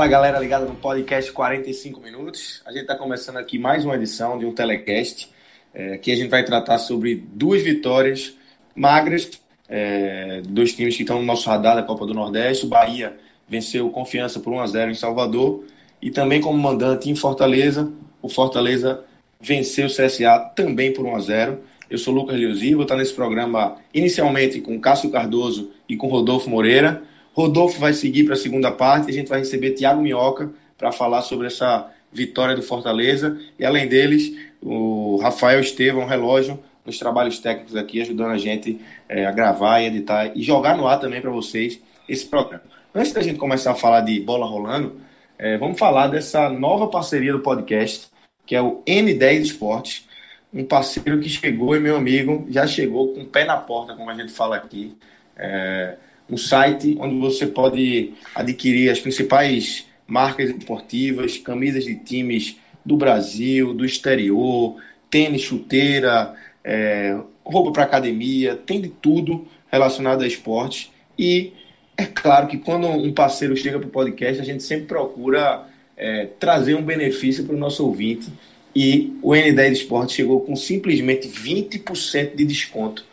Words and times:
Fala 0.00 0.08
galera 0.10 0.38
ligada 0.38 0.64
no 0.64 0.74
podcast 0.76 1.30
45 1.30 2.00
minutos. 2.00 2.62
A 2.64 2.72
gente 2.72 2.80
está 2.80 2.96
começando 2.96 3.36
aqui 3.36 3.58
mais 3.58 3.84
uma 3.84 3.96
edição 3.96 4.38
de 4.38 4.46
um 4.46 4.54
telecast. 4.54 5.28
É, 5.74 5.92
aqui 5.92 6.10
a 6.10 6.16
gente 6.16 6.30
vai 6.30 6.42
tratar 6.42 6.78
sobre 6.78 7.16
duas 7.34 7.60
vitórias 7.60 8.34
magras, 8.74 9.30
é, 9.68 10.40
dois 10.48 10.72
times 10.72 10.96
que 10.96 11.02
estão 11.02 11.18
no 11.18 11.26
nosso 11.26 11.46
radar 11.50 11.76
da 11.76 11.82
Copa 11.82 12.06
do 12.06 12.14
Nordeste. 12.14 12.64
O 12.64 12.68
Bahia 12.70 13.14
venceu 13.46 13.90
Confiança 13.90 14.40
por 14.40 14.54
1 14.54 14.60
a 14.60 14.66
0 14.68 14.90
em 14.90 14.94
Salvador 14.94 15.66
e 16.00 16.10
também 16.10 16.40
como 16.40 16.56
mandante 16.56 17.10
em 17.10 17.14
Fortaleza. 17.14 17.92
O 18.22 18.28
Fortaleza 18.30 19.04
venceu 19.38 19.84
o 19.84 19.90
CSA 19.90 20.50
também 20.56 20.94
por 20.94 21.04
1 21.04 21.14
a 21.14 21.20
0. 21.20 21.58
Eu 21.90 21.98
sou 21.98 22.14
Lucas 22.14 22.40
Leozzi, 22.40 22.72
vou 22.72 22.84
estar 22.84 22.96
nesse 22.96 23.12
programa 23.12 23.76
inicialmente 23.92 24.62
com 24.62 24.80
Cássio 24.80 25.10
Cardoso 25.10 25.72
e 25.86 25.94
com 25.94 26.08
Rodolfo 26.08 26.48
Moreira. 26.48 27.02
Rodolfo 27.32 27.78
vai 27.78 27.92
seguir 27.92 28.24
para 28.24 28.34
a 28.34 28.36
segunda 28.36 28.70
parte 28.70 29.10
a 29.10 29.14
gente 29.14 29.28
vai 29.28 29.38
receber 29.38 29.72
Tiago 29.72 30.02
Minhoca 30.02 30.50
para 30.76 30.92
falar 30.92 31.22
sobre 31.22 31.46
essa 31.46 31.90
vitória 32.12 32.56
do 32.56 32.62
Fortaleza. 32.62 33.38
E 33.58 33.64
além 33.64 33.86
deles, 33.86 34.34
o 34.60 35.18
Rafael 35.22 35.60
Estevão, 35.60 36.06
relógio, 36.06 36.58
nos 36.84 36.98
trabalhos 36.98 37.38
técnicos 37.38 37.76
aqui, 37.76 38.00
ajudando 38.00 38.30
a 38.30 38.38
gente 38.38 38.80
é, 39.08 39.26
a 39.26 39.30
gravar 39.30 39.80
e 39.80 39.86
editar 39.86 40.32
e 40.34 40.42
jogar 40.42 40.76
no 40.76 40.86
ar 40.86 40.98
também 40.98 41.20
para 41.20 41.30
vocês 41.30 41.80
esse 42.08 42.26
programa. 42.26 42.64
Antes 42.94 43.12
da 43.12 43.22
gente 43.22 43.38
começar 43.38 43.72
a 43.72 43.74
falar 43.74 44.00
de 44.00 44.18
bola 44.20 44.46
rolando, 44.46 45.00
é, 45.38 45.56
vamos 45.56 45.78
falar 45.78 46.08
dessa 46.08 46.48
nova 46.48 46.88
parceria 46.88 47.32
do 47.32 47.40
podcast, 47.40 48.08
que 48.44 48.54
é 48.54 48.60
o 48.60 48.82
N10 48.86 49.40
Esportes, 49.42 50.08
um 50.52 50.64
parceiro 50.64 51.20
que 51.20 51.28
chegou 51.28 51.76
e 51.76 51.80
meu 51.80 51.96
amigo 51.96 52.46
já 52.50 52.66
chegou 52.66 53.14
com 53.14 53.20
o 53.20 53.26
pé 53.26 53.44
na 53.44 53.56
porta, 53.56 53.94
como 53.94 54.10
a 54.10 54.14
gente 54.14 54.32
fala 54.32 54.56
aqui. 54.56 54.96
É, 55.36 55.96
um 56.30 56.36
site 56.36 56.96
onde 57.00 57.18
você 57.18 57.46
pode 57.46 58.12
adquirir 58.34 58.90
as 58.90 59.00
principais 59.00 59.86
marcas 60.06 60.50
esportivas, 60.50 61.38
camisas 61.38 61.84
de 61.84 61.96
times 61.96 62.56
do 62.84 62.96
Brasil, 62.96 63.74
do 63.74 63.84
exterior, 63.84 64.76
tênis, 65.10 65.42
chuteira, 65.42 66.34
é, 66.64 67.18
roupa 67.44 67.72
para 67.72 67.84
academia, 67.84 68.56
tem 68.56 68.80
de 68.80 68.88
tudo 68.88 69.46
relacionado 69.70 70.22
a 70.22 70.26
esporte. 70.26 70.90
E 71.18 71.52
é 71.96 72.06
claro 72.06 72.46
que 72.46 72.58
quando 72.58 72.86
um 72.86 73.12
parceiro 73.12 73.56
chega 73.56 73.78
para 73.78 73.88
o 73.88 73.90
podcast, 73.90 74.40
a 74.40 74.44
gente 74.44 74.62
sempre 74.62 74.86
procura 74.86 75.66
é, 75.96 76.26
trazer 76.38 76.74
um 76.74 76.82
benefício 76.82 77.44
para 77.44 77.54
o 77.54 77.58
nosso 77.58 77.84
ouvinte. 77.84 78.28
E 78.74 79.16
o 79.20 79.30
N10 79.30 79.72
Esporte 79.72 80.14
chegou 80.14 80.40
com 80.40 80.54
simplesmente 80.56 81.28
20% 81.28 82.36
de 82.36 82.44
desconto. 82.44 83.04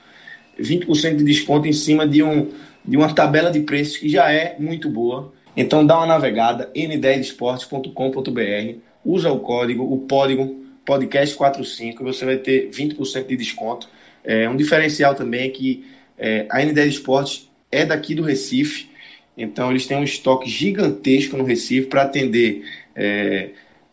20% 0.59 1.18
de 1.18 1.24
desconto 1.24 1.68
em 1.68 1.74
cima 1.74 2.08
de 2.08 2.24
um 2.24 2.50
de 2.88 2.96
uma 2.96 3.14
tabela 3.14 3.52
de 3.52 3.59
preços 3.59 3.98
que 3.98 4.08
já 4.08 4.31
é 4.31 4.56
muito 4.58 4.90
boa. 4.90 5.34
Então 5.56 5.86
dá 5.86 5.98
uma 5.98 6.08
navegada 6.08 6.72
n10esportes.com.br, 6.75 8.80
usa 9.03 9.31
o 9.31 9.40
código, 9.40 9.84
o 9.84 10.00
código 10.08 10.66
podcast45 10.86 12.00
e 12.00 12.03
você 12.03 12.26
vai 12.26 12.38
ter 12.38 12.70
20% 12.70 13.28
de 13.28 13.36
desconto. 13.36 13.90
É, 14.24 14.47
um 14.47 14.56
diferencial 14.56 15.16
também 15.16 15.47
é 15.47 15.50
que 15.50 15.86
é, 16.18 16.46
a 16.50 16.59
N10 16.59 16.88
Esportes 16.88 17.50
é 17.72 17.86
daqui 17.86 18.16
do 18.16 18.24
Recife, 18.24 18.90
então 19.38 19.70
eles 19.70 19.86
têm 19.86 19.97
um 19.97 20.03
estoque 20.03 20.50
gigantesco 20.50 21.38
no 21.38 21.44
Recife 21.44 21.88
para 21.88 22.03
atender 22.03 22.64
é, 22.96 23.50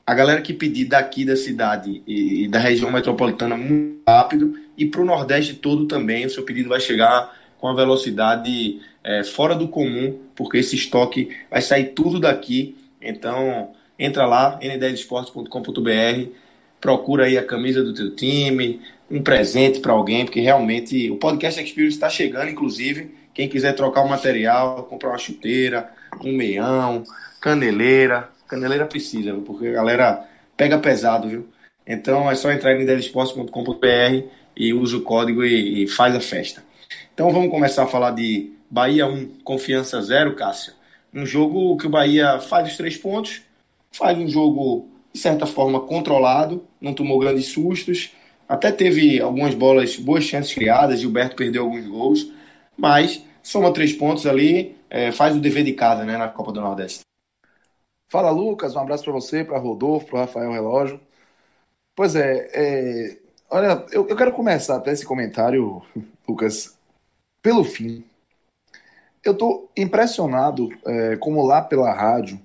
a 0.07 0.15
galera 0.15 0.41
que 0.41 0.53
pedir 0.53 0.85
daqui 0.85 1.25
da 1.25 1.37
cidade 1.37 2.03
e, 2.07 2.45
e 2.45 2.49
da 2.49 2.59
região 2.59 2.91
metropolitana 2.91 3.57
muito 3.57 4.03
rápido 4.07 4.59
e 4.77 4.85
para 4.85 5.01
o 5.01 5.05
Nordeste 5.05 5.55
todo 5.55 5.87
também. 5.87 6.27
O 6.27 6.31
seu 6.31 6.43
pedido 6.43 6.69
vai 6.69 6.81
chegar 6.81 7.33
com 7.65 7.69
a 7.69 7.75
velocidade 7.75 8.79
é, 9.03 9.25
fora 9.25 9.55
do 9.55 9.67
comum, 9.67 10.19
porque 10.37 10.59
esse 10.59 10.77
estoque 10.77 11.35
vai 11.51 11.63
sair 11.63 11.95
tudo 11.95 12.21
daqui. 12.21 12.77
Então, 13.01 13.71
entra 13.99 14.27
lá, 14.27 14.61
n10esportes.com.br, 14.61 16.29
procura 16.79 17.25
aí 17.25 17.39
a 17.39 17.43
camisa 17.43 17.83
do 17.83 17.95
teu 17.95 18.15
time, 18.15 18.83
um 19.11 19.23
presente 19.23 19.81
para 19.81 19.95
alguém, 19.95 20.27
porque 20.27 20.43
realmente 20.43 21.11
o 21.11 21.17
Podcast 21.17 21.59
Experience 21.59 21.97
está 21.97 22.11
chegando, 22.11 22.51
inclusive. 22.51 23.15
Quem 23.33 23.49
quiser 23.49 23.73
trocar 23.73 24.03
o 24.03 24.09
material, 24.11 24.83
comprar 24.83 25.09
uma 25.09 25.17
chuteira, 25.17 25.91
um 26.23 26.37
meião, 26.37 27.03
caneleira. 27.41 28.29
Caneleira 28.47 28.85
precisa, 28.85 29.33
porque 29.37 29.69
a 29.69 29.73
galera 29.73 30.29
pega 30.55 30.77
pesado, 30.77 31.31
viu? 31.31 31.49
Então 31.87 32.31
é 32.31 32.35
só 32.35 32.53
entrar 32.53 32.79
em 32.79 32.85
n10esportes.com.br 32.85 34.29
e 34.55 34.75
usa 34.75 34.99
o 34.99 35.01
código 35.01 35.43
e, 35.43 35.85
e 35.85 35.89
faz 35.89 36.15
a 36.15 36.21
festa. 36.21 36.63
Então 37.15 37.31
vamos 37.31 37.49
começar 37.49 37.85
a 37.85 37.87
falar 37.87 38.11
de 38.11 38.53
Bahia 38.69 39.07
1, 39.07 39.39
Confiança 39.45 40.03
0, 40.03 40.35
Cássio. 40.35 40.73
Um 41.15 41.25
jogo 41.25 41.77
que 41.77 41.87
o 41.87 41.91
Bahia 41.91 42.41
faz 42.41 42.67
os 42.69 42.77
três 42.77 42.97
pontos, 42.97 43.43
faz 43.93 44.19
um 44.19 44.27
jogo, 44.27 44.89
de 45.13 45.21
certa 45.21 45.47
forma, 45.47 45.81
controlado, 45.81 46.67
não 46.81 46.93
tomou 46.93 47.21
grandes 47.21 47.47
sustos, 47.47 48.11
até 48.49 48.73
teve 48.73 49.21
algumas 49.21 49.55
bolas, 49.55 49.97
boas 49.97 50.25
chances 50.25 50.53
criadas, 50.53 50.99
Gilberto 50.99 51.37
perdeu 51.37 51.63
alguns 51.63 51.87
gols, 51.87 52.33
mas 52.77 53.25
soma 53.45 53.73
três 53.73 53.93
pontos 53.93 54.27
ali, 54.27 54.77
é, 54.91 55.13
faz 55.13 55.37
o 55.37 55.41
dever 55.41 55.63
de 55.63 55.73
casa 55.73 56.05
né, 56.05 56.17
na 56.17 56.27
Copa 56.27 56.51
do 56.51 56.61
Nordeste. 56.61 57.03
Fala 58.09 58.33
Lucas, 58.33 58.75
um 58.75 58.81
abraço 58.81 59.05
para 59.05 59.13
você, 59.13 59.45
para 59.45 59.57
Rodolfo, 59.57 60.07
para 60.07 60.21
Rafael 60.23 60.51
Relógio. 60.51 61.01
Pois 61.95 62.17
é, 62.17 62.51
é 62.53 63.19
olha, 63.49 63.87
eu, 63.93 64.09
eu 64.09 64.17
quero 64.17 64.33
começar 64.33 64.75
até 64.75 64.91
esse 64.91 65.07
comentário, 65.07 65.81
Lucas, 66.27 66.74
pelo 67.45 67.63
fim. 67.63 68.03
Eu 69.23 69.33
estou 69.33 69.71
impressionado 69.77 70.71
é, 70.87 71.17
como 71.17 71.45
lá 71.45 71.61
pela 71.61 71.93
rádio 71.93 72.41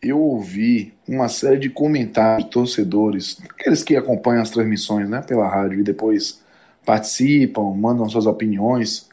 eu 0.00 0.18
ouvi 0.18 0.94
uma 1.06 1.28
série 1.28 1.58
de 1.58 1.68
comentários 1.68 2.44
de 2.44 2.50
torcedores, 2.50 3.36
aqueles 3.50 3.82
que 3.82 3.94
acompanham 3.94 4.42
as 4.42 4.50
transmissões 4.50 5.08
né, 5.08 5.20
pela 5.20 5.46
rádio 5.46 5.80
e 5.80 5.82
depois 5.82 6.40
participam, 6.86 7.74
mandam 7.74 8.08
suas 8.08 8.24
opiniões, 8.24 9.10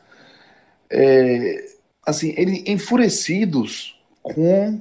é, 0.90 1.66
assim, 2.06 2.34
eles 2.38 2.64
enfurecidos 2.68 4.00
com 4.22 4.80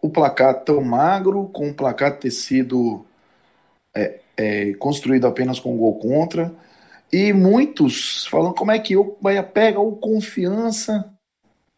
o 0.00 0.08
placar 0.08 0.64
tão 0.64 0.80
magro, 0.80 1.50
com 1.52 1.68
o 1.68 1.74
placar 1.74 2.18
ter 2.18 2.30
sido 2.30 3.04
é, 3.94 4.20
é, 4.36 4.72
construído 4.74 5.26
apenas 5.26 5.58
com 5.58 5.76
gol 5.76 5.98
contra, 5.98 6.50
e 7.12 7.32
muitos 7.32 8.26
falando 8.26 8.54
como 8.54 8.70
é 8.70 8.78
que 8.78 8.96
o 8.96 9.16
Bahia 9.20 9.42
pega 9.42 9.80
o 9.80 9.96
confiança 9.96 11.12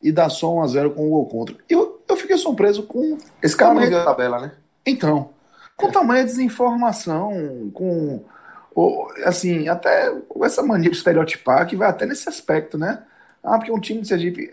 e 0.03 0.13
dá 0.13 0.29
só 0.29 0.55
1 0.57 0.63
a 0.63 0.67
0 0.67 0.91
com 0.91 1.07
o 1.07 1.11
gol 1.11 1.27
contra. 1.27 1.57
Eu, 1.69 2.03
eu 2.09 2.17
fiquei 2.17 2.37
surpreso 2.37 2.83
com. 2.83 3.17
Esse 3.43 3.57
cara 3.57 3.73
não 3.73 3.87
viu 3.87 3.99
a 3.99 4.05
tabela, 4.05 4.41
né? 4.41 4.53
Então, 4.85 5.31
com 5.77 5.91
tamanha 5.91 6.25
desinformação, 6.25 7.71
com. 7.73 8.25
Assim, 9.25 9.69
até 9.69 10.13
essa 10.43 10.63
mania 10.63 10.91
de 10.91 10.97
estereotipar 10.97 11.67
que 11.67 11.77
vai 11.77 11.89
até 11.89 12.07
nesse 12.07 12.29
aspecto, 12.29 12.77
né? 12.77 13.03
Ah, 13.43 13.59
porque 13.59 13.73
um 13.73 13.81
time 13.81 14.01
de 14.01 14.09
Sergipe. 14.09 14.51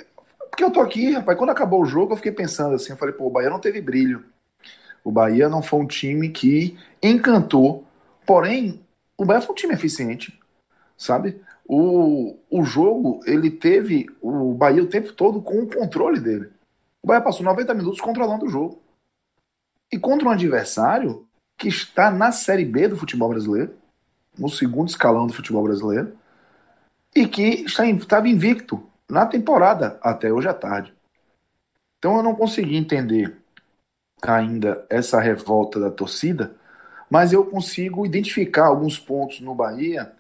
Porque 0.50 0.63
eu 0.63 0.71
tô 0.71 0.81
aqui, 0.81 1.12
rapaz, 1.12 1.38
quando 1.38 1.51
acabou 1.51 1.81
o 1.81 1.86
jogo, 1.86 2.13
eu 2.13 2.18
fiquei 2.18 2.31
pensando 2.31 2.75
assim, 2.75 2.92
eu 2.92 2.98
falei, 2.98 3.13
pô, 3.13 3.27
o 3.27 3.30
Bahia 3.30 3.50
não 3.50 3.59
teve 3.59 3.80
brilho. 3.80 4.25
O 5.03 5.12
Bahia 5.12 5.48
não 5.48 5.62
foi 5.62 5.80
um 5.80 5.88
time 5.88 6.30
que 6.30 6.77
encantou. 7.01 7.86
Porém, 8.25 8.81
o 9.18 9.24
Bahia 9.24 9.42
foi 9.42 9.53
um 9.53 9.56
time 9.56 9.74
eficiente 9.74 10.38
sabe? 11.00 11.42
O, 11.66 12.38
o 12.51 12.63
jogo, 12.63 13.22
ele 13.25 13.50
teve 13.50 14.07
o 14.22 14.54
Bahia 14.54 14.84
o 14.84 14.88
tempo 14.88 15.13
todo 15.13 15.42
com 15.42 15.62
o 15.62 15.74
controle 15.74 16.19
dele. 16.19 16.51
O 17.01 17.07
Bahia 17.07 17.22
passou 17.22 17.46
90 17.46 17.74
minutos 17.74 18.01
controlando 18.01 18.46
o 18.46 18.50
jogo. 18.50 18.81
E 19.92 19.98
contra 19.98 20.28
um 20.28 20.31
adversário 20.31 21.25
que 21.57 21.69
está 21.69 22.12
na 22.12 22.31
Série 22.31 22.66
B 22.66 22.90
do 22.90 22.98
futebol 22.98 23.30
brasileiro, 23.30 23.74
no 24.38 24.50
segundo 24.50 24.90
escalão 24.90 25.25
do 25.25 25.34
futebol 25.34 25.63
brasileiro, 25.63 26.18
e 27.16 27.25
que 27.25 27.66
estava 27.66 28.28
invicto 28.28 28.84
na 29.10 29.25
temporada 29.25 29.98
até 30.01 30.31
hoje 30.31 30.48
à 30.48 30.54
tarde. 30.54 30.94
Então 31.98 32.18
eu 32.18 32.24
não 32.24 32.36
consegui 32.36 32.75
entender 32.75 33.38
ainda 34.22 34.86
essa 34.90 35.19
revolta 35.19 35.80
da 35.80 35.90
torcida, 35.90 36.56
mas 37.10 37.34
eu 37.34 37.46
consigo 37.46 38.06
identificar 38.06 38.68
alguns 38.68 39.00
pontos 39.00 39.40
no 39.40 39.56
Bahia 39.56 40.13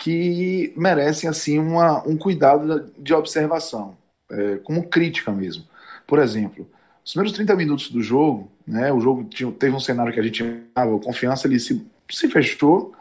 que 0.00 0.72
merecem 0.76 1.28
assim 1.28 1.58
uma, 1.58 2.02
um 2.08 2.16
cuidado 2.16 2.90
de 2.98 3.12
observação, 3.12 3.94
é, 4.30 4.56
como 4.64 4.88
crítica 4.88 5.30
mesmo. 5.30 5.64
Por 6.06 6.18
exemplo, 6.18 6.66
os 7.04 7.12
primeiros 7.12 7.36
30 7.36 7.54
minutos 7.54 7.90
do 7.90 8.02
jogo, 8.02 8.50
né, 8.66 8.90
o 8.90 8.98
jogo 8.98 9.24
tinha, 9.24 9.52
teve 9.52 9.76
um 9.76 9.80
cenário 9.80 10.10
que 10.10 10.18
a 10.18 10.22
gente 10.22 10.38
chamava 10.74 10.98
confiança, 11.00 11.46
ele 11.46 11.60
se, 11.60 11.86
se 12.10 12.28
fechou, 12.28 12.94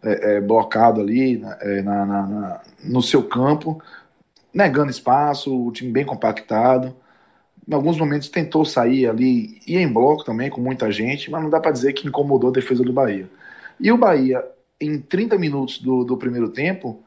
é, 0.00 0.36
é, 0.36 0.40
blocado 0.40 1.00
ali 1.00 1.42
é, 1.60 1.82
na, 1.82 2.06
na, 2.06 2.26
na, 2.26 2.60
no 2.84 3.02
seu 3.02 3.24
campo, 3.24 3.82
negando 4.52 4.90
espaço, 4.90 5.66
o 5.66 5.72
time 5.72 5.90
bem 5.90 6.06
compactado. 6.06 6.94
Em 7.66 7.74
alguns 7.74 7.98
momentos 7.98 8.28
tentou 8.28 8.64
sair 8.64 9.08
ali, 9.08 9.60
ia 9.66 9.80
em 9.80 9.92
bloco 9.92 10.22
também 10.24 10.50
com 10.50 10.60
muita 10.60 10.92
gente, 10.92 11.32
mas 11.32 11.42
não 11.42 11.50
dá 11.50 11.58
para 11.58 11.72
dizer 11.72 11.94
que 11.94 12.06
incomodou 12.06 12.50
a 12.50 12.52
defesa 12.52 12.84
do 12.84 12.92
Bahia. 12.92 13.28
E 13.80 13.90
o 13.90 13.98
Bahia, 13.98 14.44
em 14.80 15.00
30 15.00 15.38
minutos 15.38 15.78
do, 15.78 16.04
do 16.04 16.16
primeiro 16.16 16.48
tempo, 16.48 17.02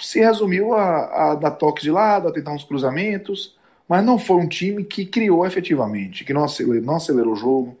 se 0.00 0.20
resumiu 0.20 0.74
a, 0.74 1.32
a 1.32 1.34
dar 1.34 1.52
toques 1.52 1.82
de 1.82 1.90
lado, 1.90 2.28
a 2.28 2.32
tentar 2.32 2.52
uns 2.52 2.64
cruzamentos, 2.64 3.56
mas 3.88 4.04
não 4.04 4.18
foi 4.18 4.36
um 4.36 4.48
time 4.48 4.84
que 4.84 5.06
criou 5.06 5.46
efetivamente, 5.46 6.24
que 6.24 6.32
não 6.32 6.44
acelerou, 6.44 6.82
não 6.84 6.96
acelerou 6.96 7.32
o 7.32 7.36
jogo, 7.36 7.78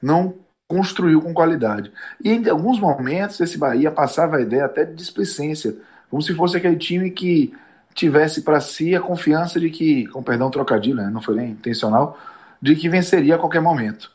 não 0.00 0.34
construiu 0.68 1.20
com 1.20 1.34
qualidade. 1.34 1.90
E 2.22 2.30
em 2.30 2.48
alguns 2.48 2.78
momentos 2.78 3.40
esse 3.40 3.58
Bahia 3.58 3.90
passava 3.90 4.36
a 4.36 4.40
ideia 4.40 4.66
até 4.66 4.84
de 4.84 4.94
displicência, 4.94 5.76
como 6.08 6.22
se 6.22 6.34
fosse 6.34 6.56
aquele 6.56 6.76
time 6.76 7.10
que 7.10 7.52
tivesse 7.94 8.42
para 8.42 8.60
si 8.60 8.94
a 8.94 9.00
confiança 9.00 9.58
de 9.58 9.68
que, 9.70 10.06
com 10.06 10.22
perdão 10.22 10.50
trocadilho, 10.50 10.96
né, 10.96 11.10
não 11.10 11.20
foi 11.20 11.34
nem 11.34 11.50
intencional, 11.50 12.18
de 12.62 12.76
que 12.76 12.88
venceria 12.88 13.34
a 13.34 13.38
qualquer 13.38 13.60
momento. 13.60 14.12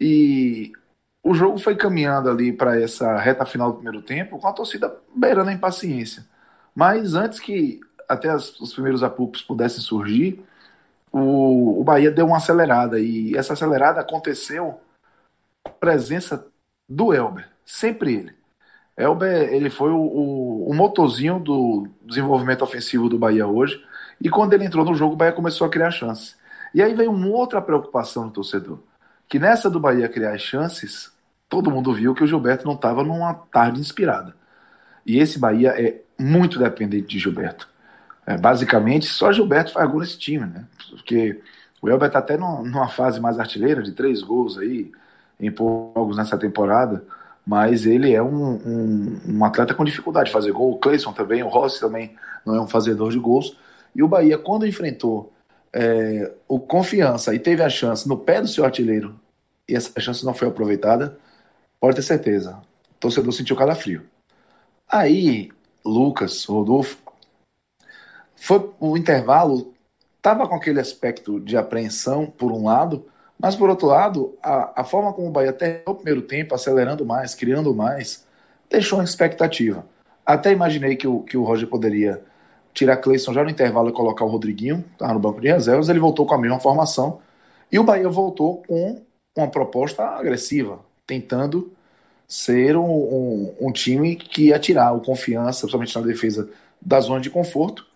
E 0.00 0.72
o 1.22 1.34
jogo 1.34 1.58
foi 1.58 1.76
caminhando 1.76 2.28
ali 2.28 2.52
para 2.52 2.80
essa 2.80 3.16
reta 3.18 3.46
final 3.46 3.70
do 3.70 3.76
primeiro 3.76 4.02
tempo 4.02 4.38
com 4.38 4.48
a 4.48 4.52
torcida 4.52 4.94
beirando 5.14 5.50
a 5.50 5.52
impaciência. 5.52 6.26
Mas 6.74 7.14
antes 7.14 7.38
que 7.38 7.80
até 8.08 8.28
as, 8.28 8.58
os 8.60 8.72
primeiros 8.72 9.02
apupos 9.02 9.42
pudessem 9.42 9.80
surgir, 9.80 10.44
o, 11.12 11.80
o 11.80 11.84
Bahia 11.84 12.10
deu 12.10 12.26
uma 12.26 12.38
acelerada. 12.38 12.98
E 12.98 13.36
essa 13.36 13.52
acelerada 13.52 14.00
aconteceu 14.00 14.80
com 15.62 15.70
a 15.70 15.74
presença 15.74 16.46
do 16.88 17.14
Elber, 17.14 17.48
sempre 17.64 18.14
ele. 18.14 18.34
Elber 18.96 19.52
ele 19.52 19.70
foi 19.70 19.90
o, 19.90 19.98
o, 19.98 20.70
o 20.70 20.74
motorzinho 20.74 21.38
do 21.38 21.88
desenvolvimento 22.02 22.62
ofensivo 22.62 23.08
do 23.08 23.18
Bahia 23.18 23.46
hoje. 23.46 23.82
E 24.20 24.28
quando 24.28 24.52
ele 24.54 24.64
entrou 24.64 24.84
no 24.84 24.94
jogo, 24.94 25.14
o 25.14 25.16
Bahia 25.16 25.32
começou 25.32 25.66
a 25.66 25.70
criar 25.70 25.90
chances. 25.90 26.36
E 26.74 26.82
aí 26.82 26.94
veio 26.94 27.10
uma 27.10 27.28
outra 27.28 27.60
preocupação 27.62 28.26
do 28.26 28.32
torcedor. 28.32 28.78
Que 29.32 29.38
nessa 29.38 29.70
do 29.70 29.80
Bahia 29.80 30.10
criar 30.10 30.36
chances, 30.36 31.10
todo 31.48 31.70
mundo 31.70 31.90
viu 31.94 32.12
que 32.12 32.22
o 32.22 32.26
Gilberto 32.26 32.66
não 32.66 32.74
estava 32.74 33.02
numa 33.02 33.32
tarde 33.32 33.80
inspirada. 33.80 34.36
E 35.06 35.18
esse 35.18 35.38
Bahia 35.38 35.70
é 35.70 36.02
muito 36.20 36.58
dependente 36.58 37.06
de 37.06 37.18
Gilberto. 37.18 37.66
É, 38.26 38.36
basicamente, 38.36 39.06
só 39.06 39.32
Gilberto 39.32 39.72
faz 39.72 39.90
gol 39.90 40.00
nesse 40.00 40.18
time, 40.18 40.44
né? 40.44 40.66
Porque 40.90 41.40
o 41.80 41.88
Elber 41.88 42.08
está 42.08 42.18
até 42.18 42.36
numa 42.36 42.88
fase 42.88 43.20
mais 43.20 43.40
artilheira, 43.40 43.82
de 43.82 43.92
três 43.92 44.20
gols 44.20 44.58
aí, 44.58 44.92
em 45.40 45.50
poucos 45.50 46.18
nessa 46.18 46.36
temporada 46.36 47.02
mas 47.44 47.86
ele 47.86 48.14
é 48.14 48.22
um, 48.22 48.52
um, 48.52 49.20
um, 49.28 49.44
atleta 49.46 49.72
com 49.74 49.82
dificuldade 49.82 50.26
de 50.26 50.32
fazer 50.32 50.52
gol. 50.52 50.72
O 50.72 50.78
Cleison 50.78 51.12
também, 51.12 51.42
o 51.42 51.48
Rossi 51.48 51.80
também 51.80 52.14
não 52.44 52.54
é 52.54 52.60
um 52.60 52.68
fazedor 52.68 53.10
de 53.10 53.18
gols. 53.18 53.56
E 53.96 54.02
o 54.02 54.06
Bahia, 54.06 54.38
quando 54.38 54.64
enfrentou 54.64 55.31
é, 55.74 56.32
o 56.46 56.60
Confiança 56.60 57.34
e 57.34 57.38
teve 57.38 57.62
a 57.62 57.68
chance 57.68 58.08
no 58.08 58.18
pé 58.18 58.40
do 58.40 58.48
seu 58.48 58.64
artilheiro, 58.64 59.18
e 59.68 59.74
essa 59.74 59.98
chance 60.00 60.24
não 60.24 60.34
foi 60.34 60.48
aproveitada, 60.48 61.18
pode 61.80 61.96
ter 61.96 62.02
certeza, 62.02 62.60
o 62.90 62.94
torcedor 63.00 63.32
sentiu 63.32 63.56
calafrio. 63.56 64.06
Aí, 64.88 65.50
Lucas, 65.84 66.44
Rodolfo, 66.44 66.98
foi 68.36 68.70
o 68.78 68.96
intervalo, 68.96 69.72
estava 70.16 70.46
com 70.46 70.54
aquele 70.54 70.80
aspecto 70.80 71.40
de 71.40 71.56
apreensão, 71.56 72.26
por 72.26 72.52
um 72.52 72.64
lado, 72.64 73.06
mas, 73.38 73.56
por 73.56 73.68
outro 73.70 73.88
lado, 73.88 74.36
a, 74.42 74.82
a 74.82 74.84
forma 74.84 75.12
como 75.12 75.28
o 75.28 75.30
Bahia 75.30 75.52
terminou 75.52 75.94
o 75.94 75.94
primeiro 75.96 76.22
tempo, 76.22 76.54
acelerando 76.54 77.04
mais, 77.04 77.34
criando 77.34 77.74
mais, 77.74 78.24
deixou 78.70 78.98
uma 78.98 79.04
expectativa. 79.04 79.84
Até 80.24 80.52
imaginei 80.52 80.94
que 80.94 81.08
o, 81.08 81.20
que 81.22 81.36
o 81.36 81.42
Roger 81.42 81.68
poderia 81.68 82.22
tirar 82.72 82.96
Cleison 82.96 83.32
já 83.32 83.44
no 83.44 83.50
intervalo 83.50 83.90
e 83.90 83.92
colocar 83.92 84.24
o 84.24 84.28
Rodriguinho, 84.28 84.84
tá 84.98 85.12
no 85.12 85.20
banco 85.20 85.40
de 85.40 85.48
reservas. 85.48 85.88
Ele 85.88 85.98
voltou 85.98 86.26
com 86.26 86.34
a 86.34 86.38
mesma 86.38 86.60
formação. 86.60 87.20
E 87.70 87.78
o 87.78 87.84
Bahia 87.84 88.08
voltou 88.08 88.62
com 88.66 89.02
uma 89.36 89.48
proposta 89.48 90.04
agressiva, 90.04 90.80
tentando 91.06 91.72
ser 92.28 92.76
um, 92.76 92.84
um, 92.84 93.54
um 93.60 93.72
time 93.72 94.16
que 94.16 94.48
ia 94.48 94.58
tirar 94.58 94.92
o 94.92 95.00
confiança, 95.00 95.60
principalmente 95.60 95.94
na 95.94 96.02
defesa, 96.02 96.48
da 96.80 97.00
zona 97.00 97.20
de 97.20 97.30
conforto 97.30 97.86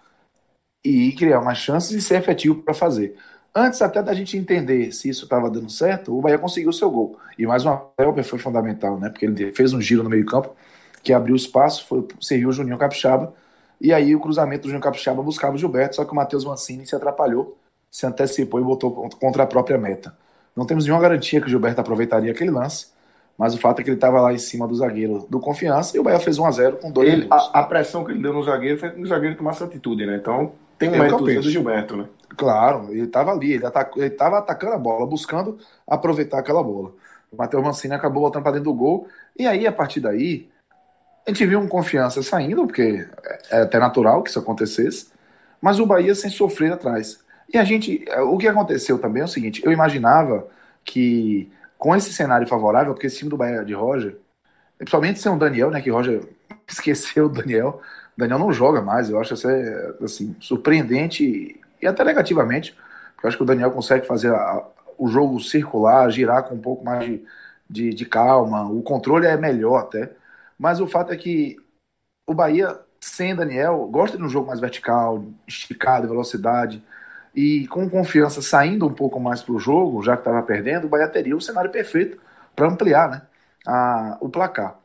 e 0.85 1.13
criar 1.13 1.41
mais 1.41 1.59
chances 1.59 1.91
e 1.91 2.01
ser 2.01 2.19
efetivo 2.19 2.63
para 2.63 2.75
fazer. 2.75 3.17
Antes 3.55 3.81
até 3.81 4.03
da 4.03 4.13
gente 4.13 4.37
entender 4.37 4.93
se 4.93 5.09
isso 5.09 5.25
estava 5.25 5.51
dando 5.51 5.71
certo, 5.71 6.17
o 6.17 6.21
Bahia 6.21 6.39
conseguiu 6.39 6.69
o 6.69 6.75
seu 6.75 6.91
gol. 6.91 7.19
E 7.39 7.47
mais 7.47 7.65
uma 7.65 7.91
vez 8.15 8.29
foi 8.29 8.39
fundamental, 8.39 9.01
né? 9.01 9.09
Porque 9.09 9.25
ele 9.25 9.51
fez 9.53 9.73
um 9.73 9.81
giro 9.81 10.03
no 10.03 10.11
meio-campo 10.11 10.55
que 11.03 11.13
abriu 11.13 11.35
espaço, 11.35 11.87
foi, 11.87 12.07
serviu 12.21 12.51
o 12.51 12.53
Juninho 12.53 12.77
Capixaba. 12.77 13.33
E 13.81 13.93
aí 13.93 14.15
o 14.15 14.21
cruzamento 14.21 14.63
do 14.63 14.69
Juninho 14.69 14.83
Capixaba 14.83 15.23
buscava 15.23 15.55
o 15.55 15.59
Gilberto, 15.59 15.97
só 15.97 16.05
que 16.05 16.13
o 16.13 16.15
Matheus 16.15 16.45
Mancini 16.45 16.87
se 16.87 16.95
atrapalhou, 16.95 17.57
se 17.91 18.07
antecipou 18.07 18.61
e 18.61 18.65
botou 18.65 19.09
contra 19.21 19.43
a 19.43 19.47
própria 19.47 19.79
meta. 19.79 20.17
Não 20.55 20.65
temos 20.65 20.85
nenhuma 20.85 21.03
garantia 21.03 21.41
que 21.41 21.47
o 21.47 21.51
Gilberto 21.51 21.81
aproveitaria 21.81 22.33
aquele 22.33 22.51
lance, 22.51 22.89
mas 23.37 23.55
o 23.55 23.59
fato 23.59 23.81
é 23.81 23.85
que 23.85 23.91
ele 23.91 23.97
estava 23.97 24.21
lá 24.21 24.33
em 24.33 24.39
cima 24.39 24.67
do 24.67 24.75
zagueiro 24.75 25.27
do 25.29 25.39
Confiança 25.39 25.97
e 25.97 26.01
o 26.01 26.03
Bahia 26.03 26.19
fez 26.19 26.39
1 26.39 26.47
a 26.47 26.51
0 26.51 26.77
com 26.79 26.91
dois 26.91 27.13
ele, 27.13 27.27
a, 27.31 27.61
a, 27.61 27.63
pressão 27.65 28.03
que 28.03 28.13
ele 28.13 28.23
deu 28.23 28.33
no 28.33 28.43
zagueiro 28.43 28.79
foi 28.79 28.91
que 28.91 29.01
o 29.01 29.07
zagueiro 29.07 29.37
tomasse 29.37 29.63
atitude, 29.63 30.07
né? 30.07 30.17
Então 30.17 30.53
tem 30.79 30.89
um 30.89 30.95
é 30.95 30.99
mérito 30.99 31.23
do 31.23 31.43
Gilberto, 31.43 31.97
né? 31.97 32.07
Claro, 32.35 32.89
ele 32.91 33.05
estava 33.05 33.33
ali, 33.33 33.53
ele 33.53 33.67
estava 34.07 34.39
atacando 34.39 34.73
a 34.75 34.79
bola, 34.79 35.07
buscando 35.07 35.59
aproveitar 35.87 36.39
aquela 36.39 36.63
bola. 36.63 36.93
O 37.31 37.37
Matheus 37.37 37.63
Mancini 37.63 37.95
acabou 37.95 38.23
voltando 38.23 38.43
para 38.43 38.53
dentro 38.53 38.71
do 38.71 38.75
gol. 38.75 39.09
E 39.39 39.47
aí, 39.47 39.67
a 39.67 39.73
partir 39.73 40.01
daí, 40.01 40.49
a 41.27 41.31
gente 41.31 41.45
viu 41.45 41.59
um 41.59 41.67
confiança 41.67 42.23
saindo, 42.23 42.67
porque 42.67 43.07
é 43.51 43.63
até 43.63 43.79
natural 43.79 44.23
que 44.23 44.31
isso 44.31 44.39
acontecesse, 44.39 45.09
mas 45.61 45.81
o 45.81 45.87
Bahia 45.87 46.15
sem 46.15 46.31
sofrer 46.31 46.73
atrás. 46.73 47.25
E 47.53 47.59
a 47.59 47.65
gente, 47.65 48.05
o 48.25 48.39
que 48.39 48.49
aconteceu 48.49 48.99
também 48.99 49.23
é 49.23 49.25
o 49.25 49.29
seguinte: 49.29 49.63
eu 49.65 49.73
imaginava 49.73 50.47
que 50.85 51.51
com 51.79 51.95
esse 51.95 52.13
cenário 52.13 52.47
favorável, 52.47 52.95
porque 52.95 53.07
esse 53.07 53.19
time 53.19 53.31
do 53.31 53.37
Bahia 53.37 53.65
de 53.65 53.75
Roger, 53.75 54.17
principalmente 54.79 55.19
sem 55.19 55.33
o 55.33 55.39
Daniel, 55.39 55.71
né? 55.71 55.81
Que 55.81 55.91
Roger 55.91 56.23
esqueceu 56.67 57.27
o 57.27 57.29
Daniel. 57.29 57.81
O 58.17 58.21
Daniel 58.21 58.39
não 58.39 58.53
joga 58.53 58.81
mais, 58.81 59.11
eu 59.11 59.21
acho 59.21 59.35
isso 59.35 59.49
é, 59.49 59.95
assim, 60.03 60.35
surpreendente 60.41 61.61
e 61.81 61.87
até 61.87 62.03
negativamente, 62.05 62.75
porque 63.15 63.27
eu 63.27 63.29
acho 63.29 63.37
que 63.37 63.43
o 63.43 63.47
Daniel 63.47 63.71
consegue 63.71 64.07
fazer 64.07 64.33
a, 64.33 64.65
o 64.97 65.09
jogo 65.09 65.39
circular, 65.41 66.11
girar 66.11 66.45
com 66.45 66.55
um 66.55 66.61
pouco 66.61 66.85
mais 66.85 67.05
de, 67.05 67.25
de, 67.69 67.91
de, 67.93 68.07
calma, 68.07 68.65
o 68.71 68.83
controle 68.83 69.27
é 69.27 69.37
melhor 69.37 69.79
até. 69.79 70.11
Mas 70.59 70.81
o 70.81 70.87
fato 70.87 71.13
é 71.13 71.17
que 71.17 71.57
o 72.27 72.35
Bahia, 72.35 72.79
sem 73.01 73.35
Daniel, 73.35 73.87
gosta 73.91 74.17
de 74.17 74.23
um 74.23 74.29
jogo 74.29 74.49
mais 74.49 74.61
vertical, 74.61 75.25
esticado, 75.47 76.09
velocidade, 76.09 76.83
e 77.35 77.67
com 77.69 77.89
confiança 77.89 78.41
saindo 78.41 78.87
um 78.87 78.95
pouco 78.95 79.21
mais 79.21 79.43
para 79.43 79.55
o 79.55 79.59
jogo, 79.59 80.03
já 80.03 80.17
que 80.17 80.23
estava 80.23 80.43
perdendo, 80.43 80.87
o 80.87 80.89
Bahia 80.89 81.09
teria 81.09 81.37
o 81.37 81.41
cenário 81.41 81.71
perfeito 81.71 82.19
para 82.55 82.69
ampliar 82.69 83.11
né, 83.11 83.23
a, 83.67 84.17
o 84.21 84.29
placar. 84.29 84.79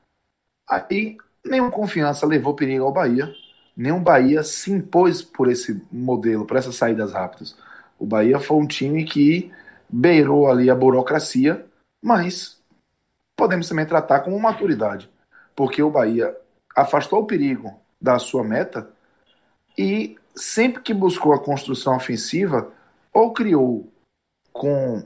Aí, 0.69 1.17
nenhuma 1.45 1.71
confiança 1.71 2.25
levou 2.25 2.53
perigo 2.53 2.83
ao 2.85 2.91
Bahia 2.91 3.33
nenhum 3.75 4.01
Bahia 4.01 4.43
se 4.43 4.71
impôs 4.71 5.21
por 5.21 5.49
esse 5.49 5.81
modelo, 5.91 6.45
por 6.45 6.57
essas 6.57 6.75
saídas 6.75 7.13
rápidas. 7.13 7.57
O 7.97 8.05
Bahia 8.05 8.39
foi 8.39 8.57
um 8.57 8.67
time 8.67 9.03
que 9.03 9.51
beirou 9.89 10.49
ali 10.49 10.69
a 10.69 10.75
burocracia, 10.75 11.65
mas 12.03 12.61
podemos 13.35 13.67
também 13.67 13.85
tratar 13.85 14.21
como 14.21 14.39
maturidade, 14.39 15.09
porque 15.55 15.81
o 15.81 15.89
Bahia 15.89 16.35
afastou 16.75 17.19
o 17.19 17.25
perigo 17.25 17.73
da 18.01 18.17
sua 18.17 18.43
meta 18.43 18.89
e 19.77 20.15
sempre 20.35 20.81
que 20.81 20.93
buscou 20.93 21.33
a 21.33 21.39
construção 21.39 21.95
ofensiva, 21.95 22.71
ou 23.13 23.33
criou 23.33 23.91
com 24.51 25.03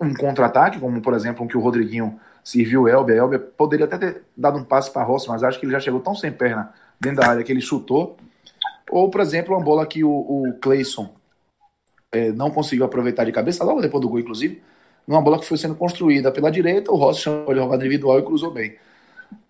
um 0.00 0.14
contra-ataque, 0.14 0.78
como 0.78 1.00
por 1.00 1.14
exemplo 1.14 1.44
um 1.44 1.48
que 1.48 1.56
o 1.56 1.60
Rodriguinho 1.60 2.18
serviu 2.44 2.82
o 2.82 2.88
Elber, 2.88 3.16
Elber 3.16 3.40
poderia 3.56 3.86
até 3.86 3.98
ter 3.98 4.22
dado 4.36 4.58
um 4.58 4.64
passe 4.64 4.90
para 4.90 5.02
Rossi, 5.02 5.28
mas 5.28 5.42
acho 5.42 5.58
que 5.58 5.66
ele 5.66 5.72
já 5.72 5.80
chegou 5.80 6.00
tão 6.00 6.14
sem 6.14 6.32
perna 6.32 6.72
dentro 7.00 7.20
da 7.20 7.28
área 7.28 7.44
que 7.44 7.52
ele 7.52 7.60
chutou. 7.60 8.16
Ou, 8.90 9.10
por 9.10 9.20
exemplo, 9.20 9.54
uma 9.54 9.62
bola 9.62 9.86
que 9.86 10.02
o, 10.02 10.10
o 10.10 10.54
Clayson 10.60 11.14
é, 12.10 12.32
não 12.32 12.50
conseguiu 12.50 12.86
aproveitar 12.86 13.24
de 13.24 13.32
cabeça, 13.32 13.64
logo 13.64 13.82
depois 13.82 14.00
do 14.00 14.08
gol, 14.08 14.18
inclusive, 14.18 14.62
uma 15.06 15.20
bola 15.20 15.38
que 15.38 15.46
foi 15.46 15.58
sendo 15.58 15.74
construída 15.74 16.32
pela 16.32 16.50
direita, 16.50 16.90
o 16.90 16.96
Rossi 16.96 17.22
chamou 17.22 17.52
de 17.52 17.60
jogada 17.60 17.84
individual 17.84 18.18
e 18.18 18.22
cruzou 18.22 18.50
bem. 18.50 18.76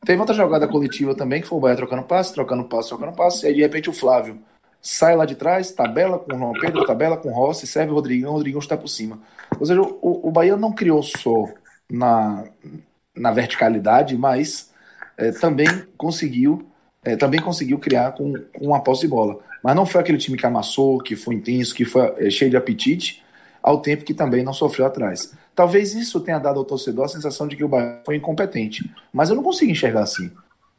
Teve 0.04 0.20
outra 0.20 0.35
jogada 0.35 0.66
coletiva 0.66 1.14
também, 1.14 1.40
que 1.40 1.49
foi 1.49 1.58
o 1.58 1.61
Bahia 1.61 1.76
trocando 1.76 2.02
passe, 2.02 2.32
trocando 2.32 2.64
passe, 2.64 2.88
trocando 2.88 3.12
passe, 3.12 3.44
e 3.44 3.49
aí 3.49 3.54
de 3.54 3.61
repente 3.61 3.90
o 3.90 3.92
Flávio 3.92 4.38
sai 4.80 5.16
lá 5.16 5.25
de 5.25 5.35
trás, 5.35 5.73
tabela 5.73 6.18
com 6.18 6.35
o 6.35 6.38
João 6.38 6.52
Pedro, 6.52 6.87
tabela 6.87 7.16
com 7.16 7.28
o 7.30 7.35
Rossi, 7.35 7.66
serve 7.66 7.92
o 7.92 7.94
Rodriguinho, 7.94 8.28
o 8.28 8.32
Rodriguinho 8.32 8.61
está 8.61 8.76
por 8.76 8.88
cima. 8.88 9.18
Ou 9.58 9.66
seja, 9.66 9.82
o, 9.82 10.28
o 10.28 10.30
Bahia 10.30 10.56
não 10.56 10.73
criou 10.73 11.02
só 11.02 11.49
na, 11.90 12.44
na 13.14 13.32
verticalidade, 13.32 14.16
mas 14.16 14.70
é, 15.16 15.32
também 15.32 15.66
conseguiu 15.97 16.66
é, 17.04 17.16
também 17.16 17.40
conseguiu 17.40 17.78
criar 17.78 18.12
com, 18.12 18.32
com 18.52 18.66
uma 18.66 18.82
posse 18.82 19.02
de 19.02 19.08
bola. 19.08 19.38
Mas 19.62 19.75
não 19.75 19.87
foi 19.87 20.00
aquele 20.00 20.18
time 20.18 20.37
que 20.37 20.47
amassou, 20.47 20.99
que 20.99 21.16
foi 21.16 21.35
intenso, 21.35 21.75
que 21.75 21.85
foi 21.85 22.12
é, 22.18 22.30
cheio 22.30 22.50
de 22.50 22.56
apetite, 22.56 23.23
ao 23.62 23.81
tempo 23.81 24.05
que 24.05 24.15
também 24.15 24.43
não 24.43 24.53
sofreu 24.53 24.87
atrás. 24.87 25.35
Talvez 25.55 25.95
isso 25.95 26.21
tenha 26.21 26.38
dado 26.38 26.59
ao 26.59 26.65
torcedor 26.65 27.05
a 27.05 27.09
sensação 27.09 27.49
de 27.49 27.57
que 27.57 27.65
o 27.65 27.69
Bahia 27.69 28.00
foi 28.05 28.17
incompetente. 28.17 28.91
Mas 29.12 29.31
eu 29.31 29.37
não 29.37 29.43
consigo 29.43 29.71
enxergar 29.71 30.03
assim. 30.03 30.31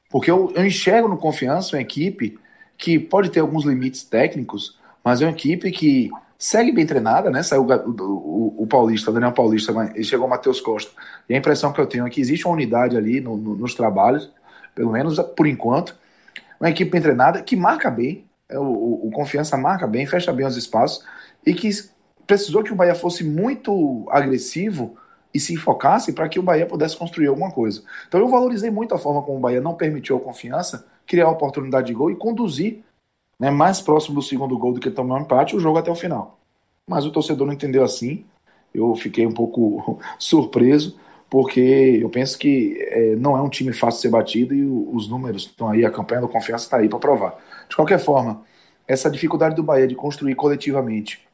Porque 0.10 0.32
eu, 0.32 0.52
eu 0.56 0.66
enxergo 0.66 1.08
no 1.08 1.18
confiança 1.18 1.76
uma 1.76 1.82
equipe 1.82 2.38
que 2.78 2.98
pode 2.98 3.30
ter 3.30 3.42
alguns 3.42 3.66
limites 3.66 4.04
técnicos, 4.04 4.80
mas 5.04 5.22
é 5.22 5.26
uma 5.26 5.32
equipe 5.32 5.70
que 5.72 6.10
segue 6.38 6.72
bem 6.72 6.86
treinada, 6.86 7.30
né? 7.30 7.44
Saiu 7.44 7.64
o, 7.64 8.02
o, 8.02 8.64
o 8.64 8.68
Paulista, 8.68 9.12
o 9.12 9.14
Daniel 9.14 9.34
Paulista, 9.34 9.74
e 9.96 10.04
chegou 10.04 10.26
o 10.26 10.30
Matheus 10.30 10.62
Costa. 10.62 10.92
E 11.28 11.34
a 11.34 11.38
impressão 11.38 11.74
que 11.74 11.82
eu 11.82 11.86
tenho 11.86 12.08
é 12.08 12.10
que 12.10 12.22
existe 12.22 12.46
uma 12.46 12.54
unidade 12.54 12.96
ali 12.96 13.20
no, 13.20 13.36
no, 13.36 13.56
nos 13.56 13.76
trabalhos, 13.76 14.32
pelo 14.74 14.94
menos 14.94 15.20
por 15.36 15.46
enquanto. 15.46 15.94
Uma 16.60 16.70
equipe 16.70 16.90
bem 16.90 17.02
treinada 17.02 17.42
que 17.42 17.56
marca 17.56 17.92
bem, 17.92 18.26
é, 18.48 18.58
o, 18.58 19.08
o, 19.08 19.12
Confiança 19.12 19.58
marca 19.58 19.86
bem, 19.86 20.06
fecha 20.08 20.32
bem 20.32 20.46
os 20.46 20.58
espaços 20.58 21.06
e 21.46 21.54
que 21.54 21.70
precisou 22.30 22.62
que 22.62 22.72
o 22.72 22.76
Bahia 22.76 22.94
fosse 22.94 23.24
muito 23.24 24.06
agressivo 24.12 24.96
e 25.34 25.40
se 25.40 25.52
enfocasse 25.52 26.14
para 26.14 26.30
que 26.30 26.38
o 26.38 26.44
Bahia 26.44 26.68
pudesse 26.68 26.96
construir 26.96 27.26
alguma 27.26 27.50
coisa. 27.50 27.82
Então 28.08 28.20
eu 28.20 28.28
valorizei 28.28 28.70
muito 28.70 28.94
a 28.94 29.00
forma 29.00 29.24
como 29.24 29.40
o 29.40 29.42
Bahia 29.42 29.60
não 29.60 29.74
permitiu 29.74 30.16
a 30.16 30.20
confiança 30.20 30.86
criar 31.08 31.26
a 31.26 31.32
oportunidade 31.32 31.88
de 31.88 31.94
gol 31.96 32.12
e 32.12 32.16
conduzir 32.16 32.84
né, 33.40 33.50
mais 33.50 33.82
próximo 33.82 34.14
do 34.14 34.22
segundo 34.22 34.56
gol 34.60 34.74
do 34.74 34.80
que 34.80 34.92
tomar 34.92 35.16
um 35.16 35.22
empate 35.22 35.56
o 35.56 35.60
jogo 35.60 35.80
até 35.80 35.90
o 35.90 35.96
final. 35.96 36.38
Mas 36.88 37.04
o 37.04 37.12
torcedor 37.12 37.48
não 37.48 37.54
entendeu 37.54 37.84
assim. 37.84 38.24
Eu 38.72 38.94
fiquei 38.94 39.26
um 39.26 39.32
pouco 39.32 40.00
surpreso, 40.20 41.00
porque 41.32 41.98
eu 42.00 42.12
penso 42.12 42.38
que 42.38 42.78
é, 42.80 43.16
não 43.16 43.36
é 43.36 43.42
um 43.42 43.50
time 43.50 43.74
fácil 43.74 43.98
de 43.98 44.02
ser 44.04 44.10
batido 44.10 44.54
e 44.54 44.64
os 44.64 45.10
números 45.10 45.48
estão 45.48 45.68
aí, 45.68 45.84
a 45.84 45.90
campanha 45.90 46.22
do 46.22 46.30
confiança 46.30 46.66
está 46.66 46.78
aí 46.78 46.88
para 46.88 47.00
provar. 47.00 47.40
De 47.68 47.76
qualquer 47.76 47.98
forma, 47.98 48.44
essa 48.88 49.10
dificuldade 49.10 49.56
do 49.56 49.64
Bahia 49.64 49.88
de 49.88 49.96
construir 49.96 50.36
coletivamente 50.36 51.28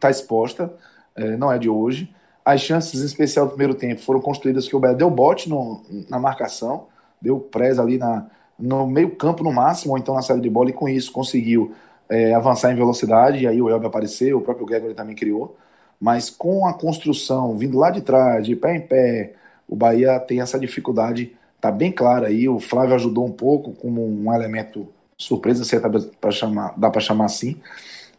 está 0.00 0.10
exposta, 0.10 0.72
é, 1.14 1.36
não 1.36 1.52
é 1.52 1.58
de 1.58 1.68
hoje. 1.68 2.12
As 2.44 2.62
chances, 2.62 3.02
em 3.02 3.04
especial 3.04 3.44
no 3.44 3.50
primeiro 3.50 3.74
tempo, 3.74 4.00
foram 4.00 4.20
construídas 4.20 4.66
que 4.66 4.74
o 4.74 4.80
Bahia 4.80 4.96
deu 4.96 5.10
bote 5.10 5.48
no, 5.48 5.82
na 6.08 6.18
marcação, 6.18 6.86
deu 7.20 7.38
presa 7.38 7.82
ali 7.82 7.98
na, 7.98 8.26
no 8.58 8.86
meio 8.86 9.14
campo 9.14 9.44
no 9.44 9.52
máximo, 9.52 9.92
ou 9.92 9.98
então 9.98 10.14
na 10.14 10.22
saída 10.22 10.42
de 10.42 10.50
bola, 10.50 10.70
e 10.70 10.72
com 10.72 10.88
isso 10.88 11.12
conseguiu 11.12 11.72
é, 12.08 12.34
avançar 12.34 12.72
em 12.72 12.76
velocidade, 12.76 13.44
e 13.44 13.46
aí 13.46 13.60
o 13.60 13.68
Elber 13.68 13.88
apareceu, 13.88 14.38
o 14.38 14.40
próprio 14.40 14.66
Gregory 14.66 14.94
também 14.94 15.14
criou, 15.14 15.56
mas 16.00 16.30
com 16.30 16.66
a 16.66 16.72
construção 16.72 17.56
vindo 17.56 17.78
lá 17.78 17.90
de 17.90 18.00
trás, 18.00 18.46
de 18.46 18.56
pé 18.56 18.76
em 18.76 18.80
pé, 18.80 19.34
o 19.68 19.76
Bahia 19.76 20.18
tem 20.18 20.40
essa 20.40 20.58
dificuldade, 20.58 21.36
tá 21.60 21.70
bem 21.70 21.92
clara 21.92 22.28
aí, 22.28 22.48
o 22.48 22.58
Flávio 22.58 22.94
ajudou 22.94 23.26
um 23.26 23.32
pouco 23.32 23.72
como 23.72 24.04
um 24.04 24.32
elemento 24.34 24.88
surpresa, 25.16 25.64
se 25.64 25.76
é 25.76 25.80
para 26.20 26.30
chamar, 26.30 26.74
dá 26.76 26.90
para 26.90 27.00
chamar 27.00 27.26
assim, 27.26 27.60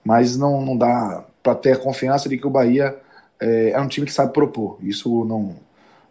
mas 0.03 0.38
não, 0.38 0.63
não 0.63 0.77
dá 0.77 1.24
para 1.41 1.55
ter 1.55 1.74
a 1.74 1.77
confiança 1.77 2.29
de 2.29 2.38
que 2.38 2.48
o 2.48 2.50
Bahia 2.50 2.96
é, 3.39 3.72
é, 3.72 3.81
um 3.81 3.88
time 3.88 4.05
que 4.05 4.13
sabe 4.13 4.34
propor. 4.34 4.77
Isso 4.81 5.25
não, 5.25 5.55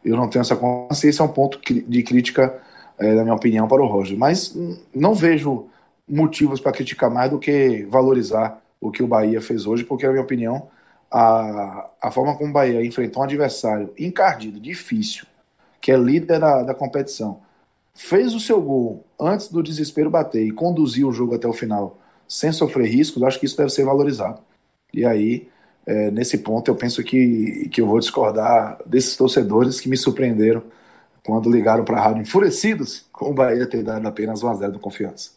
eu 0.05 0.17
não 0.17 0.29
tenho 0.29 0.43
essa 0.43 0.57
confiança. 0.57 1.09
Esse 1.09 1.21
é 1.21 1.25
um 1.25 1.29
ponto 1.29 1.61
de 1.63 2.03
crítica, 2.03 2.59
é, 2.99 3.15
na 3.15 3.23
minha 3.23 3.35
opinião, 3.35 3.69
para 3.69 3.83
o 3.83 3.87
Roger. 3.87 4.19
Mas 4.19 4.57
não 4.95 5.15
vejo 5.15 5.67
motivos 6.09 6.61
para 6.61 6.73
criticar 6.73 7.11
mais 7.11 7.31
do 7.31 7.39
que 7.39 7.87
valorizar 7.89 8.61
o 8.81 8.91
que 8.91 9.03
o 9.03 9.07
Bahia 9.07 9.41
fez 9.41 9.67
hoje, 9.67 9.85
porque, 9.85 10.07
na 10.07 10.13
minha 10.13 10.25
opinião, 10.25 10.69
a, 11.11 11.89
a 12.01 12.11
forma 12.11 12.37
como 12.37 12.51
o 12.51 12.53
Bahia 12.53 12.85
enfrentou 12.85 13.23
um 13.23 13.25
adversário 13.25 13.93
encardido, 13.99 14.59
difícil, 14.59 15.27
que 15.81 15.93
é 15.93 15.97
líder 15.97 16.41
da, 16.41 16.63
da 16.63 16.75
competição, 16.75 17.41
fez 17.95 18.35
o 18.35 18.41
seu 18.41 18.61
gol 18.61 19.05
antes 19.19 19.49
do 19.49 19.63
desespero 19.63 20.11
bater 20.11 20.45
e 20.45 20.51
conduziu 20.51 21.09
o 21.09 21.13
jogo 21.13 21.35
até 21.35 21.47
o 21.47 21.53
final 21.53 21.99
sem 22.31 22.53
sofrer 22.53 22.89
riscos, 22.89 23.21
acho 23.25 23.41
que 23.41 23.47
isso 23.47 23.57
deve 23.57 23.71
ser 23.71 23.85
valorizado. 23.85 24.41
E 24.95 25.05
aí, 25.05 25.49
é, 25.85 26.13
nesse 26.13 26.39
ponto, 26.39 26.71
eu 26.71 26.77
penso 26.77 27.03
que, 27.03 27.69
que 27.73 27.81
eu 27.81 27.87
vou 27.89 27.99
discordar 27.99 28.79
desses 28.87 29.17
torcedores 29.17 29.81
que 29.81 29.89
me 29.89 29.97
surpreenderam 29.97 30.63
quando 31.27 31.51
ligaram 31.51 31.85
para 31.85 31.99
a 31.99 32.03
rádio 32.05 32.23
enfurecidos 32.23 33.05
com 33.11 33.31
o 33.31 33.35
Bahia 33.35 33.67
ter 33.67 33.83
dado 33.83 34.07
apenas 34.07 34.43
1x0 34.43 34.71
do 34.71 34.79
Confiança. 34.79 35.33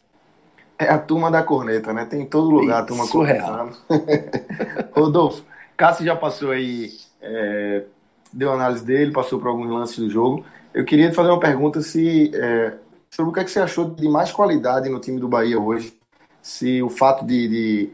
É 0.78 0.88
a 0.88 1.00
turma 1.00 1.32
da 1.32 1.42
corneta, 1.42 1.92
né? 1.94 2.06
Tem 2.06 2.22
em 2.22 2.26
todo 2.28 2.52
lugar 2.52 2.84
a 2.84 2.86
turma 2.86 3.06
surreal. 3.06 3.72
Rodolfo, 4.94 5.44
Cássio 5.76 6.06
já 6.06 6.16
passou 6.16 6.52
aí, 6.52 6.92
é, 7.20 7.86
deu 8.32 8.52
análise 8.52 8.86
dele, 8.86 9.12
passou 9.12 9.40
por 9.40 9.48
alguns 9.48 9.70
lances 9.70 9.98
do 9.98 10.12
jogo. 10.12 10.46
Eu 10.72 10.86
queria 10.86 11.10
te 11.10 11.16
fazer 11.16 11.30
uma 11.30 11.40
pergunta 11.40 11.82
se, 11.82 12.32
é, 12.36 12.76
sobre 13.10 13.32
o 13.32 13.34
que, 13.34 13.40
é 13.40 13.44
que 13.44 13.50
você 13.50 13.62
achou 13.62 13.90
de 13.90 14.08
mais 14.08 14.32
qualidade 14.32 14.90
no 14.90 15.00
time 15.00 15.20
do 15.20 15.28
Bahia 15.28 15.60
hoje. 15.60 16.03
Se 16.44 16.84
o 16.84 16.90
fato 16.90 17.26
de, 17.26 17.48
de 17.48 17.94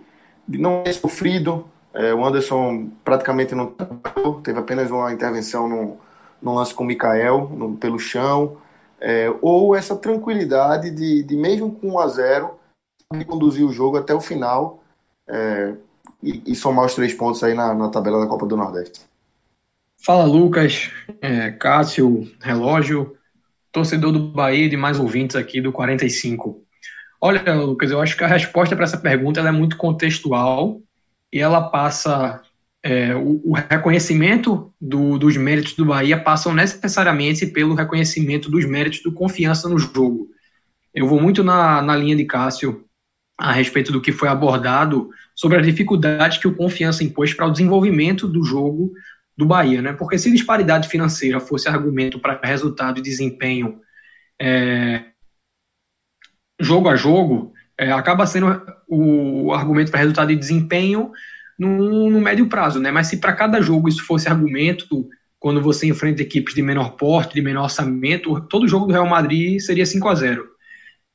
de 0.49 0.57
não 0.57 0.81
ter 0.81 0.93
sofrido. 0.93 1.69
É, 1.93 2.13
o 2.13 2.25
Anderson 2.25 2.89
praticamente 3.03 3.53
não 3.53 3.75
teve 4.43 4.59
apenas 4.59 4.89
uma 4.89 5.13
intervenção 5.13 5.69
no, 5.69 5.97
no 6.41 6.55
lance 6.55 6.73
com 6.73 6.83
o 6.83 6.87
Mikael, 6.87 7.47
no, 7.53 7.77
pelo 7.77 7.99
chão. 7.99 8.57
É, 8.99 9.31
ou 9.41 9.75
essa 9.75 9.95
tranquilidade 9.95 10.89
de, 10.89 11.23
de, 11.23 11.35
mesmo 11.37 11.71
com 11.71 11.91
1 11.93 11.99
a 11.99 12.07
0 12.07 12.59
de 13.13 13.23
conduzir 13.23 13.65
o 13.65 13.71
jogo 13.71 13.97
até 13.97 14.13
o 14.13 14.19
final 14.19 14.83
é, 15.27 15.73
e, 16.21 16.43
e, 16.51 16.55
somar 16.55 16.85
os 16.85 16.95
três 16.95 17.13
pontos 17.13 17.41
aí 17.43 17.53
na, 17.53 17.73
na, 17.73 17.89
tabela 17.89 18.19
da 18.19 18.27
Copa 18.27 18.45
do 18.45 18.57
Nordeste. 18.57 19.01
Fala 20.03 20.25
Lucas, 20.25 20.91
é, 21.21 21.51
Cássio, 21.51 22.29
relógio, 22.41 23.15
torcedor 23.71 24.11
do 24.11 24.19
Bahia 24.19 24.65
e 24.65 24.69
demais 24.69 24.99
ouvintes 24.99 25.35
aqui 25.35 25.61
do 25.61 25.71
45. 25.71 26.61
Olha, 27.21 27.53
Lucas, 27.53 27.91
eu 27.91 28.01
acho 28.01 28.15
que 28.15 28.23
a 28.23 28.27
resposta 28.27 28.75
para 28.75 28.85
essa 28.85 28.97
pergunta 28.97 29.41
é 29.41 29.51
muito 29.51 29.77
contextual 29.77 30.81
e 31.31 31.39
ela 31.39 31.69
passa. 31.69 32.41
É, 32.81 33.13
o, 33.13 33.41
o, 33.43 33.53
reconhecimento 33.53 34.73
do, 34.79 35.17
dos 35.17 35.35
méritos 35.35 35.73
do 35.73 35.83
Bahia 35.83 36.17
passam 36.17 36.53
necessariamente 36.53 37.45
pelo 37.47 37.75
reconhecimento 37.75 38.49
dos 38.49 38.63
méritos 38.63 39.03
do 39.03 39.11
confiança 39.11 39.67
no 39.67 39.77
jogo. 39.77 40.29
Eu 40.93 41.05
vou 41.05 41.21
muito 41.21 41.43
na, 41.43 41.81
na 41.81 41.93
linha 41.97 42.15
de 42.15 42.23
Cássio 42.23 42.85
a 43.37 43.51
respeito 43.51 43.91
do 43.91 44.01
que 44.01 44.13
foi 44.13 44.29
abordado 44.29 45.09
sobre 45.35 45.57
as 45.57 45.65
dificuldades 45.65 46.37
que 46.37 46.47
o 46.47 46.55
confiança 46.55 47.03
impôs 47.03 47.33
para 47.33 47.47
o 47.47 47.51
desenvolvimento 47.51 48.29
do 48.29 48.45
jogo 48.45 48.93
do 49.35 49.45
Bahia, 49.45 49.81
né? 49.81 49.91
Porque 49.91 50.17
se 50.17 50.31
disparidade 50.31 50.87
financeira 50.87 51.39
fosse 51.41 51.67
argumento 51.67 52.17
para 52.17 52.39
resultado 52.43 52.99
e 52.99 53.01
desempenho 53.01 53.81
é, 54.39 55.03
jogo 56.59 56.89
a 56.89 56.95
jogo, 56.95 57.53
é, 57.77 57.91
acaba 57.91 58.25
sendo 58.25 58.61
o 58.87 59.53
argumento 59.53 59.91
para 59.91 59.99
resultado 59.99 60.27
de 60.27 60.35
desempenho 60.35 61.11
no, 61.57 62.09
no, 62.09 62.19
médio 62.19 62.47
prazo, 62.47 62.79
né? 62.79 62.91
Mas 62.91 63.07
se 63.07 63.17
para 63.17 63.33
cada 63.33 63.61
jogo 63.61 63.87
isso 63.87 64.05
fosse 64.05 64.27
argumento, 64.27 65.07
quando 65.39 65.61
você 65.61 65.87
enfrenta 65.87 66.21
equipes 66.21 66.53
de 66.53 66.61
menor 66.61 66.91
porte, 66.91 67.33
de 67.33 67.41
menor 67.41 67.63
orçamento, 67.63 68.39
todo 68.41 68.67
jogo 68.67 68.87
do 68.87 68.93
Real 68.93 69.07
Madrid 69.07 69.59
seria 69.59 69.85
5 69.85 70.07
a 70.07 70.15
0 70.15 70.45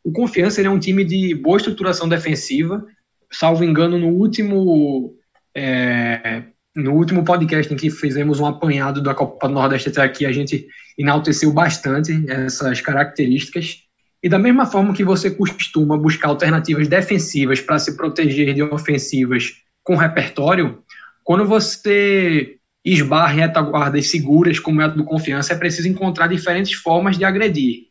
O 0.02 0.12
Confiança 0.12 0.62
é 0.62 0.70
um 0.70 0.78
time 0.78 1.04
de 1.04 1.34
boa 1.34 1.58
estruturação 1.58 2.08
defensiva, 2.08 2.84
salvo 3.30 3.64
engano, 3.64 3.98
no 3.98 4.08
último. 4.08 5.14
É, 5.54 6.44
no 6.74 6.92
último 6.94 7.24
podcast 7.24 7.72
em 7.72 7.76
que 7.76 7.88
fizemos 7.88 8.40
um 8.40 8.46
apanhado 8.46 9.00
da 9.00 9.14
Copa 9.14 9.46
do 9.46 9.54
Nordeste 9.54 9.90
até 9.90 10.02
aqui, 10.02 10.26
a 10.26 10.32
gente 10.32 10.66
enalteceu 10.98 11.52
bastante 11.52 12.24
essas 12.28 12.80
características. 12.80 13.83
E 14.24 14.28
da 14.30 14.38
mesma 14.38 14.64
forma 14.64 14.94
que 14.94 15.04
você 15.04 15.30
costuma 15.30 15.98
buscar 15.98 16.28
alternativas 16.28 16.88
defensivas 16.88 17.60
para 17.60 17.78
se 17.78 17.94
proteger 17.94 18.54
de 18.54 18.62
ofensivas 18.62 19.52
com 19.82 19.96
repertório, 19.96 20.82
quando 21.22 21.44
você 21.44 22.56
esbarra 22.82 23.34
em 23.34 23.40
retaguardas 23.40 24.10
seguras, 24.10 24.58
como 24.58 24.80
a 24.80 24.88
do 24.88 25.04
confiança, 25.04 25.52
é 25.52 25.58
preciso 25.58 25.88
encontrar 25.88 26.26
diferentes 26.26 26.72
formas 26.72 27.18
de 27.18 27.24
agredir. 27.26 27.88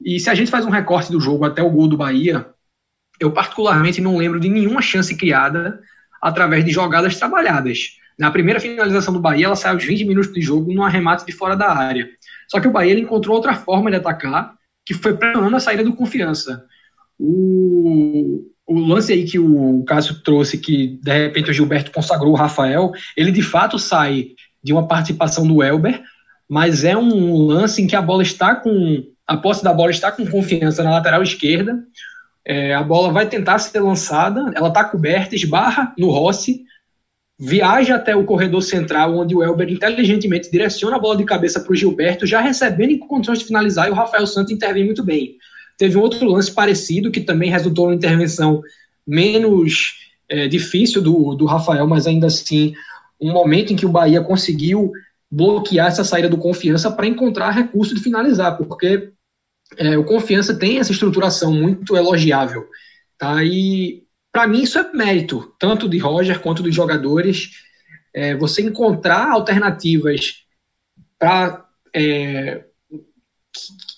E 0.00 0.20
se 0.20 0.30
a 0.30 0.34
gente 0.36 0.48
faz 0.48 0.64
um 0.64 0.70
recorte 0.70 1.10
do 1.10 1.20
jogo 1.20 1.44
até 1.44 1.60
o 1.60 1.70
gol 1.70 1.88
do 1.88 1.96
Bahia, 1.96 2.46
eu 3.18 3.32
particularmente 3.32 4.00
não 4.00 4.16
lembro 4.16 4.38
de 4.38 4.48
nenhuma 4.48 4.80
chance 4.80 5.12
criada 5.16 5.80
através 6.22 6.64
de 6.64 6.70
jogadas 6.70 7.18
trabalhadas. 7.18 7.96
Na 8.16 8.30
primeira 8.30 8.60
finalização 8.60 9.12
do 9.12 9.18
Bahia, 9.18 9.46
ela 9.46 9.56
saiu 9.56 9.74
aos 9.74 9.84
20 9.84 10.04
minutos 10.04 10.32
de 10.32 10.40
jogo 10.40 10.72
num 10.72 10.84
arremate 10.84 11.26
de 11.26 11.32
fora 11.32 11.56
da 11.56 11.76
área. 11.76 12.08
Só 12.46 12.60
que 12.60 12.68
o 12.68 12.70
Bahia 12.70 12.96
encontrou 12.96 13.34
outra 13.34 13.56
forma 13.56 13.90
de 13.90 13.96
atacar 13.96 14.56
que 14.88 14.94
foi 14.94 15.14
pressionando 15.14 15.54
a 15.54 15.60
saída 15.60 15.84
do 15.84 15.92
confiança. 15.92 16.64
O, 17.18 18.42
o 18.66 18.78
lance 18.78 19.12
aí 19.12 19.26
que 19.26 19.38
o 19.38 19.84
Cássio 19.84 20.22
trouxe, 20.22 20.56
que 20.56 20.98
de 21.02 21.12
repente 21.12 21.50
o 21.50 21.52
Gilberto 21.52 21.92
consagrou 21.92 22.32
o 22.32 22.36
Rafael, 22.36 22.90
ele 23.14 23.30
de 23.30 23.42
fato 23.42 23.78
sai 23.78 24.28
de 24.64 24.72
uma 24.72 24.88
participação 24.88 25.46
do 25.46 25.62
Elber, 25.62 26.02
mas 26.48 26.84
é 26.84 26.96
um 26.96 27.36
lance 27.36 27.82
em 27.82 27.86
que 27.86 27.94
a 27.94 28.00
bola 28.00 28.22
está 28.22 28.54
com 28.54 29.04
a 29.26 29.36
posse 29.36 29.62
da 29.62 29.74
bola 29.74 29.90
está 29.90 30.10
com 30.10 30.26
confiança 30.26 30.82
na 30.82 30.92
lateral 30.92 31.22
esquerda. 31.22 31.84
É, 32.42 32.72
a 32.72 32.82
bola 32.82 33.12
vai 33.12 33.28
tentar 33.28 33.58
ser 33.58 33.80
lançada, 33.80 34.50
ela 34.54 34.68
está 34.68 34.84
coberta, 34.84 35.36
esbarra 35.36 35.92
no 35.98 36.08
Rossi, 36.08 36.62
viaja 37.38 37.94
até 37.94 38.16
o 38.16 38.24
corredor 38.24 38.62
central, 38.62 39.16
onde 39.16 39.34
o 39.34 39.42
Elber 39.42 39.70
inteligentemente 39.70 40.50
direciona 40.50 40.96
a 40.96 40.98
bola 40.98 41.16
de 41.16 41.24
cabeça 41.24 41.60
para 41.60 41.72
o 41.72 41.76
Gilberto, 41.76 42.26
já 42.26 42.40
recebendo 42.40 42.90
em 42.90 42.98
condições 42.98 43.38
de 43.38 43.44
finalizar, 43.44 43.86
e 43.86 43.90
o 43.90 43.94
Rafael 43.94 44.26
Santos 44.26 44.52
intervém 44.52 44.84
muito 44.84 45.04
bem. 45.04 45.36
Teve 45.76 45.96
um 45.96 46.00
outro 46.00 46.26
lance 46.26 46.50
parecido, 46.50 47.12
que 47.12 47.20
também 47.20 47.50
resultou 47.50 47.86
numa 47.86 47.94
intervenção 47.94 48.60
menos 49.06 49.94
é, 50.28 50.48
difícil 50.48 51.00
do, 51.00 51.36
do 51.36 51.46
Rafael, 51.46 51.86
mas 51.86 52.08
ainda 52.08 52.26
assim, 52.26 52.74
um 53.20 53.32
momento 53.32 53.72
em 53.72 53.76
que 53.76 53.86
o 53.86 53.90
Bahia 53.90 54.20
conseguiu 54.20 54.90
bloquear 55.30 55.86
essa 55.86 56.02
saída 56.02 56.28
do 56.28 56.38
confiança 56.38 56.90
para 56.90 57.06
encontrar 57.06 57.50
recurso 57.50 57.94
de 57.94 58.02
finalizar, 58.02 58.56
porque 58.56 59.10
é, 59.76 59.96
o 59.96 60.04
confiança 60.04 60.58
tem 60.58 60.78
essa 60.78 60.90
estruturação 60.90 61.52
muito 61.52 61.96
elogiável. 61.96 62.66
Tá? 63.16 63.44
E 63.44 64.02
para 64.38 64.46
mim, 64.46 64.62
isso 64.62 64.78
é 64.78 64.92
mérito, 64.92 65.52
tanto 65.58 65.88
de 65.88 65.98
Roger 65.98 66.38
quanto 66.38 66.62
dos 66.62 66.72
jogadores. 66.72 67.50
É, 68.14 68.36
você 68.36 68.62
encontrar 68.62 69.32
alternativas 69.32 70.44
para 71.18 71.66
é, 71.92 72.62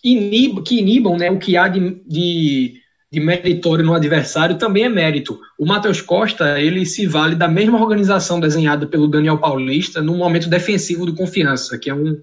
que, 0.03 0.11
inib, 0.11 0.63
que 0.63 0.79
inibam 0.79 1.19
né, 1.19 1.31
o 1.31 1.39
que 1.39 1.59
há 1.59 1.69
de, 1.69 2.03
de, 2.07 2.81
de, 3.13 3.21
meritório 3.21 3.85
no 3.85 3.93
adversário 3.93 4.57
também 4.57 4.85
é 4.85 4.89
mérito. 4.89 5.39
O 5.59 5.67
Matheus 5.67 6.01
Costa 6.01 6.59
ele 6.59 6.87
se 6.87 7.07
vale 7.07 7.35
da 7.35 7.47
mesma 7.47 7.79
organização 7.79 8.41
desenhada 8.41 8.87
pelo 8.87 9.09
Daniel 9.09 9.37
Paulista 9.37 10.01
no 10.01 10.17
momento 10.17 10.49
defensivo 10.49 11.05
do 11.05 11.15
Confiança, 11.15 11.79
que 11.79 11.91
é 11.91 11.95
um, 11.95 12.19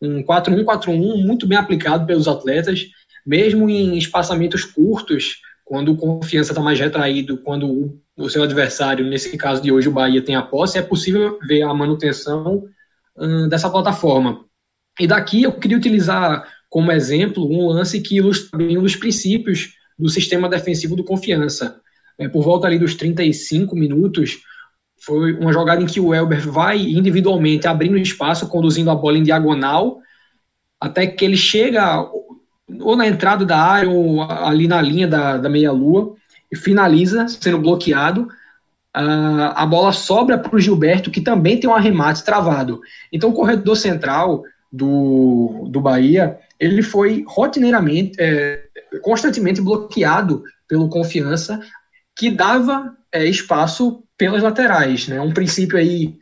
um 0.00 0.22
4-1-4-1 0.22 1.26
muito 1.26 1.44
bem 1.44 1.58
aplicado 1.58 2.06
pelos 2.06 2.28
atletas, 2.28 2.86
mesmo 3.26 3.68
em 3.68 3.98
espaçamentos 3.98 4.62
curtos 4.64 5.40
quando 5.68 5.92
o 5.92 5.96
confiança 5.96 6.52
está 6.52 6.62
mais 6.62 6.80
retraído, 6.80 7.36
quando 7.36 8.00
o, 8.16 8.30
seu 8.30 8.42
adversário, 8.42 9.04
nesse 9.04 9.36
caso 9.36 9.60
de 9.60 9.70
hoje 9.70 9.86
o 9.86 9.92
Bahia, 9.92 10.22
tem 10.22 10.34
a 10.34 10.40
posse, 10.40 10.78
é 10.78 10.82
possível 10.82 11.38
ver 11.46 11.60
a 11.60 11.74
manutenção 11.74 12.64
hum, 13.14 13.48
dessa 13.50 13.68
plataforma. 13.68 14.46
E 14.98 15.06
daqui 15.06 15.42
eu 15.42 15.52
queria 15.52 15.76
utilizar 15.76 16.48
como 16.70 16.90
exemplo 16.90 17.46
um 17.46 17.66
lance 17.66 18.00
que 18.00 18.16
ilustra 18.16 18.56
bem 18.56 18.78
um 18.78 18.82
dos 18.82 18.96
princípios 18.96 19.74
do 19.98 20.08
sistema 20.08 20.48
defensivo 20.48 20.96
do 20.96 21.04
confiança. 21.04 21.78
É, 22.18 22.26
por 22.28 22.42
volta 22.42 22.66
ali 22.66 22.78
dos 22.78 22.94
35 22.94 23.76
minutos, 23.76 24.38
foi 25.04 25.34
uma 25.34 25.52
jogada 25.52 25.82
em 25.82 25.86
que 25.86 26.00
o 26.00 26.14
Elber 26.14 26.50
vai 26.50 26.78
individualmente 26.78 27.68
abrindo 27.68 27.98
espaço, 27.98 28.48
conduzindo 28.48 28.90
a 28.90 28.94
bola 28.94 29.18
em 29.18 29.22
diagonal, 29.22 29.98
até 30.80 31.06
que 31.06 31.26
ele 31.26 31.36
chega 31.36 32.08
ou 32.80 32.96
na 32.96 33.06
entrada 33.06 33.44
da 33.44 33.58
área 33.58 33.90
ou 33.90 34.22
ali 34.22 34.68
na 34.68 34.80
linha 34.80 35.06
da, 35.06 35.36
da 35.36 35.48
meia-lua 35.48 36.14
e 36.50 36.56
finaliza 36.56 37.26
sendo 37.28 37.58
bloqueado. 37.58 38.28
Uh, 38.96 39.52
a 39.54 39.66
bola 39.66 39.92
sobra 39.92 40.38
para 40.38 40.54
o 40.54 40.60
Gilberto, 40.60 41.10
que 41.10 41.20
também 41.20 41.58
tem 41.60 41.68
um 41.68 41.74
arremate 41.74 42.24
travado. 42.24 42.80
Então, 43.12 43.30
o 43.30 43.34
corredor 43.34 43.76
central 43.76 44.42
do, 44.72 45.68
do 45.70 45.80
Bahia 45.80 46.38
ele 46.58 46.82
foi 46.82 47.24
rotineiramente, 47.26 48.16
é, 48.18 48.64
constantemente 49.02 49.60
bloqueado 49.60 50.42
pelo 50.66 50.88
Confiança, 50.88 51.60
que 52.16 52.30
dava 52.30 52.96
é, 53.12 53.24
espaço 53.24 54.02
pelas 54.16 54.42
laterais. 54.42 55.06
Né? 55.06 55.20
Um 55.20 55.32
princípio 55.32 55.78
aí 55.78 56.16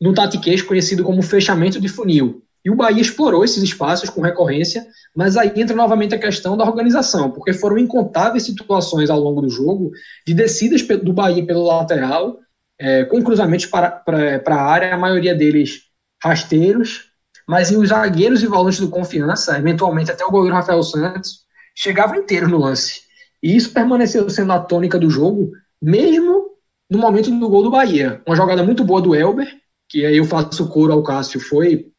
no 0.00 0.14
tatiquês 0.14 0.62
conhecido 0.62 1.04
como 1.04 1.22
fechamento 1.22 1.80
de 1.80 1.88
funil. 1.88 2.42
E 2.66 2.70
o 2.70 2.74
Bahia 2.74 3.00
explorou 3.00 3.44
esses 3.44 3.62
espaços 3.62 4.10
com 4.10 4.20
recorrência, 4.20 4.84
mas 5.14 5.36
aí 5.36 5.52
entra 5.54 5.76
novamente 5.76 6.16
a 6.16 6.18
questão 6.18 6.56
da 6.56 6.64
organização, 6.64 7.30
porque 7.30 7.52
foram 7.52 7.78
incontáveis 7.78 8.42
situações 8.42 9.08
ao 9.08 9.20
longo 9.20 9.40
do 9.40 9.48
jogo 9.48 9.92
de 10.26 10.34
descidas 10.34 10.82
do 10.82 11.12
Bahia 11.12 11.46
pelo 11.46 11.62
lateral, 11.62 12.40
é, 12.76 13.04
com 13.04 13.22
cruzamentos 13.22 13.66
para, 13.66 13.88
para, 13.92 14.56
a 14.56 14.62
área, 14.64 14.92
a 14.92 14.98
maioria 14.98 15.32
deles 15.32 15.82
rasteiros, 16.20 17.04
mas 17.46 17.70
os 17.70 17.90
zagueiros 17.90 18.42
e 18.42 18.48
volantes 18.48 18.80
do 18.80 18.90
Confiança, 18.90 19.56
eventualmente 19.56 20.10
até 20.10 20.24
o 20.24 20.30
goleiro 20.32 20.56
Rafael 20.56 20.82
Santos, 20.82 21.42
chegavam 21.72 22.16
inteiros 22.16 22.50
no 22.50 22.58
lance. 22.58 23.02
E 23.40 23.54
isso 23.54 23.72
permaneceu 23.72 24.28
sendo 24.28 24.52
a 24.52 24.58
tônica 24.58 24.98
do 24.98 25.08
jogo, 25.08 25.52
mesmo 25.80 26.46
no 26.90 26.98
momento 26.98 27.30
do 27.30 27.48
gol 27.48 27.62
do 27.62 27.70
Bahia. 27.70 28.20
Uma 28.26 28.34
jogada 28.34 28.64
muito 28.64 28.82
boa 28.82 29.00
do 29.00 29.14
Elber, 29.14 29.46
que 29.88 30.04
aí 30.04 30.16
eu 30.16 30.24
faço 30.24 30.68
coro 30.68 30.92
ao 30.92 31.04
Cássio, 31.04 31.38
foi 31.38 31.92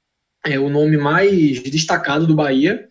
é 0.47 0.59
o 0.59 0.69
nome 0.69 0.97
mais 0.97 1.61
destacado 1.63 2.25
do 2.25 2.35
Bahia. 2.35 2.87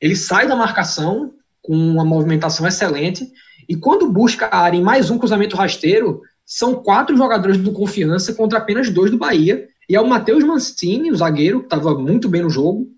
Ele 0.00 0.16
sai 0.16 0.46
da 0.46 0.56
marcação 0.56 1.32
com 1.62 1.74
uma 1.74 2.04
movimentação 2.04 2.66
excelente 2.66 3.30
e 3.68 3.76
quando 3.76 4.10
busca 4.10 4.46
a 4.46 4.58
área 4.58 4.76
em 4.76 4.82
mais 4.82 5.10
um 5.10 5.18
cruzamento 5.18 5.56
rasteiro, 5.56 6.22
são 6.44 6.74
quatro 6.74 7.16
jogadores 7.16 7.56
do 7.56 7.72
Confiança 7.72 8.34
contra 8.34 8.58
apenas 8.58 8.90
dois 8.90 9.10
do 9.10 9.18
Bahia. 9.18 9.68
E 9.88 9.94
é 9.94 10.00
o 10.00 10.08
Matheus 10.08 10.42
Mancini, 10.42 11.10
o 11.10 11.16
zagueiro, 11.16 11.60
que 11.60 11.66
estava 11.66 11.96
muito 11.96 12.28
bem 12.28 12.42
no 12.42 12.50
jogo, 12.50 12.88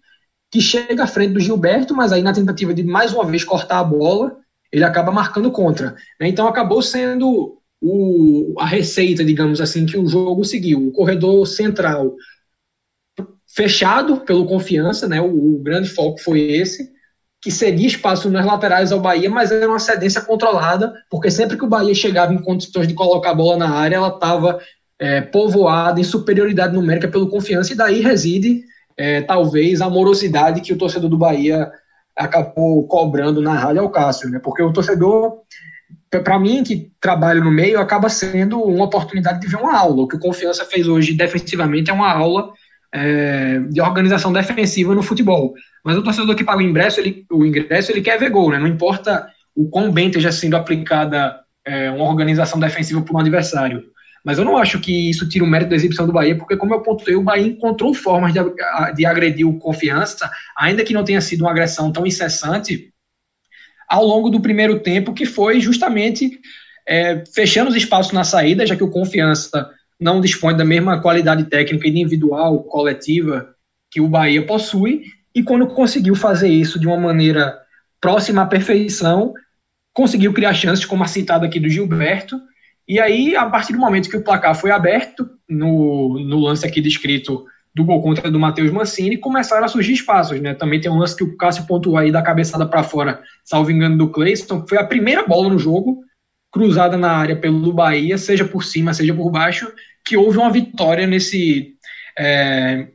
que 0.50 0.60
chega 0.60 1.04
à 1.04 1.06
frente 1.06 1.34
do 1.34 1.40
Gilberto, 1.40 1.94
mas 1.94 2.12
aí 2.12 2.22
na 2.22 2.32
tentativa 2.32 2.72
de 2.72 2.82
mais 2.82 3.12
uma 3.12 3.24
vez 3.24 3.44
cortar 3.44 3.80
a 3.80 3.84
bola, 3.84 4.36
ele 4.72 4.84
acaba 4.84 5.12
marcando 5.12 5.50
contra. 5.50 5.94
Né? 6.18 6.28
Então 6.28 6.46
acabou 6.46 6.80
sendo 6.80 7.58
o, 7.80 8.54
a 8.58 8.66
receita, 8.66 9.24
digamos 9.24 9.60
assim, 9.60 9.84
que 9.84 9.98
o 9.98 10.06
jogo 10.06 10.44
seguiu. 10.44 10.88
O 10.88 10.92
corredor 10.92 11.46
central 11.46 12.14
fechado 13.54 14.18
pelo 14.18 14.46
confiança, 14.46 15.06
né? 15.06 15.20
O, 15.20 15.56
o, 15.56 15.58
grande 15.62 15.88
foco 15.88 16.20
foi 16.20 16.40
esse, 16.40 16.90
que 17.40 17.50
cedia 17.50 17.86
espaço 17.86 18.30
nas 18.30 18.46
laterais 18.46 18.92
ao 18.92 19.00
Bahia, 19.00 19.28
mas 19.28 19.52
era 19.52 19.68
uma 19.68 19.78
cedência 19.78 20.20
controlada, 20.22 20.92
porque 21.10 21.30
sempre 21.30 21.56
que 21.56 21.64
o 21.64 21.68
Bahia 21.68 21.94
chegava 21.94 22.32
em 22.32 22.42
condições 22.42 22.88
de 22.88 22.94
colocar 22.94 23.30
a 23.30 23.34
bola 23.34 23.56
na 23.56 23.70
área, 23.70 23.96
ela 23.96 24.08
estava 24.08 24.58
é, 24.98 25.20
povoada 25.20 26.00
em 26.00 26.04
superioridade 26.04 26.74
numérica 26.74 27.08
pelo 27.08 27.28
confiança, 27.28 27.72
e 27.72 27.76
daí 27.76 28.00
reside 28.00 28.62
é, 28.96 29.20
talvez 29.20 29.80
a 29.80 29.90
morosidade 29.90 30.60
que 30.60 30.72
o 30.72 30.78
torcedor 30.78 31.10
do 31.10 31.18
Bahia 31.18 31.70
acabou 32.16 32.86
cobrando 32.86 33.42
na 33.42 33.54
Rádio 33.54 33.82
Alcácio, 33.82 34.30
né? 34.30 34.38
Porque 34.38 34.62
o 34.62 34.72
torcedor, 34.72 35.40
para 36.10 36.38
mim, 36.38 36.62
que 36.62 36.92
trabalho 37.00 37.42
no 37.42 37.50
meio, 37.50 37.80
acaba 37.80 38.08
sendo 38.08 38.62
uma 38.62 38.84
oportunidade 38.84 39.40
de 39.40 39.46
ver 39.46 39.56
uma 39.56 39.76
aula. 39.76 40.02
O 40.02 40.08
que 40.08 40.16
o 40.16 40.20
Confiança 40.20 40.64
fez 40.64 40.86
hoje 40.86 41.14
defensivamente 41.14 41.90
é 41.90 41.94
uma 41.94 42.12
aula 42.12 42.52
é, 42.92 43.58
de 43.70 43.80
organização 43.80 44.32
defensiva 44.32 44.94
no 44.94 45.02
futebol. 45.02 45.54
Mas 45.84 45.96
o 45.96 46.02
torcedor 46.02 46.36
que 46.36 46.44
paga 46.44 46.58
o 46.58 46.62
ingresso, 46.62 47.00
ele, 47.00 47.24
o 47.30 47.44
ingresso, 47.44 47.90
ele 47.90 48.02
quer 48.02 48.18
ver 48.18 48.30
gol, 48.30 48.50
né? 48.50 48.58
Não 48.58 48.66
importa 48.66 49.26
o 49.54 49.68
quão 49.68 49.90
bem 49.90 50.08
esteja 50.08 50.30
sendo 50.30 50.56
aplicada 50.56 51.40
é, 51.64 51.90
uma 51.90 52.04
organização 52.04 52.60
defensiva 52.60 53.00
por 53.00 53.16
um 53.16 53.18
adversário. 53.18 53.82
Mas 54.24 54.38
eu 54.38 54.44
não 54.44 54.56
acho 54.56 54.78
que 54.78 55.10
isso 55.10 55.28
tira 55.28 55.44
o 55.44 55.48
mérito 55.48 55.70
da 55.70 55.76
exibição 55.76 56.06
do 56.06 56.12
Bahia, 56.12 56.36
porque, 56.36 56.56
como 56.56 56.72
eu 56.72 56.82
pontuei, 56.82 57.16
o 57.16 57.22
Bahia 57.22 57.46
encontrou 57.46 57.92
formas 57.92 58.32
de, 58.32 58.38
de 58.94 59.04
agredir 59.04 59.46
o 59.46 59.58
confiança, 59.58 60.30
ainda 60.56 60.84
que 60.84 60.94
não 60.94 61.02
tenha 61.02 61.20
sido 61.20 61.40
uma 61.40 61.50
agressão 61.50 61.90
tão 61.90 62.06
incessante, 62.06 62.92
ao 63.88 64.04
longo 64.04 64.30
do 64.30 64.40
primeiro 64.40 64.80
tempo, 64.80 65.12
que 65.12 65.26
foi 65.26 65.60
justamente 65.60 66.38
é, 66.86 67.24
fechando 67.34 67.70
os 67.70 67.76
espaços 67.76 68.12
na 68.12 68.22
saída, 68.22 68.64
já 68.64 68.76
que 68.76 68.84
o 68.84 68.90
confiança 68.90 69.68
não 70.02 70.20
dispõe 70.20 70.56
da 70.56 70.64
mesma 70.64 71.00
qualidade 71.00 71.44
técnica 71.44 71.88
individual, 71.88 72.64
coletiva 72.64 73.54
que 73.90 74.00
o 74.00 74.08
Bahia 74.08 74.44
possui, 74.44 75.02
e 75.34 75.42
quando 75.42 75.66
conseguiu 75.68 76.14
fazer 76.14 76.48
isso 76.48 76.78
de 76.78 76.86
uma 76.86 76.96
maneira 76.96 77.58
próxima 78.00 78.42
à 78.42 78.46
perfeição, 78.46 79.32
conseguiu 79.92 80.32
criar 80.32 80.54
chances, 80.54 80.84
como 80.84 81.04
a 81.04 81.06
citada 81.06 81.46
aqui 81.46 81.60
do 81.60 81.68
Gilberto, 81.68 82.40
e 82.88 82.98
aí, 82.98 83.36
a 83.36 83.46
partir 83.46 83.72
do 83.72 83.78
momento 83.78 84.10
que 84.10 84.16
o 84.16 84.24
placar 84.24 84.54
foi 84.54 84.70
aberto, 84.70 85.28
no, 85.48 86.18
no 86.18 86.40
lance 86.40 86.66
aqui 86.66 86.80
descrito 86.80 87.44
do 87.74 87.84
gol 87.84 88.02
contra 88.02 88.30
do 88.30 88.40
Matheus 88.40 88.70
Mancini, 88.70 89.16
começaram 89.16 89.64
a 89.64 89.68
surgir 89.68 89.94
espaços, 89.94 90.40
né? 90.40 90.52
Também 90.52 90.80
tem 90.80 90.90
um 90.90 90.98
lance 90.98 91.16
que 91.16 91.24
o 91.24 91.36
Cássio 91.36 91.66
pontuou 91.66 91.96
aí 91.96 92.10
da 92.10 92.20
cabeçada 92.20 92.66
para 92.66 92.82
fora, 92.82 93.22
salvo 93.44 93.70
engano, 93.70 93.96
do 93.96 94.10
Cleiston, 94.10 94.62
que 94.62 94.68
foi 94.68 94.78
a 94.78 94.86
primeira 94.86 95.26
bola 95.26 95.48
no 95.48 95.58
jogo, 95.58 96.02
cruzada 96.52 96.98
na 96.98 97.10
área 97.10 97.34
pelo 97.34 97.72
Bahia, 97.72 98.18
seja 98.18 98.44
por 98.44 98.62
cima, 98.62 98.92
seja 98.92 99.14
por 99.14 99.30
baixo, 99.30 99.72
que 100.04 100.16
houve 100.16 100.38
uma 100.38 100.50
vitória 100.50 101.06
nesse. 101.06 101.74
É, 102.16 102.88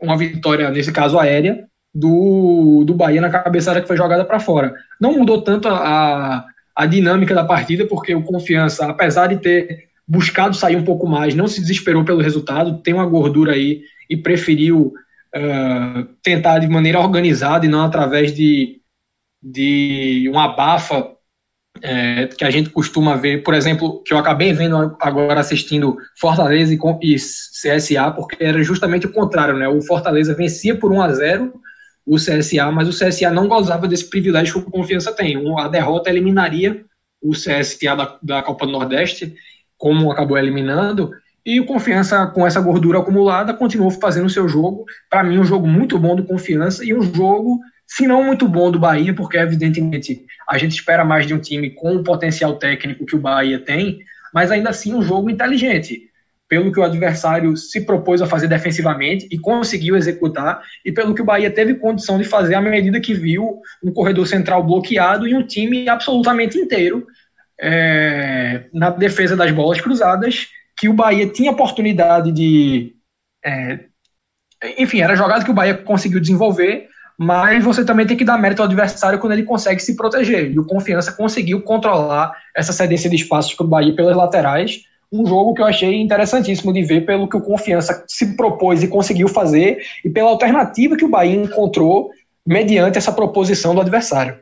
uma 0.00 0.16
vitória, 0.16 0.70
nesse 0.70 0.92
caso 0.92 1.18
aérea, 1.18 1.66
do, 1.94 2.84
do 2.86 2.94
Bahia 2.94 3.20
na 3.20 3.30
cabeçada 3.30 3.80
que 3.80 3.88
foi 3.88 3.96
jogada 3.96 4.24
para 4.24 4.38
fora. 4.38 4.74
Não 5.00 5.14
mudou 5.14 5.42
tanto 5.42 5.68
a, 5.68 6.44
a 6.76 6.86
dinâmica 6.86 7.34
da 7.34 7.44
partida, 7.44 7.86
porque 7.86 8.14
o 8.14 8.22
Confiança, 8.22 8.86
apesar 8.86 9.26
de 9.28 9.38
ter 9.38 9.88
buscado 10.06 10.56
sair 10.56 10.76
um 10.76 10.84
pouco 10.84 11.06
mais, 11.06 11.34
não 11.34 11.46
se 11.46 11.60
desesperou 11.60 12.04
pelo 12.04 12.20
resultado, 12.20 12.82
tem 12.82 12.94
uma 12.94 13.06
gordura 13.06 13.52
aí 13.52 13.82
e 14.08 14.16
preferiu 14.16 14.92
uh, 15.36 16.04
tentar 16.22 16.58
de 16.58 16.68
maneira 16.68 16.98
organizada 16.98 17.64
e 17.64 17.68
não 17.68 17.84
através 17.84 18.34
de, 18.34 18.80
de 19.42 20.28
uma 20.28 20.46
abafa 20.46 21.06
é, 21.82 22.26
que 22.26 22.44
a 22.44 22.50
gente 22.50 22.70
costuma 22.70 23.16
ver, 23.16 23.42
por 23.42 23.54
exemplo, 23.54 24.02
que 24.04 24.12
eu 24.12 24.18
acabei 24.18 24.52
vendo 24.52 24.96
agora 25.00 25.40
assistindo 25.40 25.96
Fortaleza 26.18 26.74
e, 27.02 27.16
CSA, 27.16 28.10
porque 28.10 28.36
era 28.42 28.62
justamente 28.62 29.06
o 29.06 29.12
contrário, 29.12 29.56
né? 29.56 29.68
O 29.68 29.80
Fortaleza 29.82 30.34
vencia 30.34 30.74
por 30.74 30.92
1 30.92 31.02
a 31.02 31.12
0 31.12 31.52
o 32.06 32.16
CSA, 32.16 32.70
mas 32.72 32.88
o 32.88 32.98
CSA 32.98 33.30
não 33.30 33.46
gozava 33.46 33.86
desse 33.86 34.08
privilégio 34.08 34.62
que 34.62 34.68
o 34.68 34.72
Confiança 34.72 35.12
tem. 35.12 35.36
A 35.58 35.68
derrota 35.68 36.10
eliminaria 36.10 36.84
o 37.22 37.32
CSA 37.32 37.94
da, 37.94 38.18
da 38.22 38.42
Copa 38.42 38.66
do 38.66 38.72
Nordeste, 38.72 39.34
como 39.76 40.10
acabou 40.10 40.36
eliminando, 40.36 41.10
e 41.44 41.58
o 41.58 41.66
Confiança, 41.66 42.26
com 42.26 42.46
essa 42.46 42.60
gordura 42.60 42.98
acumulada, 42.98 43.54
continuou 43.54 43.90
fazendo 43.90 44.26
o 44.26 44.30
seu 44.30 44.48
jogo. 44.48 44.84
Para 45.08 45.24
mim, 45.24 45.38
um 45.38 45.44
jogo 45.44 45.66
muito 45.66 45.98
bom 45.98 46.14
do 46.14 46.24
Confiança 46.24 46.84
e 46.84 46.92
um 46.92 47.00
jogo, 47.00 47.58
se 47.90 48.06
não 48.06 48.22
muito 48.22 48.46
bom 48.46 48.70
do 48.70 48.78
Bahia, 48.78 49.12
porque 49.12 49.36
evidentemente 49.36 50.24
a 50.48 50.56
gente 50.56 50.76
espera 50.76 51.04
mais 51.04 51.26
de 51.26 51.34
um 51.34 51.40
time 51.40 51.70
com 51.70 51.96
o 51.96 52.04
potencial 52.04 52.54
técnico 52.54 53.04
que 53.04 53.16
o 53.16 53.20
Bahia 53.20 53.58
tem, 53.58 53.98
mas 54.32 54.52
ainda 54.52 54.70
assim 54.70 54.94
um 54.94 55.02
jogo 55.02 55.28
inteligente 55.28 56.08
pelo 56.48 56.72
que 56.72 56.78
o 56.78 56.84
adversário 56.84 57.56
se 57.56 57.80
propôs 57.80 58.22
a 58.22 58.26
fazer 58.26 58.46
defensivamente 58.46 59.26
e 59.28 59.38
conseguiu 59.38 59.96
executar, 59.96 60.62
e 60.84 60.92
pelo 60.92 61.14
que 61.14 61.22
o 61.22 61.24
Bahia 61.24 61.50
teve 61.50 61.74
condição 61.74 62.16
de 62.16 62.24
fazer 62.24 62.54
à 62.54 62.60
medida 62.60 63.00
que 63.00 63.12
viu 63.12 63.60
um 63.82 63.92
corredor 63.92 64.26
central 64.26 64.62
bloqueado 64.62 65.26
e 65.26 65.34
um 65.34 65.44
time 65.44 65.88
absolutamente 65.88 66.58
inteiro 66.58 67.04
é, 67.60 68.66
na 68.72 68.90
defesa 68.90 69.36
das 69.36 69.50
bolas 69.50 69.80
cruzadas, 69.80 70.46
que 70.76 70.88
o 70.88 70.92
Bahia 70.92 71.28
tinha 71.28 71.50
oportunidade 71.50 72.30
de. 72.30 72.94
É, 73.44 73.80
enfim, 74.78 75.00
era 75.00 75.16
jogada 75.16 75.44
que 75.44 75.50
o 75.50 75.54
Bahia 75.54 75.74
conseguiu 75.74 76.20
desenvolver, 76.20 76.88
mas 77.22 77.62
você 77.62 77.84
também 77.84 78.06
tem 78.06 78.16
que 78.16 78.24
dar 78.24 78.38
mérito 78.38 78.62
ao 78.62 78.66
adversário 78.66 79.18
quando 79.18 79.34
ele 79.34 79.42
consegue 79.42 79.78
se 79.78 79.94
proteger. 79.94 80.50
E 80.50 80.58
o 80.58 80.64
Confiança 80.64 81.12
conseguiu 81.12 81.60
controlar 81.60 82.32
essa 82.56 82.72
cedência 82.72 83.10
de 83.10 83.16
espaços 83.16 83.52
para 83.52 83.66
o 83.66 83.68
Bahia 83.68 83.94
pelas 83.94 84.16
laterais 84.16 84.84
um 85.12 85.26
jogo 85.26 85.52
que 85.52 85.60
eu 85.60 85.66
achei 85.66 86.00
interessantíssimo 86.00 86.72
de 86.72 86.82
ver 86.82 87.04
pelo 87.04 87.28
que 87.28 87.36
o 87.36 87.40
Confiança 87.42 88.04
se 88.06 88.36
propôs 88.36 88.82
e 88.82 88.88
conseguiu 88.88 89.28
fazer 89.28 89.82
e 90.02 90.08
pela 90.08 90.30
alternativa 90.30 90.96
que 90.96 91.04
o 91.04 91.10
Bahia 91.10 91.34
encontrou 91.34 92.10
mediante 92.46 92.96
essa 92.96 93.12
proposição 93.12 93.74
do 93.74 93.82
adversário. 93.82 94.38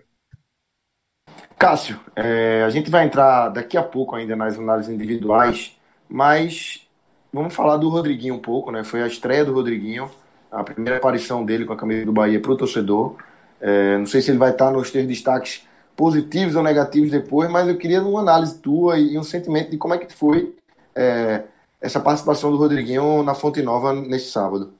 Cássio, 1.58 1.98
é, 2.14 2.62
a 2.64 2.70
gente 2.70 2.90
vai 2.90 3.04
entrar 3.04 3.48
daqui 3.48 3.76
a 3.76 3.82
pouco 3.82 4.14
ainda 4.14 4.36
nas 4.36 4.56
análises 4.56 4.94
individuais, 4.94 5.76
mas 6.08 6.86
vamos 7.32 7.54
falar 7.54 7.78
do 7.78 7.88
Rodriguinho 7.88 8.34
um 8.34 8.38
pouco, 8.38 8.70
né? 8.70 8.84
Foi 8.84 9.02
a 9.02 9.06
estreia 9.06 9.44
do 9.44 9.52
Rodriguinho, 9.52 10.08
a 10.50 10.64
primeira 10.64 10.98
aparição 10.98 11.44
dele 11.44 11.64
com 11.64 11.72
a 11.72 11.76
camisa 11.76 12.04
do 12.04 12.12
Bahia 12.12 12.40
para 12.40 12.52
o 12.52 12.56
torcedor. 12.56 13.16
É, 13.60 13.98
não 13.98 14.06
sei 14.06 14.20
se 14.22 14.30
ele 14.30 14.38
vai 14.38 14.50
estar 14.50 14.70
nos 14.70 14.90
teus 14.90 15.06
destaques 15.06 15.66
positivos 15.96 16.54
ou 16.54 16.62
negativos 16.62 17.10
depois, 17.10 17.50
mas 17.50 17.68
eu 17.68 17.76
queria 17.76 18.00
uma 18.00 18.20
análise 18.20 18.58
tua 18.58 18.98
e 18.98 19.18
um 19.18 19.24
sentimento 19.24 19.70
de 19.70 19.76
como 19.76 19.94
é 19.94 19.98
que 19.98 20.12
foi 20.14 20.54
é, 20.94 21.42
essa 21.80 22.00
participação 22.00 22.50
do 22.50 22.56
Rodriguinho 22.56 23.22
na 23.22 23.34
Fonte 23.34 23.62
Nova 23.62 23.92
neste 23.92 24.30
sábado. 24.30 24.72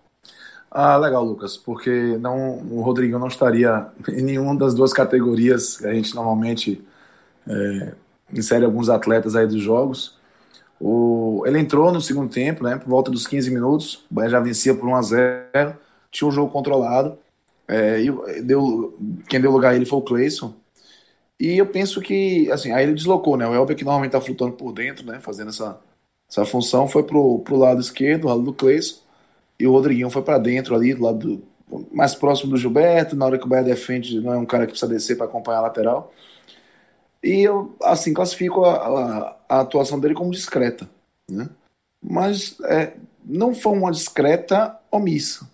Ah, 0.71 0.97
legal, 0.97 1.25
Lucas, 1.25 1.57
porque 1.57 2.19
não, 2.19 2.59
o 2.71 2.83
Rodriguinho 2.83 3.19
não 3.19 3.29
estaria 3.29 3.89
em 4.09 4.23
nenhuma 4.23 4.55
das 4.55 4.75
duas 4.75 4.93
categorias 4.93 5.79
que 5.79 5.87
a 5.87 5.95
gente 5.95 6.15
normalmente 6.15 6.85
é, 7.49 7.95
insere 8.33 8.65
alguns 8.65 8.89
atletas 8.91 9.35
aí 9.35 9.47
dos 9.47 9.63
jogos. 9.63 10.18
O, 10.81 11.43
ele 11.47 11.59
entrou 11.59 11.93
no 11.93 12.01
segundo 12.01 12.31
tempo, 12.33 12.63
né, 12.63 12.77
por 12.77 12.89
volta 12.89 13.11
dos 13.11 13.27
15 13.27 13.51
minutos, 13.51 14.05
o 14.11 14.15
Bahia 14.15 14.31
já 14.31 14.41
vencia 14.41 14.75
por 14.75 14.89
1 14.89 14.95
a 14.95 15.03
0 15.03 15.77
tinha 16.11 16.27
um 16.27 16.33
jogo 16.33 16.51
controlado, 16.51 17.19
é, 17.67 18.01
e 18.01 18.43
deu, 18.43 18.97
quem 19.29 19.41
deu 19.41 19.51
lugar 19.51 19.73
a 19.73 19.77
ele 19.77 19.85
foi 19.85 19.99
o 19.99 20.03
Cleison, 20.03 20.55
e 21.41 21.57
eu 21.57 21.67
penso 21.67 22.01
que, 22.01 22.51
assim, 22.51 22.73
aí 22.73 22.85
ele 22.85 22.95
deslocou, 22.95 23.37
né? 23.37 23.47
O 23.47 23.55
Elber, 23.55 23.77
que 23.77 23.85
normalmente 23.85 24.13
tá 24.13 24.21
flutuando 24.21 24.55
por 24.57 24.73
dentro, 24.73 25.07
né? 25.07 25.21
Fazendo 25.21 25.51
essa, 25.51 25.79
essa 26.29 26.45
função, 26.45 26.89
foi 26.89 27.05
pro, 27.05 27.39
pro 27.41 27.57
lado 27.57 27.81
esquerdo, 27.81 28.25
o 28.25 28.29
lado 28.29 28.43
do 28.43 28.53
Cleison. 28.53 28.97
E 29.59 29.67
o 29.67 29.73
Rodriguinho 29.73 30.11
foi 30.11 30.23
para 30.23 30.39
dentro 30.39 30.75
ali, 30.75 30.95
do 30.95 31.03
lado 31.05 31.19
do, 31.19 31.89
mais 31.93 32.15
próximo 32.15 32.51
do 32.51 32.57
Gilberto. 32.57 33.15
Na 33.15 33.27
hora 33.27 33.39
que 33.39 33.45
o 33.45 33.49
Bahia 33.49 33.65
defende, 33.65 34.21
não 34.21 34.33
é 34.35 34.37
um 34.37 34.47
cara 34.47 34.67
que 34.67 34.73
precisa 34.73 34.91
descer 34.93 35.17
para 35.17 35.27
acompanhar 35.27 35.59
a 35.59 35.63
lateral. 35.63 36.13
E 37.23 37.43
eu, 37.43 37.75
assim, 37.83 38.15
classifico 38.15 38.65
a, 38.65 38.77
a, 38.77 39.37
a 39.49 39.61
atuação 39.61 39.99
dele 39.99 40.15
como 40.15 40.31
discreta, 40.31 40.89
né? 41.31 41.49
Mas 42.03 42.61
é, 42.65 42.95
não 43.25 43.55
foi 43.55 43.73
uma 43.73 43.91
discreta 43.91 44.79
omissa 44.91 45.47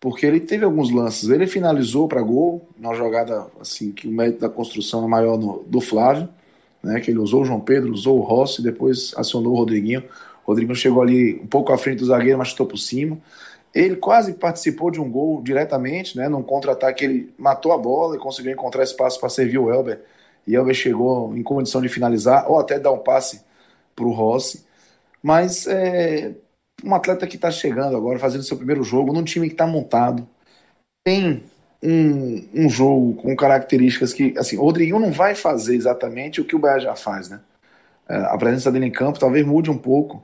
porque 0.00 0.24
ele 0.24 0.40
teve 0.40 0.64
alguns 0.64 0.90
lances. 0.90 1.28
Ele 1.28 1.46
finalizou 1.46 2.08
para 2.08 2.22
gol, 2.22 2.66
uma 2.76 2.94
jogada 2.94 3.46
assim 3.60 3.92
que 3.92 4.08
o 4.08 4.10
mérito 4.10 4.40
da 4.40 4.48
construção 4.48 5.04
é 5.04 5.06
maior 5.06 5.38
no, 5.38 5.62
do 5.66 5.80
Flávio, 5.80 6.26
né? 6.82 6.98
Que 7.00 7.10
ele 7.10 7.18
usou 7.18 7.42
o 7.42 7.44
João 7.44 7.60
Pedro, 7.60 7.92
usou 7.92 8.18
o 8.18 8.22
Rossi, 8.22 8.62
depois 8.62 9.12
acionou 9.14 9.52
o 9.52 9.56
Rodriguinho. 9.56 10.02
O 10.44 10.48
Rodriguinho 10.48 10.74
chegou 10.74 11.02
ali 11.02 11.38
um 11.42 11.46
pouco 11.46 11.70
à 11.70 11.76
frente 11.76 11.98
do 11.98 12.06
zagueiro, 12.06 12.38
mas 12.38 12.48
chutou 12.48 12.66
por 12.66 12.78
cima. 12.78 13.18
Ele 13.74 13.94
quase 13.94 14.32
participou 14.32 14.90
de 14.90 14.98
um 14.98 15.08
gol 15.08 15.42
diretamente, 15.42 16.16
né? 16.16 16.28
Num 16.28 16.42
contra-ataque, 16.42 17.04
ele 17.04 17.34
matou 17.38 17.70
a 17.70 17.78
bola 17.78 18.16
e 18.16 18.18
conseguiu 18.18 18.52
encontrar 18.52 18.82
espaço 18.82 19.20
para 19.20 19.28
servir 19.28 19.58
o 19.58 19.70
Elber. 19.70 20.00
E 20.46 20.54
Elber 20.54 20.74
chegou 20.74 21.36
em 21.36 21.42
condição 21.42 21.80
de 21.80 21.88
finalizar, 21.88 22.50
ou 22.50 22.58
até 22.58 22.78
dar 22.78 22.92
um 22.92 22.98
passe 22.98 23.42
para 23.94 24.04
o 24.04 24.12
Rossi. 24.12 24.64
Mas 25.22 25.66
é, 25.66 26.34
um 26.84 26.94
atleta 26.94 27.26
que 27.26 27.36
está 27.36 27.50
chegando 27.50 27.96
agora, 27.96 28.18
fazendo 28.18 28.44
seu 28.44 28.56
primeiro 28.56 28.82
jogo, 28.82 29.12
num 29.12 29.24
time 29.24 29.46
que 29.48 29.54
está 29.54 29.66
montado, 29.66 30.26
tem 31.04 31.42
um, 31.82 32.48
um 32.54 32.68
jogo 32.68 33.14
com 33.14 33.34
características 33.36 34.12
que, 34.12 34.34
assim, 34.38 34.56
o 34.56 34.62
Rodriguinho 34.62 34.98
não 34.98 35.12
vai 35.12 35.34
fazer 35.34 35.74
exatamente 35.74 36.40
o 36.40 36.44
que 36.44 36.56
o 36.56 36.58
Bahia 36.58 36.80
já 36.80 36.96
faz, 36.96 37.28
né? 37.28 37.40
É, 38.08 38.16
a 38.16 38.36
presença 38.36 38.72
dele 38.72 38.86
em 38.86 38.90
campo 38.90 39.20
talvez 39.20 39.46
mude 39.46 39.70
um 39.70 39.78
pouco 39.78 40.22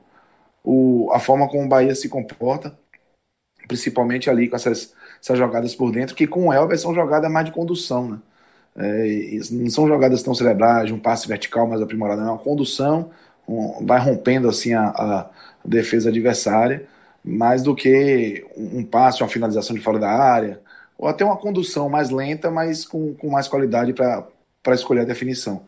o, 0.63 1.09
a 1.13 1.19
forma 1.19 1.47
como 1.47 1.63
o 1.63 1.67
Bahia 1.67 1.95
se 1.95 2.09
comporta, 2.09 2.77
principalmente 3.67 4.29
ali 4.29 4.49
com 4.49 4.57
essas, 4.57 4.93
essas 5.21 5.37
jogadas 5.37 5.73
por 5.73 5.91
dentro, 5.91 6.15
que 6.15 6.27
com 6.27 6.47
o 6.47 6.53
Elber 6.53 6.77
são 6.77 6.93
jogadas 6.93 7.31
mais 7.31 7.45
de 7.45 7.53
condução, 7.53 8.09
né? 8.09 8.19
É, 8.77 9.39
não 9.51 9.69
são 9.69 9.87
jogadas 9.87 10.21
tão 10.21 10.35
cerebrais, 10.35 10.91
um 10.91 10.99
passe 10.99 11.27
vertical 11.27 11.67
mais 11.67 11.81
aprimorado, 11.81 12.21
é 12.21 12.25
uma 12.25 12.37
condução, 12.37 13.09
um, 13.47 13.85
vai 13.85 13.99
rompendo 13.99 14.47
assim 14.47 14.73
a, 14.73 14.89
a 14.89 15.29
defesa 15.65 16.09
adversária, 16.09 16.87
mais 17.23 17.63
do 17.63 17.75
que 17.75 18.45
um 18.55 18.83
passe, 18.83 19.23
uma 19.23 19.29
finalização 19.29 19.75
de 19.75 19.81
fora 19.81 19.99
da 19.99 20.09
área, 20.09 20.61
ou 20.97 21.07
até 21.07 21.25
uma 21.25 21.37
condução 21.37 21.89
mais 21.89 22.09
lenta, 22.09 22.49
mas 22.49 22.85
com, 22.85 23.13
com 23.15 23.29
mais 23.29 23.47
qualidade 23.47 23.93
para 23.93 24.75
escolher 24.75 25.01
a 25.01 25.05
definição. 25.05 25.65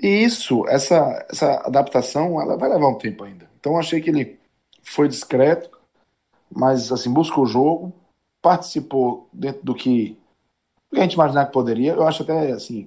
E 0.00 0.06
isso, 0.06 0.64
essa, 0.68 1.26
essa 1.30 1.54
adaptação, 1.66 2.40
ela 2.40 2.56
vai 2.56 2.68
levar 2.68 2.88
um 2.88 2.98
tempo 2.98 3.24
ainda. 3.24 3.48
Então 3.58 3.78
achei 3.78 4.00
que 4.00 4.10
ele 4.10 4.38
foi 4.82 5.08
discreto, 5.08 5.70
mas 6.50 6.92
assim, 6.92 7.12
buscou 7.12 7.44
o 7.44 7.48
jogo, 7.48 7.92
participou 8.40 9.28
dentro 9.32 9.64
do 9.64 9.74
que, 9.74 10.16
do 10.90 10.94
que 10.94 11.00
a 11.00 11.02
gente 11.02 11.14
imaginava 11.14 11.46
que 11.46 11.52
poderia. 11.52 11.92
Eu 11.92 12.06
acho 12.06 12.22
até 12.22 12.52
assim 12.52 12.86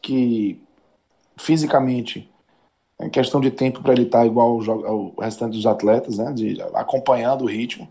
que 0.00 0.60
fisicamente 1.36 2.30
é 2.98 3.08
questão 3.08 3.40
de 3.40 3.50
tempo 3.50 3.82
para 3.82 3.92
ele 3.92 4.02
estar 4.02 4.20
tá 4.20 4.26
igual 4.26 4.60
ao, 4.62 4.86
ao, 4.86 5.14
restante 5.18 5.56
dos 5.56 5.66
atletas, 5.66 6.18
né? 6.18 6.32
De, 6.32 6.60
acompanhando 6.74 7.42
o 7.42 7.48
ritmo. 7.48 7.88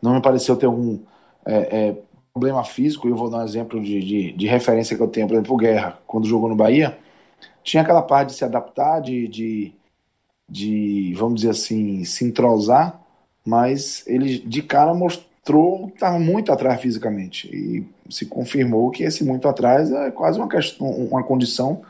Não 0.00 0.14
me 0.14 0.22
pareceu 0.22 0.56
ter 0.56 0.66
algum 0.66 0.98
é, 1.44 1.54
é, 1.88 1.96
problema 2.32 2.64
físico. 2.64 3.08
Eu 3.08 3.16
vou 3.16 3.30
dar 3.30 3.38
um 3.38 3.44
exemplo 3.44 3.80
de, 3.80 4.00
de, 4.00 4.32
de, 4.32 4.46
referência 4.46 4.96
que 4.96 5.02
eu 5.02 5.08
tenho, 5.08 5.26
por 5.26 5.34
exemplo, 5.34 5.54
o 5.54 5.58
Guerra, 5.58 5.98
quando 6.06 6.26
jogou 6.26 6.48
no 6.48 6.56
Bahia, 6.56 6.98
tinha 7.62 7.82
aquela 7.82 8.02
parte 8.02 8.30
de 8.30 8.34
se 8.36 8.44
adaptar, 8.44 9.00
de, 9.00 9.28
de, 9.28 9.72
de 10.48 11.14
vamos 11.16 11.36
dizer 11.36 11.50
assim, 11.50 12.04
se 12.04 12.24
entrosar, 12.24 13.00
mas 13.44 14.04
ele 14.06 14.38
de 14.38 14.62
cara 14.62 14.94
mostrou 14.94 15.88
que 15.88 15.94
estava 15.94 16.18
muito 16.18 16.52
atrás 16.52 16.80
fisicamente. 16.80 17.48
E 17.54 17.86
se 18.10 18.26
confirmou 18.26 18.90
que 18.90 19.04
esse 19.04 19.24
muito 19.24 19.48
atrás 19.48 19.90
é 19.90 20.10
quase 20.10 20.38
uma, 20.38 20.48
questão, 20.48 20.88
uma 20.88 21.22
condição 21.22 21.82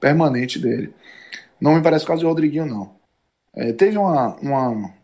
permanente 0.00 0.58
dele. 0.58 0.92
Não 1.60 1.74
me 1.74 1.82
parece 1.82 2.04
o 2.04 2.08
caso 2.08 2.22
do 2.22 2.28
Rodriguinho, 2.28 2.66
não. 2.66 2.90
É, 3.54 3.72
teve 3.72 3.98
uma, 3.98 4.36
uma, 4.36 4.94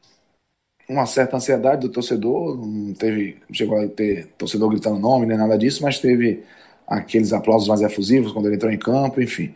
uma, 0.88 1.06
certa 1.06 1.36
ansiedade 1.36 1.82
do 1.82 1.92
torcedor, 1.92 2.56
não 2.56 2.94
teve, 2.94 3.38
chegou 3.52 3.78
a 3.78 3.88
ter 3.88 4.28
torcedor 4.38 4.70
gritando 4.70 4.98
nome, 4.98 5.26
nem 5.26 5.36
nada 5.36 5.58
disso, 5.58 5.82
mas 5.82 5.98
teve 5.98 6.44
aqueles 6.86 7.32
aplausos 7.32 7.68
mais 7.68 7.82
efusivos 7.82 8.32
quando 8.32 8.46
ele 8.46 8.56
entrou 8.56 8.72
em 8.72 8.78
campo, 8.78 9.20
enfim. 9.20 9.54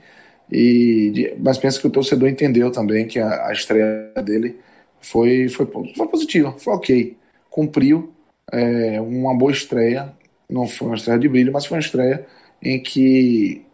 E, 0.51 1.35
mas 1.39 1.59
penso 1.59 1.81
que 1.81 1.87
o 1.87 1.91
torcedor 1.91 2.29
entendeu 2.29 2.71
também 2.73 3.07
que 3.07 3.19
a, 3.19 3.47
a 3.49 3.53
estreia 3.53 4.13
dele 4.25 4.59
foi, 5.01 5.49
foi, 5.49 5.67
foi 5.97 6.09
positiva, 6.09 6.53
foi 6.59 6.75
ok. 6.75 7.17
Cumpriu 7.49 8.13
é, 8.53 9.01
uma 9.01 9.35
boa 9.37 9.53
estreia, 9.53 10.13
não 10.51 10.67
foi 10.67 10.89
uma 10.89 10.97
estreia 10.97 11.19
de 11.19 11.29
brilho, 11.29 11.53
mas 11.53 11.67
foi 11.67 11.77
uma 11.77 11.83
estreia 11.83 12.27
em 12.63 12.83
que 12.83 13.65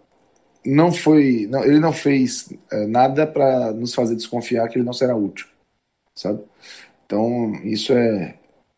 não 0.65 0.93
foi, 0.93 1.47
não, 1.51 1.65
ele 1.65 1.79
não 1.79 1.93
fez 1.93 2.53
é, 2.71 2.87
nada 2.87 3.27
para 3.27 3.73
nos 3.73 3.95
fazer 3.95 4.17
desconfiar 4.17 4.69
que 4.69 4.79
ele 4.79 4.85
não 4.85 4.93
será 4.93 5.17
útil, 5.17 5.47
sabe? 6.15 6.41
Então 7.05 7.53
isso 7.65 7.93
é, 7.93 8.35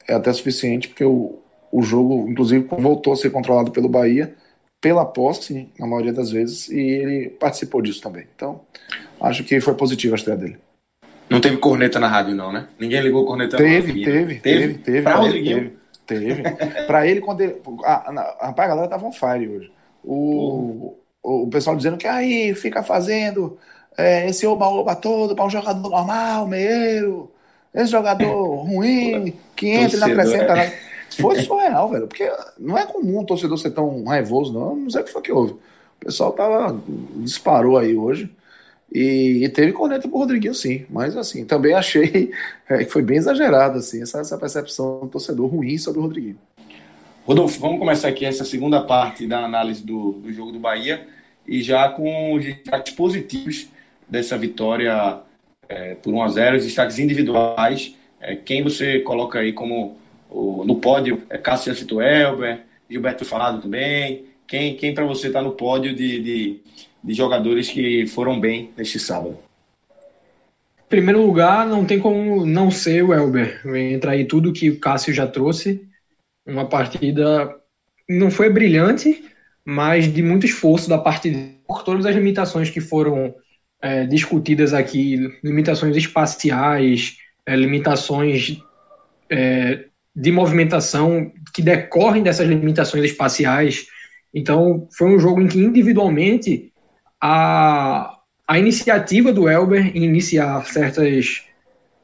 é 0.06 0.14
até 0.14 0.32
suficiente 0.32 0.88
porque 0.88 1.04
o, 1.04 1.38
o 1.72 1.82
jogo, 1.82 2.28
inclusive, 2.28 2.66
voltou 2.78 3.12
a 3.12 3.16
ser 3.16 3.30
controlado 3.30 3.70
pelo 3.70 3.88
Bahia 3.88 4.34
pela 4.80 5.04
posse, 5.04 5.68
na 5.78 5.86
maioria 5.86 6.12
das 6.12 6.30
vezes, 6.30 6.68
e 6.68 6.78
ele 6.78 7.30
participou 7.30 7.82
disso 7.82 8.00
também. 8.00 8.26
Então 8.34 8.60
acho 9.20 9.42
que 9.44 9.60
foi 9.60 9.74
positivo 9.74 10.14
a 10.14 10.16
estreia 10.16 10.38
dele. 10.38 10.58
Não 11.28 11.40
teve 11.40 11.58
corneta 11.58 12.00
na 12.00 12.08
rádio, 12.08 12.34
não, 12.34 12.52
né? 12.52 12.68
Ninguém 12.78 13.02
ligou 13.02 13.26
corneta 13.26 13.56
teve, 13.56 13.92
teve, 13.92 14.04
teve, 14.04 14.40
teve, 14.40 14.74
teve, 14.78 15.02
Pra 15.02 15.16
Rodriguinho? 15.16 15.56
Teve. 15.56 15.68
Teve. 15.68 15.78
Pra 16.86 17.06
ele, 17.06 17.20
quando 17.20 17.40
ele. 17.40 17.60
A, 17.84 18.10
a, 18.10 18.48
a 18.48 18.52
galera 18.52 18.88
tava 18.88 19.06
on 19.06 19.12
fire 19.12 19.48
hoje. 19.48 19.72
O, 20.04 20.94
o, 21.22 21.42
o 21.44 21.48
pessoal 21.48 21.76
dizendo 21.76 21.96
que 21.96 22.06
aí 22.06 22.54
fica 22.54 22.82
fazendo 22.82 23.58
é, 23.96 24.28
esse 24.28 24.46
oba-oba 24.46 24.94
todo 24.94 25.34
para 25.34 25.44
um 25.44 25.50
jogador 25.50 25.90
normal, 25.90 26.46
meio. 26.46 27.30
Esse 27.74 27.90
jogador 27.90 28.62
ruim, 28.62 29.34
que 29.54 29.68
entra 29.68 29.96
e 29.96 30.00
não 30.00 30.08
acrescenta 30.08 30.54
nada. 30.54 30.72
Foi 31.20 31.42
surreal, 31.42 31.88
velho. 31.90 32.06
Porque 32.06 32.30
não 32.58 32.78
é 32.78 32.86
comum 32.86 33.20
o 33.20 33.26
torcedor 33.26 33.58
ser 33.58 33.70
tão 33.70 34.04
raivoso, 34.04 34.52
não. 34.52 34.76
Não 34.76 34.90
sei 34.90 35.02
o 35.02 35.04
que 35.04 35.12
foi 35.12 35.22
que 35.22 35.32
houve. 35.32 35.52
O 35.52 36.04
pessoal 36.04 36.32
tava. 36.32 36.80
disparou 37.16 37.76
aí 37.76 37.96
hoje. 37.96 38.30
E, 38.92 39.44
e 39.44 39.48
teve 39.48 39.72
corneta 39.72 40.08
pro 40.08 40.18
Rodriguinho, 40.18 40.54
sim. 40.54 40.86
Mas, 40.88 41.16
assim, 41.16 41.44
também 41.44 41.74
achei 41.74 42.30
é, 42.68 42.84
que 42.84 42.90
foi 42.90 43.02
bem 43.02 43.18
exagerado, 43.18 43.78
assim, 43.78 44.02
essa, 44.02 44.20
essa 44.20 44.38
percepção 44.38 45.00
do 45.00 45.08
torcedor 45.08 45.46
ruim 45.46 45.76
sobre 45.78 46.00
o 46.00 46.02
Rodriguinho. 46.02 46.38
Rodolfo, 47.26 47.60
vamos 47.60 47.78
começar 47.78 48.08
aqui 48.08 48.24
essa 48.24 48.44
segunda 48.44 48.80
parte 48.80 49.26
da 49.26 49.44
análise 49.44 49.84
do, 49.84 50.12
do 50.12 50.32
jogo 50.32 50.50
do 50.50 50.58
Bahia 50.58 51.06
e 51.46 51.62
já 51.62 51.88
com 51.90 52.32
os 52.32 52.42
destaques 52.42 52.94
positivos 52.94 53.68
dessa 54.08 54.38
vitória 54.38 55.20
é, 55.68 55.94
por 55.94 56.14
1 56.14 56.22
a 56.22 56.28
0 56.28 56.56
os 56.56 56.64
destaques 56.64 56.98
individuais. 56.98 57.94
É, 58.18 58.34
quem 58.34 58.62
você 58.62 59.00
coloca 59.00 59.40
aí 59.40 59.52
como 59.52 59.98
o, 60.30 60.64
no 60.64 60.76
pódio? 60.76 61.22
É 61.28 61.36
Cássio 61.36 61.74
Cito 61.74 62.00
Elber, 62.00 62.60
Gilberto 62.88 63.26
Falado 63.26 63.60
também. 63.60 64.24
Quem, 64.46 64.74
quem 64.76 64.94
para 64.94 65.04
você 65.04 65.26
está 65.26 65.42
no 65.42 65.52
pódio 65.52 65.94
de, 65.94 66.22
de 66.22 66.60
de 67.02 67.14
jogadores 67.14 67.70
que 67.70 68.06
foram 68.06 68.38
bem 68.40 68.70
neste 68.76 68.98
sábado. 68.98 69.38
Em 70.86 70.88
primeiro 70.88 71.24
lugar, 71.24 71.66
não 71.66 71.84
tem 71.84 71.98
como 71.98 72.46
não 72.46 72.70
ser 72.70 73.04
o 73.04 73.12
Elber. 73.12 73.60
Entra 73.76 74.12
aí 74.12 74.24
tudo 74.24 74.52
que 74.52 74.70
o 74.70 74.80
Cássio 74.80 75.12
já 75.12 75.26
trouxe. 75.26 75.86
Uma 76.46 76.66
partida 76.66 77.54
não 78.08 78.30
foi 78.30 78.48
brilhante, 78.48 79.22
mas 79.64 80.10
de 80.12 80.22
muito 80.22 80.46
esforço 80.46 80.88
da 80.88 80.96
parte 80.96 81.30
de, 81.30 81.56
por 81.66 81.82
todas 81.82 82.06
as 82.06 82.14
limitações 82.14 82.70
que 82.70 82.80
foram 82.80 83.34
é, 83.82 84.06
discutidas 84.06 84.72
aqui, 84.72 85.28
limitações 85.44 85.94
espaciais, 85.94 87.18
é, 87.44 87.54
limitações 87.54 88.58
é, 89.30 89.84
de 90.16 90.32
movimentação 90.32 91.30
que 91.52 91.62
decorrem 91.62 92.22
dessas 92.22 92.48
limitações 92.48 93.04
espaciais. 93.04 93.86
Então, 94.34 94.88
foi 94.96 95.14
um 95.14 95.18
jogo 95.18 95.40
em 95.40 95.46
que 95.46 95.58
individualmente 95.58 96.72
a, 97.20 98.18
a 98.46 98.58
iniciativa 98.58 99.32
do 99.32 99.48
Elber 99.48 99.96
em 99.96 100.04
iniciar 100.04 100.64
certas 100.66 101.42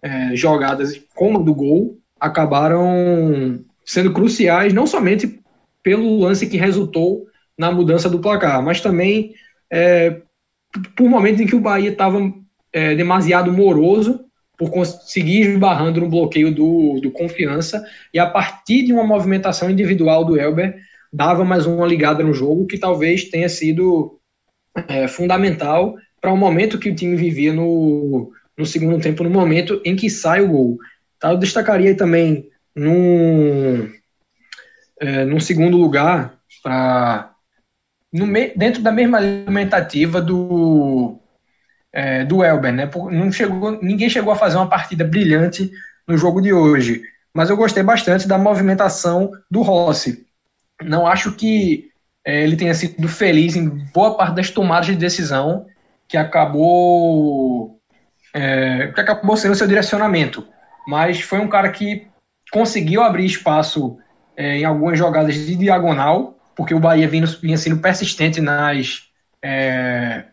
é, 0.03 0.37
jogadas 0.37 1.01
como 1.15 1.39
a 1.39 1.43
do 1.43 1.55
gol 1.55 1.99
acabaram 2.19 3.65
sendo 3.85 4.13
cruciais, 4.13 4.73
não 4.73 4.87
somente 4.87 5.41
pelo 5.83 6.19
lance 6.21 6.47
que 6.47 6.57
resultou 6.57 7.27
na 7.57 7.71
mudança 7.71 8.09
do 8.09 8.19
placar, 8.19 8.63
mas 8.63 8.81
também 8.81 9.35
é, 9.71 10.23
por 10.97 11.09
momentos 11.09 11.41
em 11.41 11.47
que 11.47 11.55
o 11.55 11.61
Bahia 11.61 11.91
estava 11.91 12.19
é, 12.73 12.95
demasiado 12.95 13.53
moroso 13.53 14.25
por 14.57 14.71
conseguir 14.71 15.53
esbarrando 15.53 16.01
no 16.01 16.09
bloqueio 16.09 16.53
do, 16.53 17.01
do 17.01 17.11
Confiança 17.11 17.85
e 18.13 18.19
a 18.19 18.27
partir 18.27 18.85
de 18.85 18.93
uma 18.93 19.05
movimentação 19.05 19.71
individual 19.71 20.25
do 20.25 20.39
Elber 20.39 20.77
dava 21.13 21.45
mais 21.45 21.67
uma 21.67 21.87
ligada 21.87 22.23
no 22.23 22.33
jogo 22.33 22.67
que 22.67 22.79
talvez 22.79 23.25
tenha 23.25 23.49
sido 23.49 24.19
é, 24.89 25.07
fundamental 25.09 25.97
para 26.21 26.33
o 26.33 26.37
momento 26.37 26.79
que 26.79 26.91
o 26.91 26.95
time 26.95 27.17
vivia 27.17 27.53
no, 27.53 28.33
no 28.57 28.67
segundo 28.67 29.01
tempo, 29.01 29.23
no 29.23 29.31
momento 29.31 29.81
em 29.85 29.95
que 29.95 30.09
sai 30.09 30.41
o 30.41 30.49
gol. 30.49 30.79
Tá? 31.19 31.31
Eu 31.31 31.39
destacaria 31.39 31.97
também 31.97 32.49
num, 32.75 33.91
é, 35.01 35.25
num 35.25 35.41
segundo 35.41 35.77
lugar, 35.77 36.39
para 36.63 37.35
dentro 38.57 38.81
da 38.83 38.93
mesma 38.93 39.19
alimentativa 39.19 40.21
do, 40.21 41.19
é, 41.93 42.25
do 42.25 42.43
Elber. 42.43 42.73
Né? 42.73 42.91
Não 43.11 43.31
chegou, 43.31 43.83
ninguém 43.83 44.09
chegou 44.09 44.33
a 44.33 44.37
fazer 44.37 44.57
uma 44.57 44.69
partida 44.69 45.05
brilhante 45.05 45.71
no 46.07 46.17
jogo 46.17 46.41
de 46.41 46.53
hoje, 46.53 47.03
mas 47.33 47.51
eu 47.51 47.57
gostei 47.57 47.83
bastante 47.83 48.29
da 48.29 48.39
movimentação 48.39 49.33
do 49.51 49.63
Rossi. 49.63 50.27
Não 50.83 51.07
acho 51.07 51.33
que 51.33 51.91
ele 52.25 52.57
tenha 52.57 52.75
sido 52.75 53.09
feliz 53.09 53.55
em 53.55 53.69
boa 53.69 54.17
parte 54.17 54.37
das 54.37 54.51
tomadas 54.51 54.87
de 54.87 54.97
decisão 54.97 55.67
que 56.09 56.17
acabou 56.17 57.79
é, 58.33 58.89
que 58.95 59.01
acabou 59.01 59.37
sendo 59.37 59.55
seu 59.55 59.67
direcionamento. 59.67 60.47
Mas 60.87 61.21
foi 61.21 61.39
um 61.39 61.49
cara 61.49 61.71
que 61.71 62.07
conseguiu 62.51 63.03
abrir 63.03 63.27
espaço 63.27 63.99
é, 64.37 64.59
em 64.59 64.65
algumas 64.65 64.99
jogadas 64.99 65.35
de 65.35 65.57
diagonal, 65.57 66.37
porque 66.57 66.75
o 66.75 66.81
Bahia 66.81 67.09
vinha, 67.09 67.27
vinha 67.27 67.57
sendo 67.57 67.79
persistente 67.79 68.41
nas 68.41 69.05
é, 69.43 70.25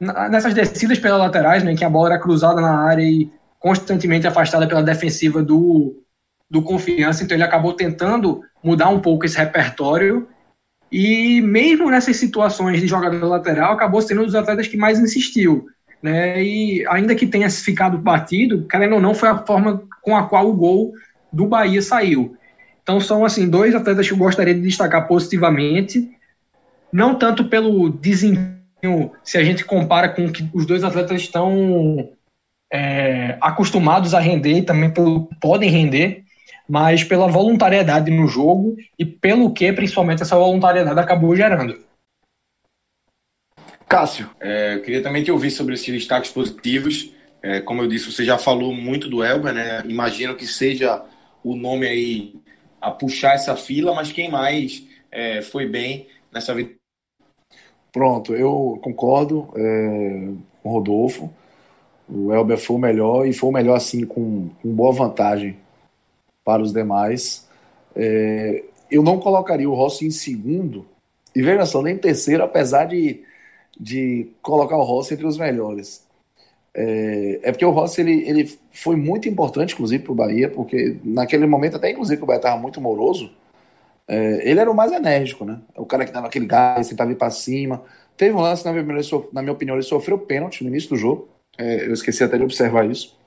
nessas 0.00 0.54
descidas 0.54 0.98
pelas 0.98 1.18
laterais, 1.18 1.62
né, 1.62 1.72
em 1.72 1.76
que 1.76 1.84
a 1.84 1.90
bola 1.90 2.10
era 2.10 2.20
cruzada 2.20 2.60
na 2.60 2.86
área 2.86 3.02
e 3.02 3.30
constantemente 3.58 4.26
afastada 4.26 4.66
pela 4.66 4.82
defensiva 4.82 5.42
do, 5.42 6.02
do 6.48 6.62
Confiança, 6.62 7.24
então 7.24 7.36
ele 7.36 7.42
acabou 7.42 7.72
tentando 7.72 8.42
mudar 8.62 8.88
um 8.88 9.00
pouco 9.00 9.26
esse 9.26 9.36
repertório 9.36 10.28
e 10.90 11.40
mesmo 11.40 11.90
nessas 11.90 12.16
situações 12.16 12.80
de 12.80 12.86
jogador 12.86 13.26
lateral, 13.26 13.74
acabou 13.74 14.00
sendo 14.00 14.22
um 14.22 14.26
dos 14.26 14.34
atletas 14.34 14.66
que 14.66 14.76
mais 14.76 14.98
insistiu. 14.98 15.66
Né? 16.02 16.42
E 16.42 16.86
ainda 16.88 17.14
que 17.14 17.26
tenha 17.26 17.50
ficado 17.50 17.98
batido, 17.98 18.66
querendo 18.66 18.94
ou 18.94 19.00
não, 19.00 19.14
foi 19.14 19.28
a 19.28 19.38
forma 19.38 19.82
com 20.02 20.16
a 20.16 20.26
qual 20.26 20.48
o 20.48 20.54
gol 20.54 20.92
do 21.32 21.46
Bahia 21.46 21.82
saiu. 21.82 22.36
Então 22.82 23.00
são 23.00 23.24
assim 23.24 23.48
dois 23.48 23.74
atletas 23.74 24.06
que 24.06 24.14
eu 24.14 24.18
gostaria 24.18 24.54
de 24.54 24.62
destacar 24.62 25.06
positivamente, 25.06 26.08
não 26.90 27.14
tanto 27.14 27.44
pelo 27.44 27.90
desempenho, 27.90 29.12
se 29.22 29.36
a 29.36 29.44
gente 29.44 29.64
compara 29.64 30.08
com 30.08 30.24
o 30.24 30.32
que 30.32 30.48
os 30.54 30.64
dois 30.64 30.82
atletas 30.82 31.20
estão 31.20 32.08
é, 32.72 33.36
acostumados 33.40 34.14
a 34.14 34.20
render 34.20 34.58
e 34.58 34.62
também 34.62 34.90
pelo 34.90 35.28
podem 35.40 35.68
render, 35.68 36.24
mas 36.68 37.02
pela 37.02 37.26
voluntariedade 37.26 38.10
no 38.10 38.26
jogo 38.26 38.76
e 38.98 39.04
pelo 39.04 39.52
que, 39.52 39.72
principalmente, 39.72 40.22
essa 40.22 40.36
voluntariedade 40.36 41.00
acabou 41.00 41.34
gerando. 41.34 41.78
Cássio, 43.88 44.28
é, 44.38 44.74
eu 44.74 44.82
queria 44.82 45.02
também 45.02 45.24
te 45.24 45.32
ouvir 45.32 45.50
sobre 45.50 45.72
esses 45.72 45.88
destaques 45.88 46.30
positivos. 46.30 47.10
É, 47.42 47.60
como 47.60 47.80
eu 47.80 47.88
disse, 47.88 48.12
você 48.12 48.22
já 48.22 48.36
falou 48.36 48.74
muito 48.74 49.08
do 49.08 49.24
Elber, 49.24 49.54
né? 49.54 49.82
Imagino 49.86 50.36
que 50.36 50.46
seja 50.46 51.02
o 51.42 51.56
nome 51.56 51.86
aí 51.86 52.34
a 52.80 52.90
puxar 52.90 53.34
essa 53.34 53.56
fila, 53.56 53.94
mas 53.94 54.12
quem 54.12 54.30
mais 54.30 54.86
é, 55.10 55.40
foi 55.40 55.66
bem 55.66 56.06
nessa 56.30 56.54
vida? 56.54 56.72
Pronto, 57.90 58.34
eu 58.34 58.78
concordo 58.82 59.48
é, 59.56 60.32
com 60.62 60.68
o 60.68 60.72
Rodolfo. 60.72 61.32
O 62.06 62.32
Elber 62.32 62.58
foi 62.58 62.76
o 62.76 62.78
melhor 62.78 63.26
e 63.26 63.32
foi 63.32 63.48
o 63.48 63.52
melhor 63.52 63.76
assim 63.76 64.04
com, 64.04 64.50
com 64.60 64.70
boa 64.70 64.92
vantagem 64.92 65.56
para 66.48 66.62
os 66.62 66.72
demais. 66.72 67.46
É, 67.94 68.64
eu 68.90 69.02
não 69.02 69.20
colocaria 69.20 69.68
o 69.68 69.74
Rossi 69.74 70.06
em 70.06 70.10
segundo, 70.10 70.86
e 71.36 71.42
veja 71.42 71.66
só, 71.66 71.82
nem 71.82 71.94
em 71.94 71.98
terceiro, 71.98 72.42
apesar 72.42 72.86
de, 72.86 73.20
de 73.78 74.30
colocar 74.40 74.78
o 74.78 74.82
Rossi 74.82 75.12
entre 75.12 75.26
os 75.26 75.36
melhores. 75.36 76.06
É, 76.72 77.40
é 77.42 77.52
porque 77.52 77.66
o 77.66 77.70
Rossi 77.70 78.00
ele, 78.00 78.26
ele 78.26 78.58
foi 78.70 78.96
muito 78.96 79.28
importante, 79.28 79.74
inclusive, 79.74 80.02
para 80.02 80.12
o 80.12 80.14
Bahia, 80.14 80.48
porque 80.48 80.96
naquele 81.04 81.46
momento, 81.46 81.76
até 81.76 81.90
inclusive 81.90 82.16
que 82.16 82.24
o 82.24 82.26
Bahia 82.26 82.38
estava 82.38 82.56
muito 82.58 82.80
moroso, 82.80 83.30
é, 84.08 84.50
ele 84.50 84.58
era 84.58 84.70
o 84.70 84.74
mais 84.74 84.90
enérgico, 84.90 85.44
né? 85.44 85.58
O 85.76 85.84
cara 85.84 86.06
que 86.06 86.12
dava 86.12 86.28
aquele 86.28 86.46
gás, 86.46 86.88
tentava 86.88 87.12
ir 87.12 87.16
para 87.16 87.30
cima. 87.30 87.82
Teve 88.16 88.34
um 88.34 88.40
lance, 88.40 88.64
na 88.64 88.72
minha, 88.72 89.02
na 89.34 89.42
minha 89.42 89.52
opinião, 89.52 89.76
ele 89.76 89.82
sofreu 89.82 90.18
pênalti 90.18 90.64
no 90.64 90.70
início 90.70 90.88
do 90.88 90.96
jogo. 90.96 91.28
É, 91.58 91.86
eu 91.86 91.92
esqueci 91.92 92.24
até 92.24 92.38
de 92.38 92.44
observar 92.44 92.90
isso. 92.90 93.17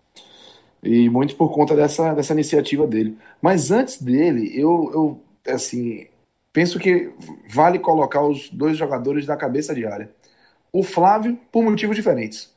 E 0.84 1.10
muito 1.10 1.36
por 1.36 1.52
conta 1.52 1.76
dessa, 1.76 2.14
dessa 2.14 2.34
iniciativa 2.34 2.88
dele. 2.88 3.18
Mas 3.42 3.72
antes 3.72 4.02
dele, 4.02 4.52
eu, 4.54 4.92
eu 4.94 5.54
assim, 5.54 6.08
penso 6.52 6.80
que 6.80 7.12
vale 7.50 7.80
colocar 7.80 8.24
os 8.24 8.50
dois 8.50 8.78
jogadores 8.78 9.26
da 9.26 9.38
cabeça 9.38 9.76
de 9.76 9.86
área. 9.86 10.10
O 10.74 10.84
Flávio, 10.84 11.38
por 11.52 11.64
motivos 11.64 11.96
diferentes. 11.96 12.54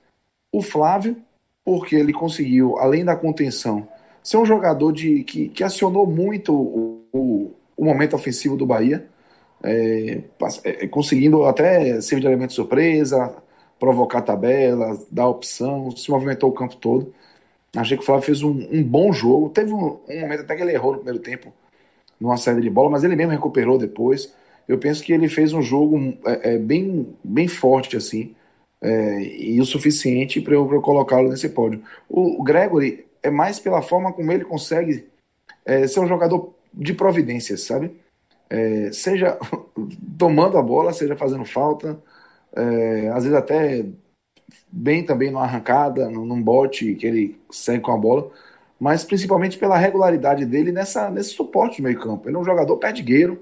O 0.52 0.62
Flávio, 0.62 1.16
porque 1.64 1.96
ele 1.96 2.12
conseguiu, 2.12 2.78
além 2.78 3.04
da 3.04 3.16
contenção, 3.16 3.88
ser 4.22 4.38
um 4.38 4.46
jogador 4.46 4.92
de, 4.92 5.24
que, 5.24 5.48
que 5.48 5.64
acionou 5.64 6.06
muito 6.06 6.54
o, 6.54 7.04
o, 7.12 7.52
o 7.76 7.84
momento 7.84 8.16
ofensivo 8.16 8.56
do 8.56 8.66
Bahia, 8.66 9.06
é, 9.62 10.22
é, 10.64 10.86
conseguindo 10.88 11.44
até 11.44 12.00
ser 12.00 12.20
de 12.20 12.26
elemento 12.26 12.52
surpresa, 12.52 13.34
provocar 13.78 14.22
tabelas, 14.22 15.06
dar 15.10 15.28
opção, 15.28 15.90
se 15.90 16.10
movimentou 16.10 16.50
o 16.50 16.54
campo 16.54 16.76
todo. 16.76 17.12
Achei 17.76 17.96
que 17.96 18.02
o 18.02 18.06
Flávio 18.06 18.24
fez 18.24 18.42
um, 18.42 18.68
um 18.70 18.82
bom 18.82 19.12
jogo. 19.12 19.48
Teve 19.50 19.72
um, 19.72 19.98
um, 20.08 20.20
momento 20.20 20.40
até 20.40 20.54
que 20.54 20.62
ele 20.62 20.72
errou 20.72 20.92
no 20.92 20.98
primeiro 20.98 21.20
tempo, 21.20 21.52
numa 22.20 22.36
saída 22.36 22.60
de 22.60 22.70
bola, 22.70 22.90
mas 22.90 23.04
ele 23.04 23.16
mesmo 23.16 23.32
recuperou 23.32 23.78
depois. 23.78 24.32
Eu 24.68 24.78
penso 24.78 25.02
que 25.02 25.12
ele 25.12 25.28
fez 25.28 25.52
um 25.52 25.62
jogo 25.62 26.14
é, 26.24 26.54
é, 26.54 26.58
bem, 26.58 27.14
bem 27.22 27.48
forte, 27.48 27.96
assim, 27.96 28.34
é, 28.80 29.22
e 29.22 29.60
o 29.60 29.64
suficiente 29.64 30.40
para 30.40 30.54
eu, 30.54 30.70
eu 30.72 30.80
colocá-lo 30.80 31.28
nesse 31.28 31.48
pódio. 31.48 31.82
O, 32.08 32.40
o, 32.40 32.44
Gregory 32.44 33.06
é 33.22 33.30
mais 33.30 33.58
pela 33.58 33.82
forma 33.82 34.12
como 34.12 34.30
ele 34.30 34.44
consegue 34.44 35.06
é, 35.64 35.86
ser 35.86 36.00
um 36.00 36.06
jogador 36.06 36.54
de 36.72 36.92
providências, 36.94 37.62
sabe? 37.62 37.94
É, 38.48 38.90
seja 38.92 39.38
tomando 40.18 40.58
a 40.58 40.62
bola, 40.62 40.92
seja 40.92 41.16
fazendo 41.16 41.44
falta, 41.44 41.98
é, 42.54 43.08
às 43.08 43.24
vezes 43.24 43.38
até 43.38 43.84
bem 44.70 45.04
também 45.04 45.30
numa 45.30 45.44
arrancada, 45.44 46.08
num 46.10 46.42
bote 46.42 46.94
que 46.94 47.06
ele 47.06 47.40
segue 47.50 47.80
com 47.82 47.92
a 47.92 47.96
bola, 47.96 48.30
mas 48.78 49.04
principalmente 49.04 49.58
pela 49.58 49.78
regularidade 49.78 50.44
dele 50.44 50.72
nessa, 50.72 51.10
nesse 51.10 51.30
suporte 51.30 51.76
de 51.76 51.82
meio 51.82 51.98
campo. 51.98 52.28
Ele 52.28 52.36
é 52.36 52.38
um 52.38 52.44
jogador 52.44 52.76
perdigueiro 52.76 53.40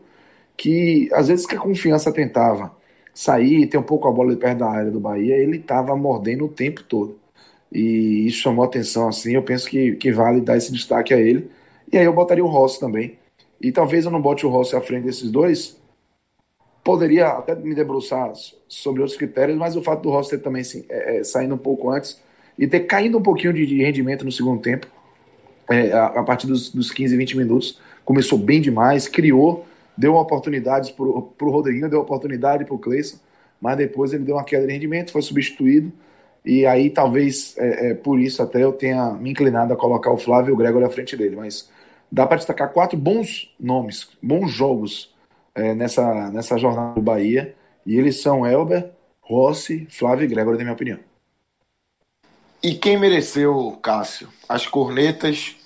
que 0.56 1.08
às 1.12 1.28
vezes 1.28 1.46
que 1.46 1.56
a 1.56 1.60
confiança 1.60 2.12
tentava 2.12 2.74
sair, 3.14 3.66
ter 3.66 3.78
um 3.78 3.82
pouco 3.82 4.08
a 4.08 4.12
bola 4.12 4.30
de 4.32 4.40
perto 4.40 4.58
da 4.58 4.70
área 4.70 4.90
do 4.90 5.00
Bahia, 5.00 5.36
ele 5.36 5.58
estava 5.58 5.96
mordendo 5.96 6.44
o 6.46 6.48
tempo 6.48 6.82
todo. 6.84 7.18
E 7.70 8.26
isso 8.26 8.38
chamou 8.42 8.64
atenção, 8.64 9.08
assim, 9.08 9.34
eu 9.34 9.42
penso 9.42 9.68
que, 9.68 9.96
que 9.96 10.12
vale 10.12 10.40
dar 10.40 10.56
esse 10.56 10.72
destaque 10.72 11.14
a 11.14 11.18
ele. 11.18 11.50
E 11.90 11.98
aí 11.98 12.04
eu 12.04 12.12
botaria 12.12 12.44
o 12.44 12.48
Rossi 12.48 12.78
também. 12.78 13.18
E 13.60 13.72
talvez 13.72 14.04
eu 14.04 14.10
não 14.10 14.20
bote 14.20 14.44
o 14.46 14.50
Rossi 14.50 14.76
à 14.76 14.80
frente 14.80 15.04
desses 15.04 15.30
dois. 15.30 15.80
Poderia 16.84 17.28
até 17.28 17.54
me 17.54 17.74
debruçar 17.74 18.32
sobre 18.66 19.00
outros 19.00 19.16
critérios, 19.16 19.56
mas 19.56 19.76
o 19.76 19.82
fato 19.82 20.02
do 20.02 20.10
Rossi 20.10 20.30
ter 20.30 20.38
também 20.38 20.62
assim, 20.62 20.84
é, 20.88 21.18
é, 21.18 21.24
saindo 21.24 21.54
um 21.54 21.58
pouco 21.58 21.90
antes 21.90 22.20
e 22.58 22.66
ter 22.66 22.80
caído 22.80 23.18
um 23.18 23.22
pouquinho 23.22 23.52
de, 23.52 23.64
de 23.64 23.82
rendimento 23.82 24.24
no 24.24 24.32
segundo 24.32 24.60
tempo, 24.60 24.86
é, 25.70 25.92
a, 25.92 26.06
a, 26.06 26.22
partir 26.22 26.46
dos, 26.46 26.70
dos 26.70 26.90
15, 26.90 27.16
20 27.16 27.36
minutos, 27.36 27.80
começou 28.04 28.36
bem 28.36 28.60
demais, 28.60 29.06
criou, 29.06 29.64
deu 29.96 30.16
oportunidades 30.16 30.90
para 30.90 31.04
o 31.04 31.50
Rodriguinho, 31.50 31.88
deu 31.88 32.00
oportunidade 32.00 32.64
para 32.64 32.74
o 32.74 32.78
Cleison, 32.78 33.18
mas 33.60 33.76
depois 33.76 34.12
ele 34.12 34.24
deu 34.24 34.34
uma 34.34 34.44
queda 34.44 34.66
de 34.66 34.72
rendimento, 34.72 35.12
foi 35.12 35.22
substituído. 35.22 35.92
E 36.44 36.66
aí 36.66 36.90
talvez 36.90 37.54
é, 37.56 37.90
é, 37.90 37.94
por 37.94 38.18
isso 38.18 38.42
até 38.42 38.64
eu 38.64 38.72
tenha 38.72 39.12
me 39.12 39.30
inclinado 39.30 39.72
a 39.72 39.76
colocar 39.76 40.10
o 40.10 40.18
Flávio 40.18 40.50
e 40.50 40.52
o 40.52 40.56
Gregor 40.56 40.82
à 40.82 40.90
frente 40.90 41.16
dele. 41.16 41.36
Mas 41.36 41.70
dá 42.10 42.26
para 42.26 42.38
destacar 42.38 42.72
quatro 42.72 42.98
bons 42.98 43.54
nomes, 43.60 44.08
bons 44.20 44.50
jogos 44.50 45.11
é, 45.54 45.74
nessa, 45.74 46.30
nessa 46.30 46.58
jornada 46.58 46.94
do 46.94 47.02
Bahia. 47.02 47.54
E 47.84 47.96
eles 47.96 48.20
são 48.20 48.46
Elber, 48.46 48.90
Rossi, 49.20 49.86
Flávio 49.90 50.24
e 50.24 50.28
Gregor, 50.28 50.54
na 50.54 50.62
minha 50.62 50.72
opinião. 50.72 50.98
E 52.62 52.74
quem 52.74 52.96
mereceu, 52.96 53.78
Cássio, 53.82 54.28
as 54.48 54.66
cornetas 54.66 55.56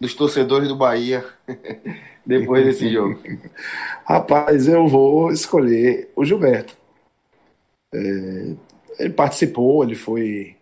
dos 0.00 0.14
torcedores 0.14 0.68
do 0.68 0.76
Bahia 0.76 1.24
depois 2.24 2.64
desse 2.64 2.90
jogo? 2.90 3.20
Rapaz, 4.04 4.66
eu 4.66 4.86
vou 4.88 5.30
escolher 5.30 6.10
o 6.16 6.24
Gilberto. 6.24 6.76
É, 7.94 8.54
ele 8.98 9.12
participou, 9.12 9.84
ele 9.84 9.94
foi 9.94 10.56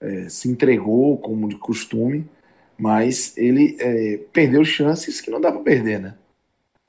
é, 0.00 0.28
se 0.28 0.48
entregou 0.48 1.16
como 1.18 1.48
de 1.48 1.56
costume, 1.56 2.28
mas 2.78 3.36
ele 3.36 3.76
é, 3.80 4.18
perdeu 4.32 4.64
chances 4.64 5.20
que 5.20 5.30
não 5.30 5.40
dá 5.40 5.50
para 5.50 5.60
perder, 5.60 5.98
né? 5.98 6.14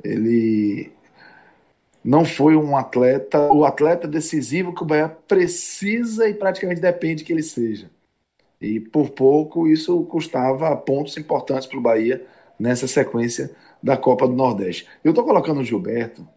Ele 0.03 0.91
não 2.03 2.23
foi 2.23 2.55
um 2.55 2.77
atleta, 2.77 3.51
o 3.51 3.65
atleta 3.65 4.07
decisivo 4.07 4.73
que 4.73 4.83
o 4.83 4.85
Bahia 4.85 5.09
precisa 5.27 6.27
e 6.29 6.33
praticamente 6.33 6.81
depende 6.81 7.23
que 7.23 7.33
ele 7.33 7.43
seja. 7.43 7.89
E 8.61 8.79
por 8.79 9.09
pouco 9.09 9.67
isso 9.67 10.03
custava 10.05 10.75
pontos 10.75 11.17
importantes 11.17 11.67
para 11.67 11.77
o 11.77 11.81
Bahia 11.81 12.25
nessa 12.59 12.87
sequência 12.87 13.55
da 13.81 13.95
Copa 13.95 14.27
do 14.27 14.33
Nordeste. 14.33 14.87
Eu 15.03 15.11
estou 15.11 15.23
colocando 15.23 15.61
o 15.61 15.63
Gilberto 15.63 16.27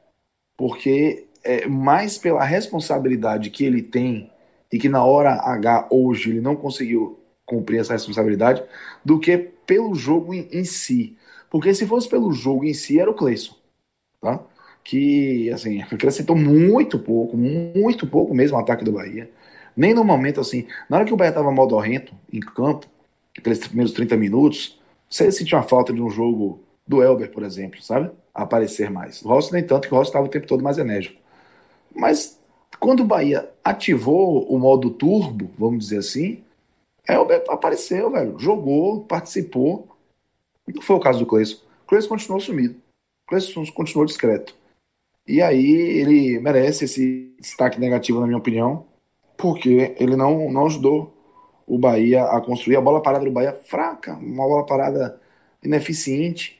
porque 0.56 1.26
é 1.42 1.66
mais 1.66 2.18
pela 2.18 2.44
responsabilidade 2.44 3.50
que 3.50 3.64
ele 3.64 3.82
tem 3.82 4.30
e 4.72 4.78
que 4.78 4.88
na 4.88 5.04
hora 5.04 5.34
H 5.34 5.88
hoje 5.90 6.30
ele 6.30 6.40
não 6.40 6.54
conseguiu 6.54 7.18
cumprir 7.44 7.80
essa 7.80 7.92
responsabilidade, 7.92 8.62
do 9.04 9.18
que 9.18 9.36
pelo 9.36 9.94
jogo 9.94 10.32
em, 10.32 10.48
em 10.50 10.64
si. 10.64 11.16
Porque 11.50 11.74
se 11.74 11.86
fosse 11.86 12.08
pelo 12.08 12.32
jogo 12.32 12.64
em 12.64 12.72
si, 12.72 12.98
era 12.98 13.10
o 13.10 13.14
Cleison, 13.14 13.54
tá? 14.20 14.40
Que, 14.84 15.50
assim, 15.52 15.82
acrescentou 15.82 16.36
muito 16.36 16.98
pouco, 16.98 17.36
muito 17.36 18.06
pouco 18.06 18.34
mesmo 18.34 18.56
o 18.56 18.60
ataque 18.60 18.84
do 18.84 18.92
Bahia. 18.92 19.30
Nem 19.76 19.94
no 19.94 20.04
momento, 20.04 20.40
assim, 20.40 20.66
na 20.88 20.96
hora 20.96 21.06
que 21.06 21.14
o 21.14 21.16
Bahia 21.16 21.30
estava 21.30 21.50
modorrento 21.50 22.12
em 22.32 22.40
campo, 22.40 22.86
aqueles 23.36 23.58
primeiros 23.60 23.92
30 23.92 24.16
minutos, 24.16 24.80
você 25.08 25.30
sentiu 25.30 25.56
uma 25.56 25.64
falta 25.64 25.92
de 25.92 26.02
um 26.02 26.10
jogo 26.10 26.60
do 26.86 27.02
Elber, 27.02 27.30
por 27.30 27.42
exemplo, 27.42 27.82
sabe? 27.82 28.10
aparecer 28.34 28.90
mais. 28.90 29.22
O 29.22 29.28
Rossi, 29.28 29.52
nem 29.52 29.64
tanto, 29.64 29.88
que 29.88 29.94
o 29.94 29.96
Rossi 29.96 30.10
estava 30.10 30.26
o 30.26 30.30
tempo 30.30 30.46
todo 30.46 30.64
mais 30.64 30.78
enérgico. 30.78 31.20
Mas 31.94 32.38
quando 32.80 33.00
o 33.00 33.06
Bahia 33.06 33.48
ativou 33.62 34.44
o 34.44 34.58
modo 34.58 34.90
turbo, 34.90 35.50
vamos 35.58 35.84
dizer 35.84 35.98
assim, 35.98 36.42
Elber 37.06 37.44
apareceu, 37.48 38.10
velho. 38.10 38.38
Jogou, 38.38 39.04
participou. 39.04 39.88
Não 40.66 40.80
foi 40.80 40.96
o 40.96 41.00
caso 41.00 41.18
do 41.18 41.26
Cleison. 41.26 41.56
O 41.84 41.88
Cleison 41.88 42.08
continuou 42.08 42.40
sumido. 42.40 42.74
O 43.26 43.28
Cleison 43.28 43.64
continuou 43.72 44.06
discreto. 44.06 44.54
E 45.26 45.40
aí 45.40 45.70
ele 45.72 46.38
merece 46.40 46.84
esse 46.84 47.34
destaque 47.40 47.78
negativo, 47.80 48.20
na 48.20 48.26
minha 48.26 48.38
opinião, 48.38 48.86
porque 49.36 49.94
ele 49.98 50.16
não, 50.16 50.50
não 50.50 50.66
ajudou 50.66 51.14
o 51.66 51.78
Bahia 51.78 52.24
a 52.24 52.40
construir. 52.40 52.76
A 52.76 52.80
bola 52.80 53.02
parada 53.02 53.24
do 53.24 53.30
Bahia 53.30 53.52
fraca, 53.64 54.14
uma 54.14 54.46
bola 54.46 54.66
parada 54.66 55.20
ineficiente, 55.62 56.58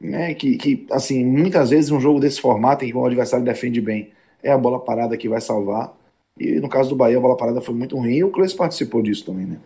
né? 0.00 0.34
Que, 0.34 0.56
que 0.56 0.86
assim, 0.90 1.24
muitas 1.24 1.70
vezes 1.70 1.90
um 1.90 2.00
jogo 2.00 2.20
desse 2.20 2.40
formato 2.40 2.84
em 2.84 2.88
que 2.88 2.96
o 2.96 3.04
adversário 3.04 3.44
defende 3.44 3.80
bem, 3.80 4.12
é 4.42 4.50
a 4.52 4.58
bola 4.58 4.80
parada 4.80 5.16
que 5.16 5.28
vai 5.28 5.40
salvar. 5.40 5.96
E 6.38 6.60
no 6.60 6.68
caso 6.68 6.90
do 6.90 6.96
Bahia, 6.96 7.18
a 7.18 7.20
bola 7.20 7.36
parada 7.36 7.60
foi 7.60 7.74
muito 7.74 7.96
ruim 7.96 8.16
e 8.16 8.24
o 8.24 8.30
Cleiton 8.30 8.56
participou 8.56 9.02
disso 9.02 9.24
também, 9.26 9.46
né? 9.46 9.58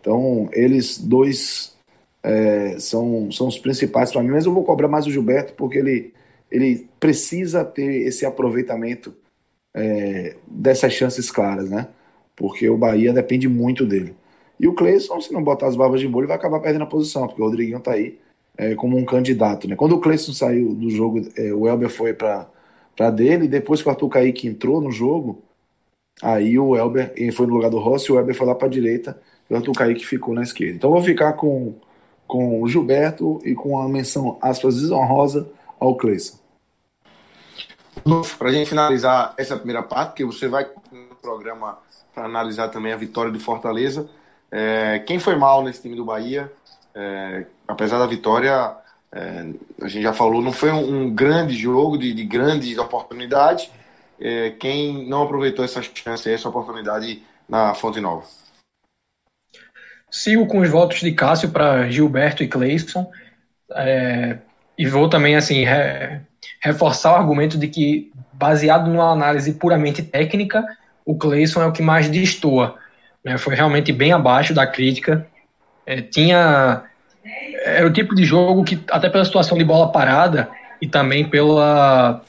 Então, 0.00 0.48
eles 0.52 0.98
dois 0.98 1.76
é, 2.22 2.76
são, 2.78 3.30
são 3.30 3.48
os 3.48 3.58
principais 3.58 4.12
para 4.12 4.22
mim, 4.22 4.30
mas 4.30 4.46
eu 4.46 4.52
vou 4.52 4.64
cobrar 4.64 4.88
mais 4.88 5.06
o 5.06 5.10
Gilberto 5.10 5.54
porque 5.54 5.78
ele, 5.78 6.12
ele 6.50 6.88
precisa 6.98 7.64
ter 7.64 8.06
esse 8.06 8.24
aproveitamento 8.24 9.14
é, 9.74 10.36
dessas 10.46 10.92
chances 10.92 11.30
claras, 11.30 11.68
né? 11.68 11.88
Porque 12.34 12.68
o 12.68 12.76
Bahia 12.76 13.12
depende 13.12 13.48
muito 13.48 13.84
dele. 13.84 14.14
E 14.58 14.66
o 14.66 14.74
Cleison, 14.74 15.20
se 15.20 15.32
não 15.32 15.42
botar 15.42 15.66
as 15.66 15.76
barbas 15.76 16.00
de 16.00 16.08
molho, 16.08 16.26
vai 16.26 16.36
acabar 16.36 16.60
perdendo 16.60 16.84
a 16.84 16.86
posição, 16.86 17.26
porque 17.26 17.42
o 17.42 17.44
Rodriguinho 17.44 17.80
tá 17.80 17.92
aí 17.92 18.18
é, 18.56 18.74
como 18.74 18.96
um 18.96 19.04
candidato, 19.04 19.68
né? 19.68 19.76
Quando 19.76 19.92
o 19.92 20.00
Cleison 20.00 20.32
saiu 20.32 20.74
do 20.74 20.88
jogo, 20.88 21.20
é, 21.36 21.52
o 21.52 21.68
Elber 21.68 21.90
foi 21.90 22.14
para 22.14 22.48
dele. 23.14 23.48
Depois 23.48 23.82
que 23.82 23.88
o 23.88 23.90
Arthur 23.90 24.08
Kaique 24.08 24.48
entrou 24.48 24.80
no 24.80 24.90
jogo, 24.90 25.42
aí 26.22 26.58
o 26.58 26.74
Elber 26.74 27.12
ele 27.16 27.32
foi 27.32 27.46
no 27.46 27.54
lugar 27.54 27.70
do 27.70 27.78
Rossi, 27.78 28.10
o 28.10 28.18
Elber 28.18 28.34
foi 28.34 28.46
lá 28.46 28.54
para 28.54 28.68
a 28.68 28.70
direita 28.70 29.20
e 29.50 29.52
o 29.52 29.56
Arthur 29.56 29.72
Kaique 29.72 30.06
ficou 30.06 30.34
na 30.34 30.42
esquerda. 30.42 30.76
Então 30.76 30.90
vou 30.90 31.02
ficar 31.02 31.34
com, 31.34 31.74
com 32.26 32.62
o 32.62 32.68
Gilberto 32.68 33.40
e 33.44 33.54
com 33.54 33.78
a 33.78 33.86
menção, 33.88 34.38
aspas, 34.40 34.76
desonrosa 34.76 35.46
ao 35.78 35.96
Cleison. 35.96 36.38
Para 38.38 38.48
a 38.48 38.52
gente 38.52 38.68
finalizar 38.68 39.34
essa 39.36 39.56
primeira 39.56 39.82
parte, 39.82 40.14
que 40.14 40.24
você 40.24 40.48
vai 40.48 40.66
no 40.92 41.16
programa 41.16 41.78
para 42.14 42.24
analisar 42.24 42.68
também 42.68 42.92
a 42.92 42.96
vitória 42.96 43.32
do 43.32 43.40
Fortaleza. 43.40 44.08
É, 44.50 45.00
quem 45.00 45.18
foi 45.18 45.36
mal 45.36 45.62
nesse 45.62 45.82
time 45.82 45.96
do 45.96 46.04
Bahia? 46.04 46.50
É, 46.94 47.46
apesar 47.66 47.98
da 47.98 48.06
vitória, 48.06 48.76
é, 49.12 49.46
a 49.82 49.88
gente 49.88 50.02
já 50.02 50.12
falou, 50.12 50.40
não 50.40 50.52
foi 50.52 50.70
um, 50.70 51.02
um 51.02 51.14
grande 51.14 51.54
jogo 51.54 51.98
de, 51.98 52.12
de 52.12 52.24
grandes 52.24 52.78
oportunidades. 52.78 53.70
É, 54.20 54.50
quem 54.50 55.06
não 55.08 55.24
aproveitou 55.24 55.64
essa 55.64 55.82
chance, 55.82 56.30
essa 56.30 56.48
oportunidade 56.48 57.22
na 57.48 57.74
Fonte 57.74 58.00
Nova? 58.00 58.24
Sigo 60.10 60.46
com 60.46 60.60
os 60.60 60.70
votos 60.70 61.00
de 61.00 61.12
Cássio 61.12 61.50
para 61.50 61.90
Gilberto 61.90 62.42
e 62.42 62.48
Cleison. 62.48 63.10
E 64.78 64.86
vou 64.86 65.08
também 65.08 65.36
assim 65.36 65.64
re, 65.64 66.20
reforçar 66.60 67.12
o 67.12 67.16
argumento 67.16 67.58
de 67.58 67.68
que, 67.68 68.10
baseado 68.32 68.88
numa 68.88 69.10
análise 69.10 69.52
puramente 69.54 70.02
técnica, 70.02 70.64
o 71.04 71.16
Cleison 71.16 71.62
é 71.62 71.66
o 71.66 71.72
que 71.72 71.82
mais 71.82 72.08
destoa. 72.08 72.76
Né? 73.24 73.38
Foi 73.38 73.54
realmente 73.54 73.92
bem 73.92 74.12
abaixo 74.12 74.52
da 74.52 74.66
crítica. 74.66 75.26
É, 75.86 76.00
tinha 76.02 76.84
era 77.64 77.86
o 77.86 77.92
tipo 77.92 78.14
de 78.14 78.24
jogo 78.24 78.64
que, 78.64 78.82
até 78.90 79.08
pela 79.08 79.24
situação 79.24 79.58
de 79.58 79.64
bola 79.64 79.90
parada 79.90 80.48
e 80.80 80.86
também 80.86 81.28
pela 81.28 82.22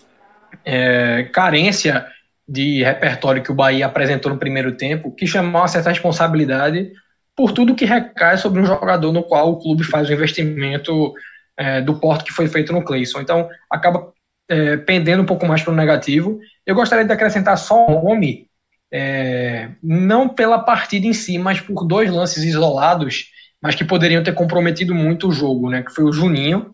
é, 0.66 1.30
carência 1.32 2.06
de 2.48 2.84
repertório 2.84 3.44
que 3.44 3.52
o 3.52 3.56
Bahia 3.56 3.86
apresentou 3.86 4.32
no 4.32 4.40
primeiro 4.40 4.72
tempo, 4.72 5.12
que 5.12 5.28
chamou 5.28 5.62
uma 5.62 5.68
certa 5.68 5.90
responsabilidade 5.90 6.92
por 7.36 7.52
tudo 7.52 7.76
que 7.76 7.86
recai 7.86 8.38
sobre 8.38 8.62
um 8.62 8.66
jogador 8.66 9.12
no 9.12 9.22
qual 9.22 9.52
o 9.52 9.60
clube 9.60 9.84
faz 9.84 10.10
o 10.10 10.14
investimento 10.14 11.14
é, 11.58 11.82
do 11.82 12.00
porte 12.00 12.26
que 12.26 12.34
foi 12.34 12.48
feito 12.48 12.72
no 12.72 12.84
Cleison. 12.84 13.20
Então, 13.20 13.50
acaba 13.70 14.12
é, 14.50 14.78
pendendo 14.78 15.24
um 15.24 15.26
pouco 15.26 15.46
mais 15.46 15.62
para 15.62 15.74
o 15.74 15.76
negativo. 15.76 16.40
Eu 16.66 16.76
gostaria 16.76 17.06
de 17.06 17.12
acrescentar 17.12 17.58
só 17.58 17.88
um 17.88 18.04
nome, 18.04 18.48
é, 18.92 19.70
não 19.82 20.30
pela 20.30 20.60
partida 20.60 21.08
em 21.08 21.14
si, 21.14 21.38
mas 21.38 21.60
por 21.60 21.86
dois 21.86 22.12
lances 22.12 22.44
isolados 22.44 23.32
mas 23.62 23.76
que 23.76 23.84
poderiam 23.84 24.24
ter 24.24 24.34
comprometido 24.34 24.94
muito 24.94 25.28
o 25.28 25.32
jogo, 25.32 25.70
né? 25.70 25.84
Que 25.84 25.94
foi 25.94 26.04
o 26.04 26.14
Juninho, 26.14 26.74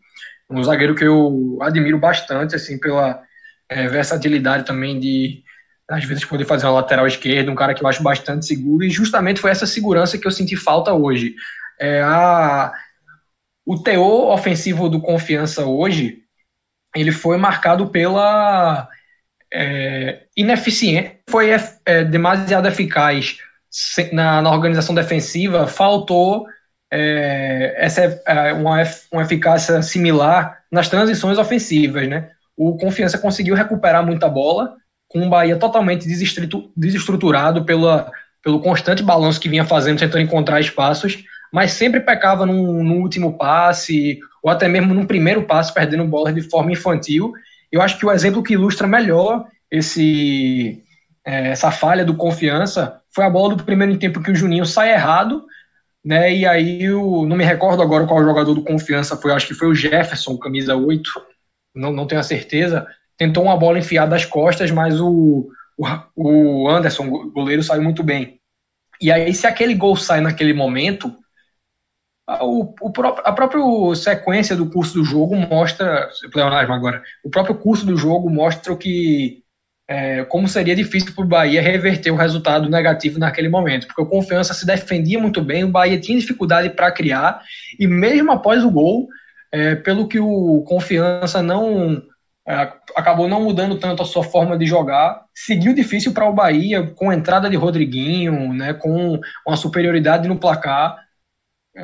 um 0.49 0.63
zagueiro 0.63 0.95
que 0.95 1.03
eu 1.03 1.57
admiro 1.61 1.97
bastante, 1.97 2.55
assim, 2.55 2.77
pela 2.79 3.21
é, 3.69 3.87
versatilidade 3.87 4.65
também 4.65 4.99
de 4.99 5.43
às 5.89 6.05
vezes 6.05 6.25
poder 6.25 6.45
fazer 6.45 6.65
uma 6.65 6.73
lateral 6.73 7.05
esquerda, 7.05 7.51
um 7.51 7.55
cara 7.55 7.73
que 7.73 7.83
eu 7.83 7.87
acho 7.87 8.01
bastante 8.01 8.45
seguro, 8.45 8.83
e 8.83 8.89
justamente 8.89 9.39
foi 9.39 9.51
essa 9.51 9.65
segurança 9.65 10.17
que 10.17 10.25
eu 10.25 10.31
senti 10.31 10.55
falta 10.55 10.93
hoje. 10.93 11.35
É, 11.79 12.01
a, 12.01 12.71
o 13.65 13.81
teor 13.81 14.31
ofensivo 14.31 14.89
do 14.89 15.01
Confiança 15.01 15.65
hoje 15.65 16.23
ele 16.95 17.11
foi 17.11 17.37
marcado 17.37 17.87
pela 17.87 18.87
é, 19.51 20.23
ineficiência, 20.35 21.19
foi 21.29 21.49
é, 21.85 22.03
demasiado 22.03 22.67
eficaz 22.67 23.37
na, 24.11 24.41
na, 24.41 24.51
organização 24.51 24.93
defensiva, 24.93 25.67
faltou 25.67 26.45
é, 26.91 27.73
essa, 27.77 28.21
é, 28.27 28.53
uma, 28.53 28.83
uma 29.11 29.21
eficácia 29.23 29.81
similar 29.81 30.59
nas 30.71 30.87
transições 30.87 31.37
ofensivas, 31.37 32.07
né? 32.07 32.29
O 32.55 32.77
Confiança 32.77 33.17
conseguiu 33.17 33.55
recuperar 33.55 34.05
muita 34.05 34.29
bola, 34.29 34.75
com 35.07 35.25
o 35.25 35.29
Bahia 35.29 35.57
totalmente 35.57 36.07
desestruturado 36.07 37.65
pela, 37.65 38.11
pelo 38.43 38.59
constante 38.59 39.01
balanço 39.01 39.39
que 39.39 39.49
vinha 39.49 39.65
fazendo, 39.65 39.99
tentando 39.99 40.21
encontrar 40.21 40.59
espaços, 40.59 41.23
mas 41.53 41.73
sempre 41.73 41.99
pecava 41.99 42.47
no, 42.47 42.83
no 42.83 42.95
último 42.95 43.37
passe, 43.37 44.19
ou 44.41 44.49
até 44.49 44.67
mesmo 44.67 44.91
no 44.91 45.05
primeiro 45.05 45.43
passe, 45.43 45.71
perdendo 45.71 46.03
bolas 46.03 46.33
de 46.33 46.41
forma 46.41 46.71
infantil. 46.71 47.31
Eu 47.71 47.79
acho 47.79 47.95
que 47.99 48.05
o 48.07 48.11
exemplo 48.11 48.41
que 48.41 48.53
ilustra 48.53 48.87
melhor 48.87 49.45
esse, 49.69 50.83
é, 51.23 51.49
essa 51.49 51.69
falha 51.69 52.03
do 52.03 52.15
confiança 52.15 52.99
foi 53.13 53.23
a 53.23 53.29
bola 53.29 53.55
do 53.55 53.63
primeiro 53.63 53.95
tempo 53.99 54.19
que 54.19 54.31
o 54.31 54.35
Juninho 54.35 54.65
sai 54.65 54.93
errado, 54.93 55.45
né? 56.03 56.33
E 56.33 56.43
aí 56.43 56.85
eu 56.85 57.23
não 57.27 57.37
me 57.37 57.43
recordo 57.43 57.83
agora 57.83 58.07
qual 58.07 58.23
jogador 58.23 58.55
do 58.55 58.63
confiança 58.63 59.15
foi, 59.15 59.31
acho 59.31 59.45
que 59.45 59.53
foi 59.53 59.67
o 59.67 59.75
Jefferson, 59.75 60.35
camisa 60.39 60.75
8, 60.75 61.07
não, 61.75 61.93
não 61.93 62.07
tenho 62.07 62.19
a 62.19 62.23
certeza. 62.23 62.87
Tentou 63.15 63.43
uma 63.43 63.55
bola 63.55 63.77
enfiada 63.77 64.09
das 64.09 64.25
costas, 64.25 64.71
mas 64.71 64.99
o, 64.99 65.47
o, 65.77 66.63
o 66.63 66.67
Anderson, 66.67 67.07
goleiro, 67.29 67.61
saiu 67.61 67.83
muito 67.83 68.01
bem. 68.01 68.39
E 68.99 69.11
aí, 69.11 69.31
se 69.35 69.45
aquele 69.45 69.75
gol 69.75 69.95
sai 69.95 70.19
naquele 70.19 70.53
momento, 70.53 71.15
o, 72.41 72.73
o 72.81 72.91
próprio, 72.91 73.23
a 73.25 73.31
própria 73.31 73.61
sequência 73.95 74.55
do 74.55 74.69
curso 74.69 74.93
do 74.93 75.03
jogo 75.03 75.35
mostra, 75.35 76.09
agora, 76.69 77.03
o 77.23 77.29
próprio 77.29 77.55
curso 77.55 77.85
do 77.85 77.97
jogo 77.97 78.29
mostra 78.29 78.75
que 78.75 79.43
é, 79.87 80.23
como 80.25 80.47
seria 80.47 80.75
difícil 80.75 81.13
para 81.13 81.23
o 81.23 81.27
Bahia 81.27 81.61
reverter 81.61 82.11
o 82.11 82.15
resultado 82.15 82.69
negativo 82.69 83.19
naquele 83.19 83.49
momento, 83.49 83.87
porque 83.87 84.01
o 84.01 84.05
Confiança 84.05 84.53
se 84.53 84.65
defendia 84.65 85.19
muito 85.19 85.41
bem, 85.41 85.63
o 85.63 85.71
Bahia 85.71 85.99
tinha 85.99 86.17
dificuldade 86.17 86.69
para 86.69 86.91
criar, 86.91 87.41
e 87.77 87.85
mesmo 87.85 88.31
após 88.31 88.63
o 88.63 88.71
gol, 88.71 89.07
é, 89.51 89.75
pelo 89.75 90.07
que 90.07 90.19
o 90.19 90.63
Confiança 90.65 91.43
não 91.43 92.01
é, 92.47 92.71
acabou 92.95 93.27
não 93.27 93.43
mudando 93.43 93.77
tanto 93.77 94.01
a 94.01 94.05
sua 94.05 94.23
forma 94.23 94.57
de 94.57 94.65
jogar, 94.65 95.25
seguiu 95.35 95.73
difícil 95.73 96.13
para 96.13 96.29
o 96.29 96.33
Bahia, 96.33 96.87
com 96.95 97.09
a 97.09 97.15
entrada 97.15 97.49
de 97.49 97.57
Rodriguinho, 97.57 98.53
né, 98.53 98.73
com 98.73 99.19
uma 99.45 99.57
superioridade 99.57 100.27
no 100.27 100.39
placar, 100.39 100.97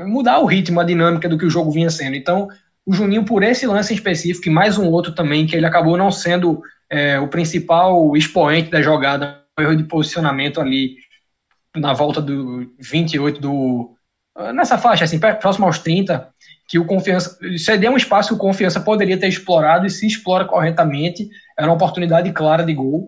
mudar 0.06 0.40
o 0.40 0.46
ritmo, 0.46 0.80
a 0.80 0.84
dinâmica 0.84 1.28
do 1.28 1.38
que 1.38 1.46
o 1.46 1.50
jogo 1.50 1.72
vinha 1.72 1.90
sendo. 1.90 2.16
Então, 2.16 2.48
o 2.86 2.94
Juninho, 2.94 3.24
por 3.24 3.44
esse 3.44 3.68
lance 3.68 3.94
específico, 3.94 4.48
e 4.48 4.52
mais 4.52 4.78
um 4.78 4.88
outro 4.90 5.14
também, 5.14 5.46
que 5.46 5.56
ele 5.56 5.66
acabou 5.66 5.98
não 5.98 6.12
sendo 6.12 6.62
é, 6.90 7.20
o 7.20 7.28
principal 7.28 8.16
expoente 8.16 8.72
da 8.72 8.82
jogada, 8.82 9.44
o 9.58 9.62
erro 9.62 9.76
de 9.76 9.84
posicionamento 9.84 10.60
ali 10.60 10.96
na 11.76 11.94
volta 11.94 12.22
do 12.22 12.72
28 12.80 13.40
do. 13.40 13.96
nessa 14.54 14.78
faixa, 14.78 15.06
assim, 15.06 15.20
próximo 15.20 15.66
aos 15.66 15.80
30, 15.80 16.30
que 16.68 16.80
o 16.80 16.86
Confiança. 16.86 17.38
cedeu 17.58 17.92
um 17.92 17.98
espaço 17.98 18.30
que 18.30 18.36
o 18.36 18.40
Confiança 18.40 18.80
poderia 18.80 19.20
ter 19.20 19.28
explorado 19.28 19.86
e 19.86 19.90
se 19.90 20.08
explora 20.08 20.46
corretamente, 20.46 21.30
era 21.58 21.68
uma 21.68 21.76
oportunidade 21.76 22.32
clara 22.32 22.64
de 22.64 22.74
gol. 22.74 23.08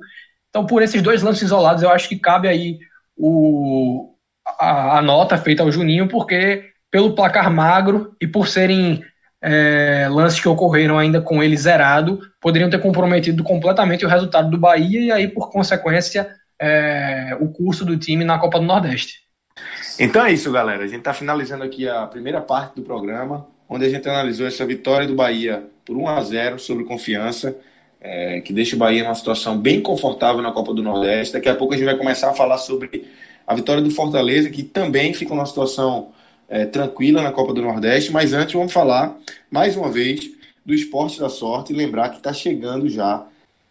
Então, 0.50 0.66
por 0.66 0.82
esses 0.82 1.02
dois 1.02 1.22
lances 1.22 1.44
isolados, 1.44 1.82
eu 1.82 1.90
acho 1.90 2.10
que 2.10 2.20
cabe 2.20 2.48
aí 2.48 2.80
o, 3.18 4.14
a, 4.60 4.98
a 4.98 5.02
nota 5.02 5.38
feita 5.38 5.64
ao 5.64 5.72
Juninho, 5.72 6.08
porque 6.08 6.71
pelo 6.92 7.16
placar 7.16 7.50
magro 7.50 8.14
e 8.22 8.28
por 8.28 8.48
serem 8.48 9.02
é, 9.42 10.08
lances 10.12 10.40
que 10.40 10.48
ocorreram 10.48 11.00
ainda 11.00 11.22
com 11.22 11.42
ele 11.42 11.58
zerado, 11.58 12.20
poderiam 12.40 12.70
ter 12.70 12.80
comprometido 12.80 13.44
completamente 13.44 14.06
o 14.06 14.10
resultado 14.10 14.52
do 14.52 14.58
Bahia 14.58 15.00
e 15.00 15.12
aí, 15.12 15.28
por 15.28 15.50
consequência, 15.50 16.30
é, 16.60 17.36
o 17.40 17.48
curso 17.48 17.84
do 17.84 17.98
time 17.98 18.24
na 18.24 18.38
Copa 18.38 18.60
do 18.60 18.66
Nordeste. 18.66 19.22
Então 20.00 20.26
é 20.26 20.32
isso, 20.32 20.52
galera. 20.52 20.84
A 20.84 20.88
gente 20.88 21.00
está 21.00 21.14
finalizando 21.14 21.64
aqui 21.64 21.88
a 21.88 22.06
primeira 22.06 22.40
parte 22.40 22.76
do 22.76 22.82
programa, 22.84 23.48
onde 23.68 23.86
a 23.86 23.90
gente 23.90 24.08
analisou 24.08 24.46
essa 24.46 24.66
vitória 24.66 25.08
do 25.08 25.16
Bahia 25.16 25.64
por 25.86 25.98
1 25.98 26.08
a 26.08 26.22
0 26.22 26.60
sobre 26.60 26.84
confiança, 26.84 27.56
é, 28.00 28.42
que 28.42 28.54
deixa 28.54 28.76
o 28.76 28.80
Bahia 28.80 29.04
numa 29.04 29.16
situação 29.16 29.58
bem 29.58 29.82
confortável 29.82 30.42
na 30.42 30.52
Copa 30.52 30.74
do 30.74 30.84
Nordeste. 30.84 31.34
Daqui 31.34 31.50
a 31.50 31.56
pouco 31.56 31.74
a 31.74 31.78
gente 31.78 31.86
vai 31.86 31.98
começar 31.98 32.30
a 32.30 32.34
falar 32.34 32.58
sobre 32.58 33.10
a 33.46 33.56
vitória 33.56 33.82
do 33.82 33.92
Fortaleza, 33.92 34.50
que 34.50 34.64
também 34.64 35.14
fica 35.14 35.34
numa 35.34 35.46
situação 35.46 36.12
é, 36.52 36.66
tranquila 36.66 37.24
na 37.24 37.32
Copa 37.32 37.54
do 37.54 37.62
Nordeste. 37.62 38.12
Mas 38.12 38.34
antes 38.34 38.54
vamos 38.54 38.74
falar, 38.74 39.18
mais 39.50 39.78
uma 39.78 39.90
vez, 39.90 40.30
do 40.66 40.74
Esporte 40.74 41.18
da 41.18 41.30
Sorte 41.30 41.72
e 41.72 41.76
lembrar 41.76 42.10
que 42.10 42.18
está 42.18 42.34
chegando 42.34 42.90
já 42.90 43.26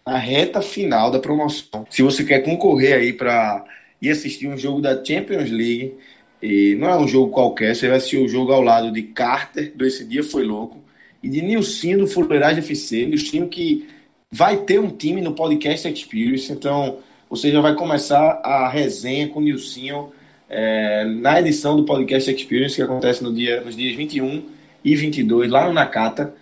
na 0.05 0.17
reta 0.17 0.63
final 0.63 1.11
da 1.11 1.21
promoção. 1.21 1.87
Se 1.91 2.03
você 2.03 2.25
quer 2.25 2.41
concorrer 2.41 2.95
aí 2.95 3.13
para 3.13 3.63
ir 4.01 4.11
assistir 4.11 4.49
um 4.49 4.57
jogo 4.57 4.81
da 4.81 5.05
Champions 5.05 5.51
League, 5.51 5.95
e 6.43 6.75
não 6.77 6.89
é 6.89 6.99
um 6.99 7.07
jogo 7.07 7.31
qualquer, 7.31 7.77
você 7.77 7.87
vai 7.87 7.99
assistir 7.99 8.17
o 8.17 8.25
um 8.25 8.29
jogo 8.29 8.51
ao 8.51 8.63
lado 8.63 8.91
de 8.91 9.03
Carter, 9.03 9.73
do 9.77 9.85
Esse 9.85 10.07
Dia 10.07 10.25
Foi 10.25 10.43
Louco, 10.43 10.79
e 11.23 11.29
de 11.29 11.43
Nilcinho 11.43 11.99
do 11.99 12.07
Fuleiragem 12.07 12.61
FC, 12.61 13.05
Nilcinho 13.05 13.47
que 13.47 13.87
vai 14.33 14.57
ter 14.57 14.81
um 14.81 14.89
time 14.89 15.21
no 15.21 15.35
Podcast 15.35 15.87
Experience, 15.87 16.51
então 16.51 16.99
você 17.29 17.51
já 17.51 17.61
vai 17.61 17.75
começar 17.75 18.41
a 18.43 18.71
resenha 18.71 19.29
com 19.29 19.39
o 19.39 19.43
Nilcinho 19.43 20.11
é, 20.51 21.05
na 21.05 21.41
edição 21.41 21.77
do 21.77 21.85
Podcast 21.85 22.29
Experience, 22.29 22.75
que 22.75 22.83
acontece 22.83 23.23
no 23.23 23.33
dia, 23.33 23.61
nos 23.61 23.77
dias 23.77 23.97
21 23.97 24.45
e 24.85 24.97
22, 24.97 25.49
lá 25.49 25.67
no 25.67 25.73
Nakata. 25.73 26.35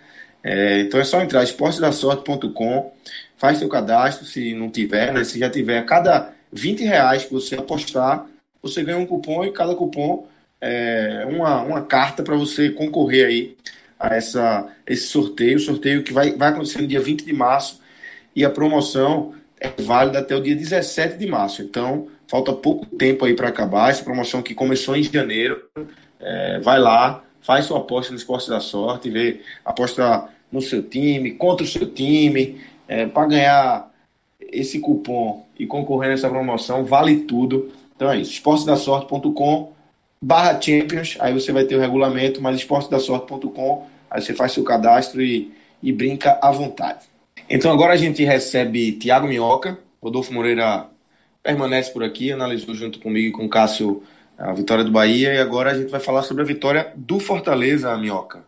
É, 0.43 0.81
então 0.81 0.99
é 0.99 1.03
só 1.03 1.21
entrar 1.21 1.43
esportedasorte.com, 1.43 2.91
faz 3.37 3.59
seu 3.59 3.69
cadastro, 3.69 4.25
se 4.25 4.53
não 4.53 4.69
tiver, 4.69 5.13
né, 5.13 5.23
se 5.23 5.37
já 5.37 5.49
tiver, 5.49 5.85
cada 5.85 6.33
20 6.51 6.83
reais 6.83 7.25
que 7.25 7.33
você 7.33 7.55
apostar, 7.55 8.25
você 8.61 8.83
ganha 8.83 8.97
um 8.97 9.05
cupom 9.05 9.45
e 9.45 9.51
cada 9.51 9.75
cupom 9.75 10.27
é 10.59 11.25
uma, 11.29 11.61
uma 11.61 11.81
carta 11.83 12.23
para 12.23 12.35
você 12.35 12.69
concorrer 12.69 13.27
aí 13.27 13.57
a 13.99 14.15
essa, 14.15 14.67
esse 14.87 15.07
sorteio, 15.07 15.59
sorteio 15.59 16.03
que 16.03 16.11
vai, 16.11 16.31
vai 16.33 16.49
acontecer 16.49 16.81
no 16.81 16.87
dia 16.87 16.99
20 16.99 17.25
de 17.25 17.33
março 17.33 17.81
e 18.35 18.43
a 18.43 18.49
promoção 18.49 19.33
é 19.59 19.69
válida 19.81 20.19
até 20.19 20.35
o 20.35 20.41
dia 20.41 20.55
17 20.55 21.17
de 21.17 21.27
março. 21.27 21.61
Então, 21.61 22.07
falta 22.29 22.53
pouco 22.53 22.85
tempo 22.85 23.25
aí 23.25 23.33
para 23.33 23.49
acabar. 23.49 23.89
Essa 23.89 24.03
promoção 24.03 24.41
que 24.41 24.53
começou 24.53 24.95
em 24.95 25.03
janeiro. 25.03 25.61
É, 26.19 26.59
vai 26.59 26.79
lá, 26.79 27.23
faz 27.41 27.65
sua 27.65 27.79
aposta 27.79 28.11
no 28.11 28.17
Esporte 28.17 28.49
da 28.49 28.59
Sorte, 28.59 29.09
vê, 29.09 29.41
aposta 29.65 30.29
no 30.51 30.61
seu 30.61 30.83
time, 30.83 31.31
contra 31.31 31.65
o 31.65 31.67
seu 31.67 31.89
time, 31.91 32.61
é, 32.87 33.05
para 33.05 33.27
ganhar 33.27 33.91
esse 34.39 34.79
cupom 34.79 35.45
e 35.57 35.65
concorrer 35.65 36.09
nessa 36.09 36.29
promoção, 36.29 36.83
vale 36.83 37.21
tudo. 37.21 37.71
Então 37.95 38.11
é 38.11 38.17
isso, 38.17 38.31
esportedasorte.com 38.33 39.73
barra 40.21 40.59
Champions, 40.59 41.15
aí 41.19 41.33
você 41.33 41.51
vai 41.51 41.63
ter 41.63 41.75
o 41.75 41.79
regulamento, 41.79 42.41
mas 42.41 42.57
esportedasorte.com, 42.57 43.87
aí 44.09 44.21
você 44.21 44.33
faz 44.33 44.51
seu 44.51 44.63
cadastro 44.63 45.21
e, 45.21 45.53
e 45.81 45.91
brinca 45.91 46.37
à 46.41 46.51
vontade. 46.51 47.05
Então 47.49 47.71
agora 47.71 47.93
a 47.93 47.97
gente 47.97 48.23
recebe 48.23 48.91
Tiago 48.93 49.27
Minhoca, 49.27 49.79
Rodolfo 50.01 50.33
Moreira 50.33 50.87
permanece 51.43 51.91
por 51.91 52.03
aqui, 52.03 52.31
analisou 52.31 52.75
junto 52.75 52.99
comigo 52.99 53.27
e 53.27 53.31
com 53.31 53.45
o 53.45 53.49
Cássio 53.49 54.03
a 54.37 54.53
vitória 54.53 54.83
do 54.85 54.91
Bahia 54.91 55.33
e 55.33 55.37
agora 55.37 55.71
a 55.71 55.77
gente 55.77 55.89
vai 55.89 55.99
falar 55.99 56.23
sobre 56.23 56.43
a 56.43 56.45
vitória 56.45 56.93
do 56.95 57.19
Fortaleza, 57.19 57.95
Minhoca. 57.97 58.43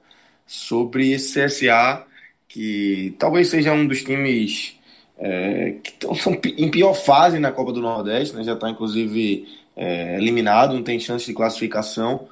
Sobre 0.48 1.12
esse 1.12 1.46
CSA, 1.46 2.06
que 2.48 3.16
talvez 3.20 3.50
seja 3.50 3.74
um 3.74 3.86
dos 3.86 4.04
times 4.04 4.80
é, 5.18 5.76
que 5.84 5.92
estão 5.92 6.14
em 6.58 6.72
pior 6.72 6.94
fase 6.94 7.40
na 7.40 7.52
Copa 7.52 7.74
do 7.74 7.82
Nordeste, 7.82 8.36
né? 8.36 8.44
já 8.44 8.54
está 8.54 8.70
inclusive 8.70 9.48
é, 9.76 10.18
eliminado, 10.18 10.74
não 10.74 10.84
tem 10.84 11.00
chance 11.00 11.26
de 11.26 11.34
classificação. 11.34 12.28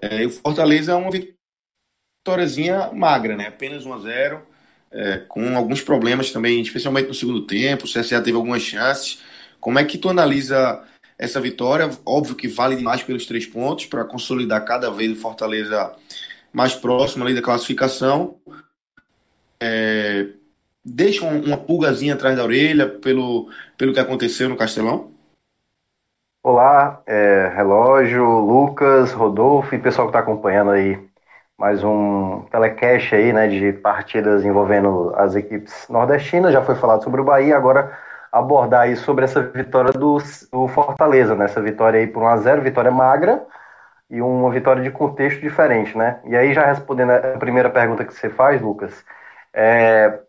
É, 0.00 0.22
e 0.22 0.26
o 0.26 0.30
Fortaleza 0.30 0.92
é 0.92 0.94
uma 0.94 1.10
vitóriazinha 1.10 2.90
magra, 2.92 3.36
né? 3.36 3.48
apenas 3.48 3.86
1 3.86 3.92
a 3.94 3.98
0 3.98 4.54
é, 4.94 5.18
com 5.28 5.56
alguns 5.56 5.82
problemas 5.82 6.30
também, 6.30 6.60
especialmente 6.60 7.08
no 7.08 7.14
segundo 7.14 7.42
tempo. 7.42 7.84
O 7.84 7.88
CSA 7.88 8.22
teve 8.22 8.36
algumas 8.36 8.62
chances. 8.62 9.18
Como 9.64 9.78
é 9.78 9.84
que 9.86 9.96
tu 9.96 10.10
analisa 10.10 10.84
essa 11.18 11.40
vitória? 11.40 11.88
Óbvio 12.04 12.36
que 12.36 12.46
vale 12.46 12.76
demais 12.76 13.02
pelos 13.02 13.24
três 13.24 13.46
pontos 13.46 13.86
para 13.86 14.04
consolidar 14.04 14.62
cada 14.62 14.90
vez 14.90 15.10
o 15.10 15.16
Fortaleza 15.16 15.90
mais 16.52 16.74
próximo 16.74 17.24
ali 17.24 17.34
da 17.34 17.40
classificação. 17.40 18.36
É, 19.58 20.26
deixa 20.84 21.24
uma 21.24 21.56
pulgazinha 21.56 22.12
atrás 22.12 22.36
da 22.36 22.44
orelha 22.44 22.86
pelo, 22.86 23.48
pelo 23.78 23.94
que 23.94 24.00
aconteceu 24.00 24.50
no 24.50 24.56
Castelão? 24.56 25.12
Olá, 26.42 27.00
é, 27.06 27.50
Relógio, 27.56 28.40
Lucas, 28.40 29.12
Rodolfo 29.12 29.74
e 29.74 29.78
pessoal 29.78 30.08
que 30.08 30.10
está 30.10 30.18
acompanhando 30.18 30.72
aí 30.72 31.02
mais 31.56 31.82
um 31.82 32.42
telecast 32.50 33.14
aí, 33.14 33.32
né, 33.32 33.48
de 33.48 33.72
partidas 33.72 34.44
envolvendo 34.44 35.14
as 35.16 35.34
equipes 35.34 35.86
nordestinas. 35.88 36.52
Já 36.52 36.62
foi 36.62 36.74
falado 36.74 37.02
sobre 37.02 37.22
o 37.22 37.24
Bahia, 37.24 37.56
agora 37.56 38.04
abordar 38.38 38.82
aí 38.82 38.96
sobre 38.96 39.24
essa 39.24 39.42
vitória 39.42 39.92
do, 39.92 40.18
do 40.52 40.68
Fortaleza, 40.68 41.34
né? 41.34 41.46
Essa 41.46 41.60
vitória 41.62 42.00
aí 42.00 42.06
por 42.06 42.22
1 42.22 42.28
a 42.28 42.36
0, 42.38 42.62
vitória 42.62 42.90
magra 42.90 43.46
e 44.10 44.22
uma 44.22 44.50
vitória 44.50 44.82
de 44.82 44.90
contexto 44.90 45.40
diferente, 45.40 45.96
né? 45.98 46.20
E 46.24 46.36
aí 46.36 46.54
já 46.54 46.66
respondendo 46.66 47.12
a 47.12 47.38
primeira 47.38 47.70
pergunta 47.70 48.04
que 48.04 48.14
você 48.14 48.30
faz, 48.30 48.60
Lucas, 48.62 49.04
É, 49.54 50.20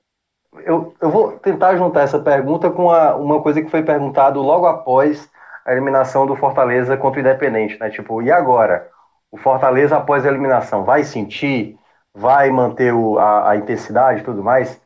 eu, 0.64 0.96
eu 1.02 1.10
vou 1.10 1.34
tentar 1.40 1.76
juntar 1.78 2.02
essa 2.04 2.20
pergunta 2.20 2.70
com 2.72 2.90
a, 2.92 3.16
uma 3.16 3.42
coisa 3.42 3.62
que 3.62 3.70
foi 3.70 3.84
perguntado 3.84 4.42
logo 4.42 4.66
após 4.66 5.30
a 5.66 5.72
eliminação 5.72 6.26
do 6.26 6.36
Fortaleza 6.36 6.98
contra 6.98 7.20
o 7.20 7.22
Independente, 7.22 7.80
né? 7.80 7.90
Tipo, 7.90 8.22
e 8.22 8.32
agora? 8.32 8.90
O 9.32 9.38
Fortaleza 9.38 9.98
após 9.98 10.26
a 10.26 10.30
eliminação 10.30 10.84
vai 10.86 11.04
sentir, 11.04 11.78
vai 12.14 12.50
manter 12.52 12.94
o, 12.94 13.20
a, 13.20 13.52
a 13.52 13.56
intensidade 13.58 14.22
e 14.22 14.24
tudo 14.24 14.44
mais? 14.44 14.80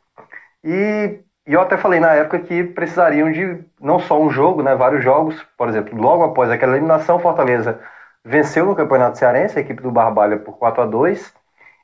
E, 0.63 1.19
e, 1.49 1.53
eu 1.53 1.61
até 1.61 1.77
falei 1.77 1.99
na 1.99 2.13
época 2.13 2.39
que 2.39 2.63
precisariam 2.63 3.31
de 3.31 3.63
não 3.81 3.99
só 3.99 4.21
um 4.21 4.29
jogo, 4.29 4.61
né? 4.63 4.75
Vários 4.75 5.03
jogos. 5.03 5.41
Por 5.57 5.67
exemplo, 5.69 5.99
logo 5.99 6.23
após 6.23 6.51
aquela 6.51 6.73
eliminação, 6.73 7.19
Fortaleza 7.19 7.79
venceu 8.23 8.65
no 8.65 8.75
Campeonato 8.75 9.17
Cearense, 9.17 9.57
a 9.57 9.61
equipe 9.61 9.81
do 9.81 9.91
Barbalha 9.91 10.37
por 10.37 10.57
4 10.57 10.83
a 10.83 10.85
2 10.85 11.33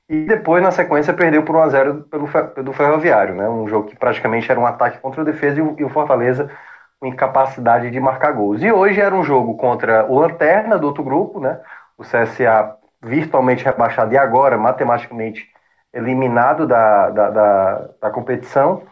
e 0.07 0.25
depois, 0.25 0.61
na 0.61 0.71
sequência, 0.71 1.13
perdeu 1.13 1.43
por 1.43 1.55
1x0 1.55 2.03
pelo, 2.09 2.27
pelo 2.27 2.73
Ferroviário, 2.73 3.33
né? 3.35 3.49
Um 3.49 3.67
jogo 3.67 3.87
que 3.89 3.95
praticamente 3.97 4.49
era 4.51 4.59
um 4.59 4.65
ataque 4.65 4.99
contra 4.99 5.21
a 5.21 5.25
defesa 5.25 5.59
e 5.59 5.61
o, 5.61 5.75
e 5.79 5.83
o 5.83 5.89
Fortaleza 5.89 6.49
com 6.99 7.07
incapacidade 7.07 7.89
de 7.89 7.99
marcar 7.99 8.31
gols. 8.33 8.61
E 8.61 8.71
hoje 8.71 9.01
era 9.01 9.15
um 9.15 9.23
jogo 9.23 9.57
contra 9.57 10.05
o 10.05 10.19
Lanterna 10.19 10.77
do 10.77 10.87
outro 10.87 11.03
grupo, 11.03 11.39
né? 11.39 11.59
O 11.97 12.03
CSA 12.03 12.77
virtualmente 13.01 13.65
rebaixado 13.65 14.13
e 14.13 14.17
agora 14.17 14.57
matematicamente 14.57 15.49
eliminado 15.93 16.67
da, 16.67 17.09
da, 17.09 17.29
da, 17.31 17.89
da 18.01 18.09
competição. 18.11 18.83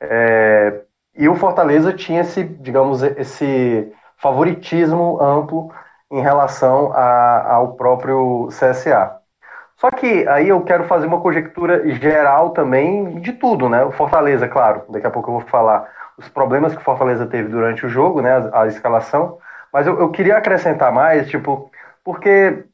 É, 0.00 0.82
e 1.16 1.28
o 1.28 1.36
Fortaleza 1.36 1.92
tinha 1.92 2.22
esse, 2.22 2.44
digamos, 2.44 3.02
esse 3.02 3.92
favoritismo 4.16 5.22
amplo 5.22 5.72
em 6.10 6.20
relação 6.20 6.92
a, 6.92 7.54
ao 7.54 7.74
próprio 7.74 8.48
CSA. 8.48 9.18
Só 9.76 9.90
que 9.90 10.26
aí 10.28 10.48
eu 10.48 10.62
quero 10.62 10.84
fazer 10.84 11.06
uma 11.06 11.20
conjectura 11.20 11.88
geral 11.96 12.50
também 12.50 13.20
de 13.20 13.32
tudo, 13.32 13.68
né? 13.68 13.84
O 13.84 13.92
Fortaleza, 13.92 14.48
claro, 14.48 14.84
daqui 14.88 15.06
a 15.06 15.10
pouco 15.10 15.30
eu 15.30 15.40
vou 15.40 15.48
falar 15.48 15.90
os 16.16 16.28
problemas 16.28 16.74
que 16.74 16.80
o 16.80 16.84
Fortaleza 16.84 17.26
teve 17.26 17.48
durante 17.48 17.84
o 17.84 17.88
jogo, 17.88 18.22
né? 18.22 18.30
A, 18.52 18.62
a 18.62 18.66
escalação. 18.66 19.38
Mas 19.72 19.86
eu, 19.86 19.98
eu, 19.98 20.10
queria 20.10 20.36
acrescentar 20.36 20.92
mais, 20.92 21.28
tipo, 21.28 21.70
porque 22.04 22.64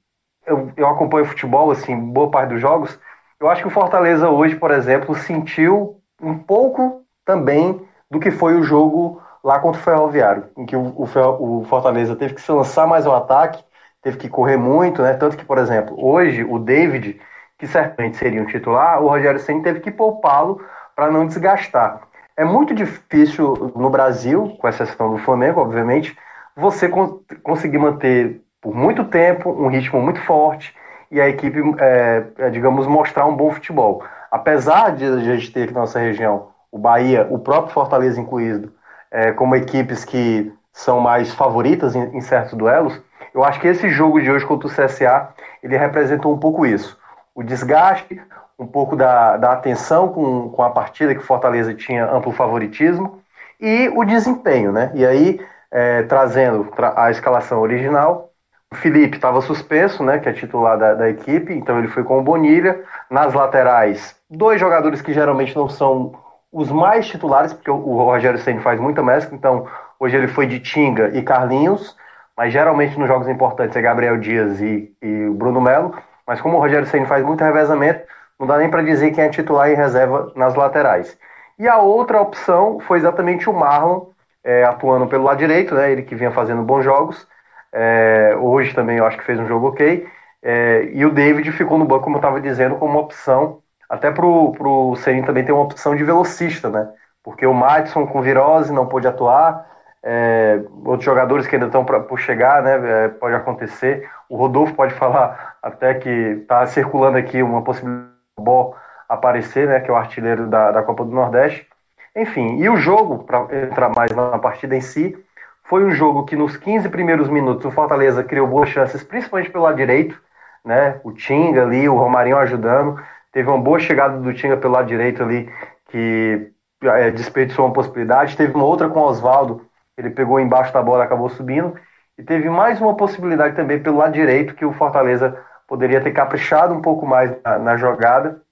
eu, 0.46 0.70
eu 0.76 0.88
acompanho 0.88 1.24
futebol, 1.24 1.70
assim, 1.70 1.96
boa 1.98 2.30
parte 2.30 2.50
dos 2.50 2.60
jogos. 2.60 2.98
Eu 3.40 3.48
acho 3.48 3.62
que 3.62 3.68
o 3.68 3.70
Fortaleza 3.70 4.28
hoje, 4.28 4.56
por 4.56 4.70
exemplo, 4.70 5.14
sentiu 5.14 6.00
um 6.22 6.38
pouco 6.38 7.02
também 7.30 7.80
do 8.10 8.18
que 8.18 8.32
foi 8.32 8.56
o 8.56 8.62
jogo 8.64 9.22
lá 9.42 9.60
contra 9.60 9.80
o 9.80 9.84
Ferroviário, 9.84 10.44
em 10.56 10.66
que 10.66 10.74
o, 10.74 10.94
o, 10.96 11.64
Fortaleza 11.68 12.16
teve 12.16 12.34
que 12.34 12.42
se 12.42 12.50
lançar 12.50 12.88
mais 12.88 13.06
ao 13.06 13.14
ataque, 13.14 13.62
teve 14.02 14.16
que 14.16 14.28
correr 14.28 14.56
muito, 14.56 15.00
né? 15.00 15.14
Tanto 15.14 15.36
que, 15.36 15.44
por 15.44 15.58
exemplo, 15.58 15.94
hoje 15.96 16.42
o 16.42 16.58
David, 16.58 17.20
que 17.56 17.68
certamente 17.68 18.16
seria 18.16 18.42
um 18.42 18.46
titular, 18.46 19.00
o 19.00 19.08
Rogério 19.08 19.38
Senna 19.38 19.62
teve 19.62 19.78
que 19.78 19.92
poupá-lo 19.92 20.60
para 20.96 21.08
não 21.08 21.24
desgastar. 21.24 22.00
É 22.36 22.44
muito 22.44 22.74
difícil 22.74 23.72
no 23.76 23.88
Brasil, 23.88 24.56
com 24.58 24.68
exceção 24.68 25.12
do 25.12 25.18
Flamengo, 25.18 25.60
obviamente, 25.60 26.16
você 26.56 26.88
con 26.88 27.20
conseguir 27.44 27.78
manter 27.78 28.40
por 28.60 28.74
muito 28.74 29.04
tempo 29.04 29.50
um 29.50 29.68
ritmo 29.68 30.02
muito 30.02 30.20
forte 30.22 30.74
e 31.10 31.20
a 31.20 31.28
equipe, 31.28 31.60
é, 31.78 32.24
é, 32.38 32.50
digamos, 32.50 32.86
mostrar 32.88 33.26
um 33.26 33.36
bom 33.36 33.50
futebol. 33.52 34.02
Apesar 34.30 34.96
de 34.96 35.04
a 35.04 35.18
gente 35.18 35.52
ter 35.52 35.64
aqui 35.64 35.74
na 35.74 35.80
nossa 35.80 35.98
região 35.98 36.49
o 36.70 36.78
Bahia, 36.78 37.26
o 37.30 37.38
próprio 37.38 37.74
Fortaleza 37.74 38.20
incluído, 38.20 38.72
é, 39.10 39.32
como 39.32 39.56
equipes 39.56 40.04
que 40.04 40.52
são 40.72 41.00
mais 41.00 41.34
favoritas 41.34 41.94
em, 41.96 42.16
em 42.16 42.20
certos 42.20 42.54
duelos, 42.54 43.00
eu 43.34 43.44
acho 43.44 43.60
que 43.60 43.68
esse 43.68 43.88
jogo 43.88 44.20
de 44.20 44.30
hoje 44.30 44.46
contra 44.46 44.68
o 44.68 44.70
CSA, 44.70 45.28
ele 45.62 45.76
representou 45.76 46.32
um 46.32 46.38
pouco 46.38 46.66
isso. 46.66 46.98
O 47.34 47.42
desgaste, 47.42 48.20
um 48.58 48.66
pouco 48.66 48.94
da, 48.96 49.36
da 49.36 49.52
atenção 49.52 50.08
com, 50.08 50.50
com 50.50 50.62
a 50.62 50.70
partida 50.70 51.14
que 51.14 51.20
o 51.20 51.26
Fortaleza 51.26 51.74
tinha 51.74 52.10
amplo 52.10 52.32
favoritismo 52.32 53.22
e 53.58 53.88
o 53.94 54.04
desempenho, 54.04 54.72
né? 54.72 54.90
E 54.94 55.06
aí, 55.06 55.40
é, 55.70 56.02
trazendo 56.02 56.68
a 56.96 57.10
escalação 57.10 57.60
original, 57.60 58.30
o 58.72 58.76
Felipe 58.76 59.16
estava 59.16 59.40
suspenso, 59.40 60.04
né, 60.04 60.18
que 60.20 60.28
é 60.28 60.32
titular 60.32 60.78
da, 60.78 60.94
da, 60.94 61.10
equipe, 61.10 61.52
então 61.52 61.78
ele 61.78 61.88
foi 61.88 62.04
com 62.04 62.18
o 62.18 62.22
Bonilha. 62.22 62.84
Nas 63.10 63.34
laterais, 63.34 64.14
dois 64.30 64.60
jogadores 64.60 65.02
que 65.02 65.12
geralmente 65.12 65.56
não 65.56 65.68
são 65.68 66.12
os 66.52 66.70
mais 66.70 67.06
titulares, 67.06 67.52
porque 67.52 67.70
o, 67.70 67.76
o 67.76 68.02
Rogério 68.04 68.38
Senna 68.38 68.60
faz 68.60 68.80
muita 68.80 69.02
mescla, 69.02 69.36
então 69.36 69.66
hoje 69.98 70.16
ele 70.16 70.28
foi 70.28 70.46
de 70.46 70.60
Tinga 70.60 71.16
e 71.16 71.22
Carlinhos 71.22 71.96
mas 72.40 72.54
geralmente 72.54 72.98
nos 72.98 73.06
jogos 73.06 73.28
importantes 73.28 73.76
é 73.76 73.82
Gabriel 73.82 74.16
Dias 74.16 74.62
e, 74.62 74.90
e 75.02 75.28
Bruno 75.28 75.60
Melo. 75.60 75.94
Mas 76.26 76.40
como 76.40 76.56
o 76.56 76.58
Rogério 76.58 76.86
Senna 76.86 77.04
faz 77.04 77.22
muito 77.22 77.44
revezamento, 77.44 78.02
não 78.38 78.46
dá 78.46 78.56
nem 78.56 78.70
para 78.70 78.82
dizer 78.82 79.10
quem 79.10 79.24
é 79.24 79.28
titular 79.28 79.70
e 79.70 79.74
reserva 79.74 80.32
nas 80.34 80.54
laterais. 80.54 81.18
E 81.58 81.68
a 81.68 81.76
outra 81.76 82.18
opção 82.18 82.80
foi 82.80 82.96
exatamente 82.96 83.50
o 83.50 83.52
Marlon, 83.52 84.06
é, 84.42 84.64
atuando 84.64 85.06
pelo 85.06 85.24
lado 85.24 85.36
direito, 85.36 85.74
né, 85.74 85.92
ele 85.92 86.00
que 86.00 86.14
vinha 86.14 86.30
fazendo 86.30 86.62
bons 86.62 86.82
jogos. 86.82 87.28
É, 87.74 88.34
hoje 88.40 88.74
também 88.74 88.96
eu 88.96 89.04
acho 89.04 89.18
que 89.18 89.24
fez 89.24 89.38
um 89.38 89.46
jogo 89.46 89.68
ok. 89.68 90.08
É, 90.42 90.88
e 90.94 91.04
o 91.04 91.10
David 91.10 91.52
ficou 91.52 91.76
no 91.76 91.84
banco, 91.84 92.04
como 92.04 92.16
eu 92.16 92.20
estava 92.20 92.40
dizendo, 92.40 92.76
como 92.76 92.98
opção, 92.98 93.60
até 93.90 94.08
para 94.12 94.24
o 94.24 94.94
Serin 94.94 95.24
também 95.24 95.44
ter 95.44 95.50
uma 95.50 95.64
opção 95.64 95.96
de 95.96 96.04
velocista, 96.04 96.70
né? 96.70 96.88
Porque 97.24 97.44
o 97.44 97.52
Madison 97.52 98.06
com 98.06 98.22
virose 98.22 98.72
não 98.72 98.86
pôde 98.86 99.08
atuar, 99.08 99.66
é, 100.02 100.62
outros 100.84 101.04
jogadores 101.04 101.46
que 101.46 101.56
ainda 101.56 101.66
estão 101.66 101.84
por 101.84 102.18
chegar, 102.18 102.62
né? 102.62 102.80
É, 103.04 103.08
pode 103.08 103.34
acontecer. 103.34 104.08
O 104.28 104.36
Rodolfo 104.36 104.74
pode 104.74 104.94
falar 104.94 105.56
até 105.60 105.94
que 105.94 106.08
está 106.08 106.64
circulando 106.66 107.18
aqui 107.18 107.42
uma 107.42 107.62
possibilidade 107.62 108.10
de 108.38 108.74
aparecer, 109.08 109.66
né? 109.66 109.80
Que 109.80 109.90
é 109.90 109.92
o 109.92 109.96
artilheiro 109.96 110.46
da, 110.46 110.70
da 110.70 110.82
Copa 110.84 111.04
do 111.04 111.10
Nordeste. 111.10 111.66
Enfim, 112.14 112.58
e 112.58 112.68
o 112.68 112.76
jogo, 112.76 113.24
para 113.24 113.46
entrar 113.66 113.88
mais 113.88 114.12
na 114.12 114.38
partida 114.38 114.76
em 114.76 114.80
si, 114.80 115.16
foi 115.64 115.84
um 115.84 115.90
jogo 115.90 116.24
que 116.24 116.36
nos 116.36 116.56
15 116.56 116.88
primeiros 116.88 117.28
minutos 117.28 117.64
o 117.64 117.70
Fortaleza 117.70 118.24
criou 118.24 118.46
boas 118.46 118.68
chances, 118.68 119.02
principalmente 119.02 119.50
pelo 119.50 119.64
lado 119.64 119.76
direito, 119.76 120.20
né? 120.64 121.00
O 121.04 121.12
Tinga 121.12 121.62
ali, 121.62 121.88
o 121.88 121.96
Romarinho 121.96 122.38
ajudando. 122.38 123.00
Teve 123.32 123.48
uma 123.48 123.58
boa 123.58 123.78
chegada 123.78 124.18
do 124.18 124.34
Tinga 124.34 124.56
pelo 124.56 124.74
lado 124.74 124.88
direito 124.88 125.22
ali, 125.22 125.48
que 125.88 126.52
é, 126.82 127.10
desperdiçou 127.10 127.66
uma 127.66 127.72
possibilidade. 127.72 128.36
Teve 128.36 128.54
uma 128.54 128.64
outra 128.64 128.88
com 128.88 129.00
o 129.00 129.04
Oswaldo, 129.04 129.64
ele 129.96 130.10
pegou 130.10 130.40
embaixo 130.40 130.72
da 130.72 130.82
bola, 130.82 131.04
acabou 131.04 131.28
subindo. 131.28 131.74
E 132.18 132.22
teve 132.22 132.50
mais 132.50 132.80
uma 132.80 132.96
possibilidade 132.96 133.56
também 133.56 133.82
pelo 133.82 133.98
lado 133.98 134.12
direito, 134.12 134.54
que 134.54 134.64
o 134.64 134.72
Fortaleza 134.72 135.38
poderia 135.66 136.00
ter 136.00 136.12
caprichado 136.12 136.74
um 136.74 136.82
pouco 136.82 137.06
mais 137.06 137.34
na, 137.44 137.58
na 137.58 137.76
jogada 137.76 138.42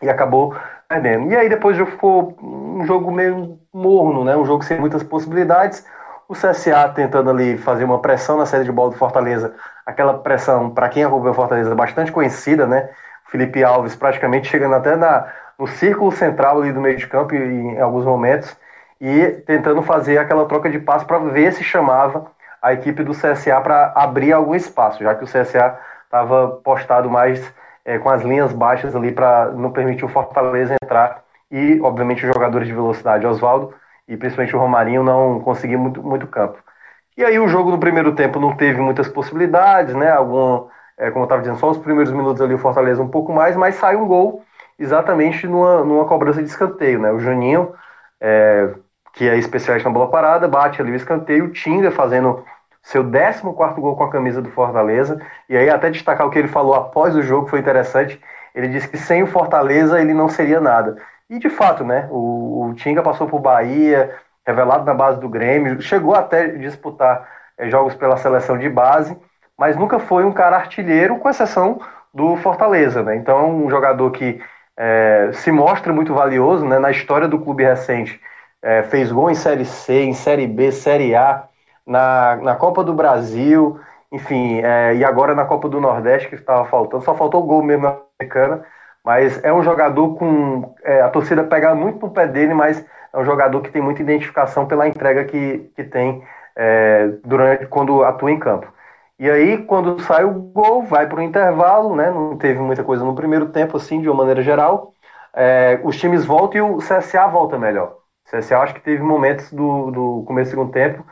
e 0.00 0.08
acabou 0.08 0.54
perdendo. 0.88 1.30
E 1.30 1.36
aí 1.36 1.48
depois 1.48 1.76
já 1.76 1.86
ficou 1.86 2.36
um 2.40 2.84
jogo 2.84 3.10
meio 3.10 3.58
morno, 3.72 4.24
né? 4.24 4.36
um 4.36 4.44
jogo 4.44 4.62
sem 4.62 4.78
muitas 4.78 5.02
possibilidades. 5.02 5.84
O 6.28 6.34
CSA 6.34 6.88
tentando 6.94 7.30
ali 7.30 7.58
fazer 7.58 7.84
uma 7.84 8.00
pressão 8.00 8.36
na 8.36 8.46
série 8.46 8.64
de 8.64 8.72
bola 8.72 8.90
do 8.90 8.96
Fortaleza, 8.96 9.54
aquela 9.84 10.18
pressão, 10.18 10.70
para 10.70 10.88
quem 10.88 11.04
acompanha 11.04 11.32
o 11.32 11.34
Fortaleza, 11.34 11.74
bastante 11.74 12.12
conhecida, 12.12 12.66
né? 12.66 12.88
Felipe 13.32 13.64
Alves 13.64 13.96
praticamente 13.96 14.46
chegando 14.46 14.74
até 14.74 14.94
na, 14.94 15.26
no 15.58 15.66
círculo 15.66 16.12
central 16.12 16.60
ali 16.60 16.70
do 16.70 16.80
meio 16.80 16.96
de 16.96 17.06
campo 17.06 17.34
em, 17.34 17.72
em 17.72 17.80
alguns 17.80 18.04
momentos 18.04 18.54
e 19.00 19.26
tentando 19.46 19.82
fazer 19.82 20.18
aquela 20.18 20.46
troca 20.46 20.70
de 20.70 20.78
passe 20.78 21.06
para 21.06 21.18
ver 21.18 21.52
se 21.52 21.64
chamava 21.64 22.26
a 22.60 22.74
equipe 22.74 23.02
do 23.02 23.12
CSA 23.12 23.60
para 23.60 23.92
abrir 23.96 24.32
algum 24.32 24.54
espaço, 24.54 25.02
já 25.02 25.14
que 25.14 25.24
o 25.24 25.26
CSA 25.26 25.78
estava 26.04 26.48
postado 26.62 27.10
mais 27.10 27.52
é, 27.84 27.98
com 27.98 28.10
as 28.10 28.22
linhas 28.22 28.52
baixas 28.52 28.94
ali 28.94 29.10
para 29.10 29.46
não 29.52 29.72
permitir 29.72 30.04
o 30.04 30.08
Fortaleza 30.08 30.76
entrar 30.80 31.24
e, 31.50 31.80
obviamente, 31.80 32.24
os 32.24 32.32
jogadores 32.32 32.68
de 32.68 32.74
velocidade, 32.74 33.26
Oswaldo 33.26 33.74
e 34.06 34.16
principalmente 34.16 34.54
o 34.54 34.58
Romarinho, 34.58 35.02
não 35.02 35.40
conseguiam 35.40 35.80
muito, 35.80 36.02
muito 36.02 36.26
campo. 36.26 36.58
E 37.16 37.24
aí 37.24 37.38
o 37.38 37.48
jogo 37.48 37.70
no 37.70 37.78
primeiro 37.78 38.14
tempo 38.14 38.38
não 38.38 38.54
teve 38.56 38.80
muitas 38.80 39.08
possibilidades, 39.08 39.94
né? 39.94 40.10
Algum, 40.10 40.66
é, 41.02 41.10
como 41.10 41.24
eu 41.24 41.26
estava 41.26 41.42
dizendo, 41.42 41.58
só 41.58 41.70
os 41.70 41.78
primeiros 41.78 42.12
minutos 42.12 42.40
ali 42.40 42.54
o 42.54 42.58
Fortaleza 42.58 43.02
um 43.02 43.08
pouco 43.08 43.32
mais, 43.32 43.56
mas 43.56 43.74
sai 43.74 43.96
um 43.96 44.06
gol 44.06 44.44
exatamente 44.78 45.46
numa, 45.46 45.84
numa 45.84 46.04
cobrança 46.04 46.42
de 46.42 46.48
escanteio, 46.48 47.00
né? 47.00 47.10
O 47.10 47.18
Juninho 47.18 47.74
é, 48.20 48.72
que 49.12 49.28
é 49.28 49.36
especialista 49.36 49.88
na 49.88 49.92
bola 49.92 50.10
parada, 50.10 50.48
bate 50.48 50.80
ali 50.80 50.92
o 50.92 50.96
escanteio, 50.96 51.46
o 51.46 51.52
Tinga 51.52 51.90
fazendo 51.90 52.44
seu 52.82 53.04
14 53.04 53.42
gol 53.80 53.96
com 53.96 54.04
a 54.04 54.10
camisa 54.10 54.40
do 54.40 54.50
Fortaleza. 54.50 55.20
E 55.48 55.56
aí, 55.56 55.68
até 55.68 55.90
destacar 55.90 56.26
o 56.26 56.30
que 56.30 56.38
ele 56.38 56.48
falou 56.48 56.74
após 56.74 57.14
o 57.16 57.22
jogo, 57.22 57.48
foi 57.48 57.58
interessante. 57.58 58.20
Ele 58.54 58.68
disse 58.68 58.88
que 58.88 58.96
sem 58.96 59.22
o 59.22 59.26
Fortaleza 59.26 60.00
ele 60.00 60.14
não 60.14 60.28
seria 60.28 60.60
nada. 60.60 60.96
E 61.28 61.38
de 61.38 61.50
fato, 61.50 61.84
né? 61.84 62.08
O, 62.10 62.68
o 62.70 62.74
Tinga 62.74 63.02
passou 63.02 63.26
por 63.26 63.40
Bahia, 63.40 64.14
revelado 64.46 64.84
na 64.84 64.94
base 64.94 65.20
do 65.20 65.28
Grêmio, 65.28 65.80
chegou 65.80 66.14
até 66.14 66.48
disputar 66.48 67.28
é, 67.58 67.68
jogos 67.70 67.94
pela 67.94 68.16
seleção 68.16 68.58
de 68.58 68.68
base, 68.68 69.16
mas 69.62 69.76
nunca 69.76 70.00
foi 70.00 70.24
um 70.24 70.32
cara 70.32 70.56
artilheiro, 70.56 71.18
com 71.18 71.30
exceção 71.30 71.80
do 72.12 72.36
Fortaleza, 72.38 73.00
né? 73.00 73.14
Então, 73.14 73.64
um 73.64 73.70
jogador 73.70 74.10
que 74.10 74.40
é, 74.76 75.30
se 75.34 75.52
mostra 75.52 75.92
muito 75.92 76.12
valioso 76.12 76.66
né, 76.66 76.80
na 76.80 76.90
história 76.90 77.28
do 77.28 77.38
clube 77.38 77.62
recente 77.62 78.20
é, 78.60 78.82
fez 78.82 79.12
gol 79.12 79.30
em 79.30 79.36
Série 79.36 79.64
C, 79.64 80.02
em 80.02 80.14
Série 80.14 80.48
B, 80.48 80.72
Série 80.72 81.14
A, 81.14 81.44
na, 81.86 82.36
na 82.42 82.54
Copa 82.56 82.82
do 82.82 82.92
Brasil, 82.92 83.78
enfim, 84.10 84.60
é, 84.64 84.96
e 84.96 85.04
agora 85.04 85.32
na 85.32 85.44
Copa 85.44 85.68
do 85.68 85.80
Nordeste, 85.80 86.28
que 86.28 86.34
estava 86.34 86.64
faltando, 86.64 87.04
só 87.04 87.14
faltou 87.14 87.44
o 87.44 87.46
gol 87.46 87.62
mesmo 87.62 87.84
na 87.84 87.96
americana, 88.18 88.64
Mas 89.04 89.42
é 89.44 89.52
um 89.52 89.62
jogador 89.62 90.16
com. 90.16 90.74
É, 90.82 91.02
a 91.02 91.08
torcida 91.08 91.44
pega 91.44 91.72
muito 91.72 92.04
no 92.04 92.12
pé 92.12 92.26
dele, 92.26 92.52
mas 92.52 92.84
é 93.12 93.16
um 93.18 93.24
jogador 93.24 93.60
que 93.60 93.70
tem 93.70 93.80
muita 93.80 94.02
identificação 94.02 94.66
pela 94.66 94.88
entrega 94.88 95.24
que, 95.24 95.70
que 95.76 95.84
tem 95.84 96.20
é, 96.56 97.10
durante 97.24 97.66
quando 97.66 98.02
atua 98.02 98.32
em 98.32 98.40
campo. 98.40 98.66
E 99.22 99.30
aí, 99.30 99.64
quando 99.66 100.00
sai 100.02 100.24
o 100.24 100.32
gol, 100.32 100.82
vai 100.82 101.08
para 101.08 101.20
o 101.20 101.22
intervalo, 101.22 101.94
né? 101.94 102.10
Não 102.10 102.36
teve 102.36 102.58
muita 102.58 102.82
coisa 102.82 103.04
no 103.04 103.14
primeiro 103.14 103.50
tempo, 103.50 103.76
assim, 103.76 104.00
de 104.00 104.08
uma 104.08 104.16
maneira 104.16 104.42
geral. 104.42 104.94
É, 105.32 105.80
os 105.84 105.96
times 105.96 106.24
voltam 106.24 106.58
e 106.58 106.60
o 106.60 106.78
CSA 106.78 107.28
volta 107.28 107.56
melhor. 107.56 107.98
O 108.26 108.36
CSA 108.36 108.58
acho 108.58 108.74
que 108.74 108.80
teve 108.80 109.00
momentos 109.00 109.52
do, 109.52 109.92
do 109.92 110.24
começo 110.26 110.50
do 110.50 110.54
segundo 110.54 110.72
tempo 110.72 111.04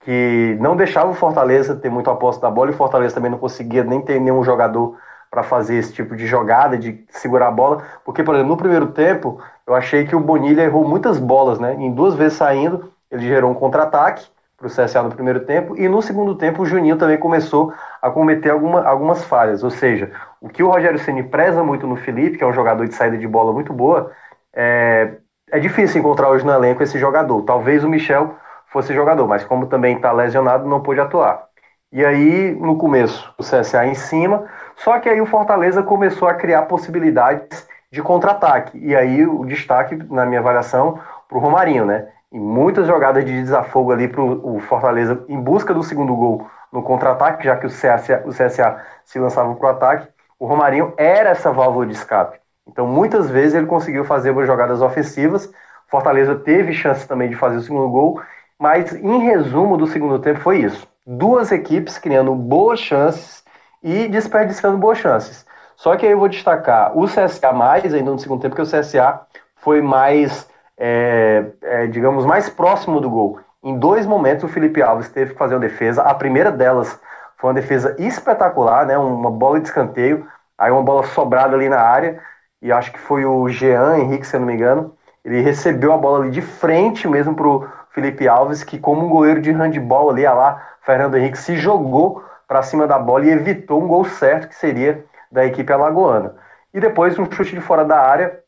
que 0.00 0.56
não 0.60 0.76
deixava 0.76 1.10
o 1.10 1.14
Fortaleza 1.14 1.76
ter 1.76 1.90
muito 1.90 2.08
a 2.10 2.16
posse 2.16 2.40
da 2.40 2.50
bola 2.50 2.70
e 2.70 2.74
o 2.74 2.76
Fortaleza 2.76 3.14
também 3.14 3.30
não 3.30 3.38
conseguia 3.38 3.84
nem 3.84 4.00
ter 4.00 4.18
nenhum 4.18 4.42
jogador 4.42 4.96
para 5.30 5.42
fazer 5.42 5.76
esse 5.76 5.92
tipo 5.92 6.16
de 6.16 6.26
jogada, 6.26 6.78
de 6.78 7.04
segurar 7.10 7.48
a 7.48 7.50
bola. 7.50 7.84
Porque, 8.02 8.22
por 8.24 8.34
exemplo, 8.34 8.50
no 8.50 8.56
primeiro 8.56 8.92
tempo, 8.92 9.42
eu 9.66 9.74
achei 9.74 10.06
que 10.06 10.16
o 10.16 10.20
Bonilha 10.20 10.62
errou 10.62 10.88
muitas 10.88 11.18
bolas, 11.18 11.58
né? 11.58 11.74
Em 11.74 11.92
duas 11.92 12.14
vezes 12.14 12.38
saindo, 12.38 12.90
ele 13.10 13.26
gerou 13.28 13.50
um 13.50 13.54
contra-ataque 13.54 14.26
para 14.58 14.66
o 14.66 14.70
CSA 14.70 15.04
no 15.04 15.10
primeiro 15.10 15.46
tempo, 15.46 15.76
e 15.78 15.88
no 15.88 16.02
segundo 16.02 16.34
tempo 16.34 16.62
o 16.62 16.66
Juninho 16.66 16.96
também 16.96 17.16
começou 17.16 17.72
a 18.02 18.10
cometer 18.10 18.50
alguma, 18.50 18.84
algumas 18.84 19.22
falhas. 19.24 19.62
Ou 19.62 19.70
seja, 19.70 20.10
o 20.40 20.48
que 20.48 20.64
o 20.64 20.68
Rogério 20.68 20.98
Ceni 20.98 21.22
preza 21.22 21.62
muito 21.62 21.86
no 21.86 21.94
Felipe, 21.94 22.36
que 22.36 22.42
é 22.42 22.46
um 22.46 22.52
jogador 22.52 22.86
de 22.86 22.94
saída 22.94 23.16
de 23.16 23.26
bola 23.26 23.52
muito 23.52 23.72
boa, 23.72 24.10
é, 24.52 25.14
é 25.52 25.60
difícil 25.60 26.00
encontrar 26.00 26.28
hoje 26.28 26.44
no 26.44 26.52
elenco 26.52 26.82
esse 26.82 26.98
jogador. 26.98 27.42
Talvez 27.42 27.84
o 27.84 27.88
Michel 27.88 28.34
fosse 28.66 28.92
jogador, 28.92 29.28
mas 29.28 29.44
como 29.44 29.66
também 29.66 29.94
está 29.94 30.10
lesionado, 30.10 30.68
não 30.68 30.82
pôde 30.82 31.00
atuar. 31.00 31.46
E 31.92 32.04
aí, 32.04 32.54
no 32.60 32.76
começo, 32.76 33.32
o 33.38 33.42
CSA 33.42 33.86
em 33.86 33.94
cima, 33.94 34.44
só 34.76 34.98
que 34.98 35.08
aí 35.08 35.20
o 35.20 35.26
Fortaleza 35.26 35.82
começou 35.82 36.28
a 36.28 36.34
criar 36.34 36.62
possibilidades 36.62 37.66
de 37.90 38.02
contra-ataque. 38.02 38.76
E 38.78 38.94
aí 38.94 39.24
o 39.24 39.44
destaque, 39.44 39.96
na 40.10 40.26
minha 40.26 40.40
avaliação, 40.40 40.98
para 41.28 41.38
o 41.38 41.40
Romarinho, 41.40 41.86
né? 41.86 42.08
E 42.32 42.38
muitas 42.38 42.86
jogadas 42.86 43.24
de 43.24 43.32
desafogo 43.32 43.92
ali 43.92 44.06
para 44.06 44.22
o 44.22 44.60
Fortaleza 44.60 45.24
em 45.28 45.40
busca 45.40 45.72
do 45.72 45.82
segundo 45.82 46.14
gol 46.14 46.46
no 46.72 46.82
contra-ataque, 46.82 47.44
já 47.44 47.56
que 47.56 47.66
o 47.66 47.70
CSA, 47.70 48.22
o 48.26 48.30
CSA 48.30 48.82
se 49.04 49.18
lançava 49.18 49.54
para 49.54 49.66
o 49.66 49.70
ataque. 49.70 50.08
O 50.38 50.46
Romarinho 50.46 50.92
era 50.96 51.30
essa 51.30 51.50
válvula 51.50 51.86
de 51.86 51.92
escape. 51.92 52.38
Então, 52.66 52.86
muitas 52.86 53.30
vezes 53.30 53.54
ele 53.54 53.66
conseguiu 53.66 54.04
fazer 54.04 54.34
jogadas 54.44 54.82
ofensivas. 54.82 55.50
Fortaleza 55.88 56.34
teve 56.34 56.74
chance 56.74 57.08
também 57.08 57.30
de 57.30 57.34
fazer 57.34 57.56
o 57.56 57.62
segundo 57.62 57.88
gol, 57.88 58.20
mas 58.58 58.92
em 58.92 59.20
resumo 59.20 59.76
do 59.76 59.86
segundo 59.86 60.18
tempo 60.18 60.40
foi 60.40 60.58
isso: 60.58 60.86
duas 61.06 61.50
equipes 61.50 61.98
criando 61.98 62.34
boas 62.34 62.78
chances 62.78 63.42
e 63.82 64.06
desperdiçando 64.08 64.76
boas 64.76 64.98
chances. 64.98 65.46
Só 65.76 65.96
que 65.96 66.04
aí 66.04 66.12
eu 66.12 66.18
vou 66.18 66.28
destacar 66.28 66.96
o 66.96 67.06
CSA 67.06 67.52
mais 67.52 67.94
ainda 67.94 68.10
no 68.10 68.18
segundo 68.18 68.42
tempo, 68.42 68.56
porque 68.56 68.68
o 68.68 68.80
CSA 68.80 69.20
foi 69.56 69.80
mais, 69.80 70.47
é, 70.78 71.44
é, 71.62 71.86
digamos, 71.88 72.24
mais 72.24 72.48
próximo 72.48 73.00
do 73.00 73.10
gol. 73.10 73.40
Em 73.62 73.76
dois 73.76 74.06
momentos 74.06 74.44
o 74.44 74.48
Felipe 74.48 74.80
Alves 74.80 75.08
teve 75.08 75.32
que 75.32 75.38
fazer 75.38 75.54
uma 75.54 75.60
defesa. 75.60 76.02
A 76.02 76.14
primeira 76.14 76.52
delas 76.52 76.98
foi 77.36 77.48
uma 77.48 77.54
defesa 77.54 77.96
espetacular, 77.98 78.86
né? 78.86 78.96
Uma 78.96 79.30
bola 79.30 79.60
de 79.60 79.66
escanteio, 79.66 80.26
aí 80.56 80.70
uma 80.70 80.82
bola 80.82 81.02
sobrada 81.04 81.56
ali 81.56 81.68
na 81.68 81.80
área, 81.80 82.20
e 82.62 82.70
acho 82.72 82.92
que 82.92 82.98
foi 82.98 83.24
o 83.24 83.48
Jean 83.48 83.98
Henrique, 83.98 84.26
se 84.26 84.36
eu 84.36 84.40
não 84.40 84.46
me 84.46 84.54
engano. 84.54 84.94
Ele 85.24 85.40
recebeu 85.40 85.92
a 85.92 85.98
bola 85.98 86.20
ali 86.20 86.30
de 86.30 86.40
frente 86.40 87.06
mesmo 87.08 87.34
pro 87.34 87.68
Felipe 87.90 88.28
Alves, 88.28 88.62
que 88.62 88.78
como 88.78 89.06
um 89.06 89.08
goleiro 89.08 89.40
de 89.40 89.50
handball 89.50 90.10
ali, 90.10 90.22
lá, 90.22 90.62
Fernando 90.82 91.16
Henrique 91.16 91.38
se 91.38 91.56
jogou 91.56 92.24
para 92.46 92.62
cima 92.62 92.86
da 92.86 92.98
bola 92.98 93.26
e 93.26 93.30
evitou 93.30 93.82
um 93.82 93.88
gol 93.88 94.04
certo, 94.04 94.48
que 94.48 94.54
seria 94.54 95.04
da 95.30 95.44
equipe 95.44 95.72
alagoana. 95.72 96.34
E 96.72 96.80
depois 96.80 97.18
um 97.18 97.30
chute 97.30 97.54
de 97.54 97.60
fora 97.60 97.84
da 97.84 98.00
área 98.00 98.40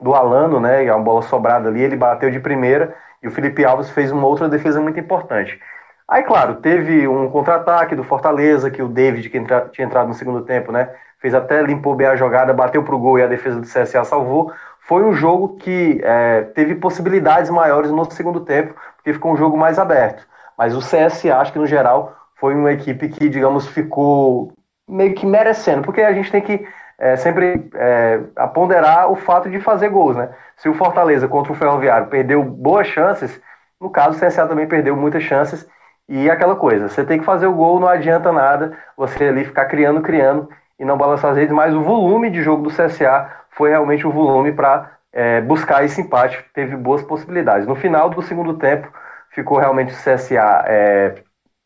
do 0.00 0.14
Alano, 0.14 0.60
né? 0.60 0.90
Uma 0.92 1.02
bola 1.02 1.22
sobrada 1.22 1.68
ali, 1.68 1.82
ele 1.82 1.96
bateu 1.96 2.30
de 2.30 2.40
primeira 2.40 2.94
e 3.22 3.28
o 3.28 3.30
Felipe 3.30 3.64
Alves 3.64 3.90
fez 3.90 4.12
uma 4.12 4.26
outra 4.26 4.48
defesa 4.48 4.80
muito 4.80 5.00
importante. 5.00 5.58
Aí, 6.08 6.22
claro, 6.22 6.56
teve 6.56 7.08
um 7.08 7.28
contra-ataque 7.28 7.96
do 7.96 8.04
Fortaleza, 8.04 8.70
que 8.70 8.80
o 8.80 8.88
David, 8.88 9.28
que 9.28 9.38
entra, 9.38 9.68
tinha 9.72 9.86
entrado 9.86 10.06
no 10.06 10.14
segundo 10.14 10.42
tempo, 10.42 10.70
né? 10.70 10.88
Fez 11.18 11.34
até, 11.34 11.60
limpou 11.62 11.96
bem 11.96 12.06
a 12.06 12.14
jogada, 12.14 12.52
bateu 12.52 12.82
pro 12.84 12.98
gol 12.98 13.18
e 13.18 13.22
a 13.22 13.26
defesa 13.26 13.58
do 13.58 13.66
CSA 13.66 14.04
salvou. 14.04 14.52
Foi 14.80 15.02
um 15.02 15.12
jogo 15.12 15.56
que 15.56 16.00
é, 16.04 16.42
teve 16.54 16.76
possibilidades 16.76 17.50
maiores 17.50 17.90
no 17.90 18.08
segundo 18.12 18.40
tempo, 18.40 18.74
porque 18.96 19.12
ficou 19.12 19.32
um 19.32 19.36
jogo 19.36 19.56
mais 19.56 19.80
aberto. 19.80 20.24
Mas 20.56 20.76
o 20.76 20.78
CSA, 20.78 21.38
acho 21.38 21.52
que 21.52 21.58
no 21.58 21.66
geral, 21.66 22.14
foi 22.36 22.54
uma 22.54 22.72
equipe 22.72 23.08
que, 23.08 23.28
digamos, 23.28 23.66
ficou 23.66 24.52
meio 24.88 25.14
que 25.14 25.26
merecendo, 25.26 25.82
porque 25.82 26.02
a 26.02 26.12
gente 26.12 26.30
tem 26.30 26.40
que 26.40 26.66
é, 26.98 27.16
sempre 27.16 27.70
é, 27.74 28.18
ponderar 28.54 29.10
o 29.10 29.16
fato 29.16 29.50
de 29.50 29.60
fazer 29.60 29.88
gols, 29.88 30.16
né? 30.16 30.30
Se 30.56 30.68
o 30.68 30.74
Fortaleza 30.74 31.28
contra 31.28 31.52
o 31.52 31.56
Ferroviário 31.56 32.06
perdeu 32.08 32.42
boas 32.42 32.86
chances, 32.86 33.40
no 33.80 33.90
caso 33.90 34.16
o 34.16 34.20
CSA 34.20 34.46
também 34.46 34.66
perdeu 34.66 34.96
muitas 34.96 35.22
chances, 35.22 35.68
e 36.08 36.30
aquela 36.30 36.54
coisa, 36.54 36.88
você 36.88 37.04
tem 37.04 37.18
que 37.18 37.24
fazer 37.24 37.46
o 37.46 37.54
gol, 37.54 37.80
não 37.80 37.88
adianta 37.88 38.30
nada 38.32 38.76
você 38.96 39.24
ali 39.24 39.44
ficar 39.44 39.64
criando, 39.66 40.00
criando 40.00 40.48
e 40.78 40.84
não 40.84 40.96
balançar 40.96 41.32
as 41.32 41.36
redes, 41.36 41.52
mas 41.52 41.74
o 41.74 41.82
volume 41.82 42.30
de 42.30 42.42
jogo 42.42 42.62
do 42.62 42.70
CSA 42.70 43.30
foi 43.50 43.70
realmente 43.70 44.06
o 44.06 44.12
volume 44.12 44.52
para 44.52 44.92
é, 45.12 45.40
buscar 45.40 45.84
esse 45.84 46.00
empate, 46.00 46.44
teve 46.54 46.76
boas 46.76 47.02
possibilidades. 47.02 47.66
No 47.66 47.74
final 47.74 48.08
do 48.08 48.22
segundo 48.22 48.54
tempo, 48.54 48.88
ficou 49.30 49.58
realmente 49.58 49.92
o 49.92 49.96
CSA 49.96 50.64
é, 50.66 51.14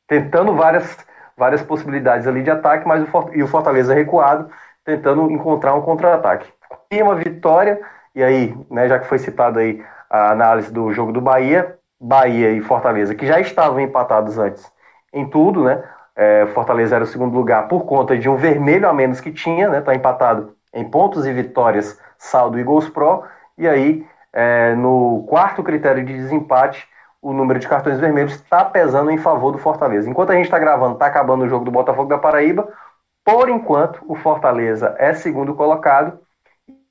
tentando 0.08 0.54
várias, 0.54 0.96
várias 1.36 1.62
possibilidades 1.62 2.26
ali 2.26 2.42
de 2.42 2.50
ataque, 2.50 2.86
mas 2.86 3.02
o, 3.02 3.30
e 3.32 3.42
o 3.42 3.48
Fortaleza 3.48 3.92
recuado, 3.92 4.50
tentando 4.84 5.30
encontrar 5.30 5.74
um 5.74 5.82
contra-ataque. 5.82 6.52
E 6.90 7.02
uma 7.02 7.14
vitória, 7.14 7.80
e 8.14 8.22
aí, 8.22 8.56
né, 8.70 8.88
já 8.88 8.98
que 8.98 9.06
foi 9.06 9.18
citado 9.18 9.58
aí 9.58 9.82
a 10.08 10.32
análise 10.32 10.72
do 10.72 10.92
jogo 10.92 11.12
do 11.12 11.20
Bahia, 11.20 11.76
Bahia 12.00 12.50
e 12.50 12.60
Fortaleza, 12.60 13.14
que 13.14 13.26
já 13.26 13.38
estavam 13.38 13.80
empatados 13.80 14.38
antes 14.38 14.70
em 15.12 15.28
tudo, 15.28 15.64
né? 15.64 15.82
É, 16.16 16.46
Fortaleza 16.46 16.96
era 16.96 17.04
o 17.04 17.06
segundo 17.06 17.34
lugar 17.34 17.68
por 17.68 17.84
conta 17.84 18.16
de 18.16 18.28
um 18.28 18.36
vermelho 18.36 18.88
a 18.88 18.92
menos 18.92 19.20
que 19.20 19.32
tinha, 19.32 19.68
né? 19.68 19.80
Tá 19.80 19.94
empatado 19.94 20.54
em 20.72 20.84
pontos 20.88 21.26
e 21.26 21.32
vitórias, 21.32 21.98
saldo 22.18 22.58
e 22.58 22.62
gols 22.64 22.88
pró. 22.88 23.24
E 23.56 23.68
aí, 23.68 24.06
é, 24.32 24.74
no 24.74 25.24
quarto 25.28 25.62
critério 25.62 26.04
de 26.04 26.12
desempate, 26.12 26.88
o 27.22 27.32
número 27.32 27.58
de 27.58 27.68
cartões 27.68 27.98
vermelhos 27.98 28.34
está 28.34 28.64
pesando 28.64 29.10
em 29.10 29.18
favor 29.18 29.52
do 29.52 29.58
Fortaleza. 29.58 30.08
Enquanto 30.08 30.30
a 30.30 30.34
gente 30.34 30.46
está 30.46 30.58
gravando, 30.58 30.94
está 30.94 31.06
acabando 31.06 31.44
o 31.44 31.48
jogo 31.48 31.64
do 31.64 31.70
Botafogo 31.70 32.08
da 32.08 32.18
Paraíba. 32.18 32.68
Por 33.30 33.48
enquanto, 33.48 34.02
o 34.08 34.16
Fortaleza 34.16 34.96
é 34.98 35.14
segundo 35.14 35.54
colocado. 35.54 36.18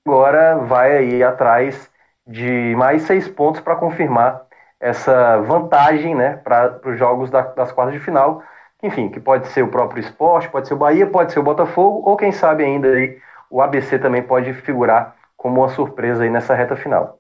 Agora 0.08 0.56
vai 0.56 0.98
aí 0.98 1.22
atrás 1.22 1.90
de 2.26 2.74
mais 2.78 3.02
seis 3.02 3.28
pontos 3.28 3.60
para 3.60 3.76
confirmar 3.76 4.46
essa 4.80 5.38
vantagem 5.42 6.16
né, 6.16 6.38
para 6.38 6.80
os 6.86 6.98
jogos 6.98 7.30
da, 7.30 7.42
das 7.42 7.74
quartas 7.74 7.94
de 7.94 8.00
final. 8.00 8.42
Enfim, 8.82 9.10
que 9.10 9.20
pode 9.20 9.50
ser 9.50 9.64
o 9.64 9.68
próprio 9.68 10.00
esporte, 10.00 10.50
pode 10.50 10.70
ser 10.70 10.76
o 10.76 10.78
Bahia, 10.78 11.06
pode 11.06 11.34
ser 11.34 11.40
o 11.40 11.44
Botafogo, 11.44 12.10
ou 12.10 12.16
quem 12.16 12.32
sabe 12.32 12.64
ainda 12.64 12.88
aí, 12.88 13.20
o 13.50 13.62
ABC 13.62 14.00
também 14.00 14.24
pode 14.24 14.54
figurar 14.54 15.18
como 15.36 15.60
uma 15.60 15.70
surpresa 15.70 16.24
aí 16.24 16.30
nessa 16.30 16.56
reta 16.56 16.78
final. 16.78 17.20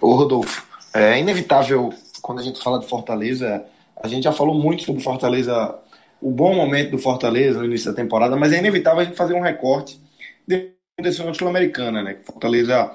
Ô 0.00 0.14
Rodolfo, 0.14 0.66
é 0.94 1.18
inevitável, 1.18 1.92
quando 2.22 2.40
a 2.40 2.42
gente 2.42 2.62
fala 2.62 2.80
de 2.80 2.88
Fortaleza, 2.88 3.64
a 4.02 4.08
gente 4.08 4.24
já 4.24 4.32
falou 4.32 4.54
muito 4.54 4.82
sobre 4.84 5.02
Fortaleza, 5.02 5.78
o 6.22 6.30
bom 6.30 6.54
momento 6.54 6.92
do 6.92 6.98
Fortaleza 6.98 7.58
no 7.58 7.64
início 7.66 7.90
da 7.90 7.96
temporada, 7.96 8.36
mas 8.36 8.52
é 8.52 8.58
inevitável 8.58 9.00
a 9.00 9.04
gente 9.04 9.16
fazer 9.16 9.34
um 9.34 9.40
recorte 9.40 10.00
desse 10.46 11.22
Sul-Americana, 11.34 12.02
né? 12.02 12.16
Fortaleza 12.22 12.92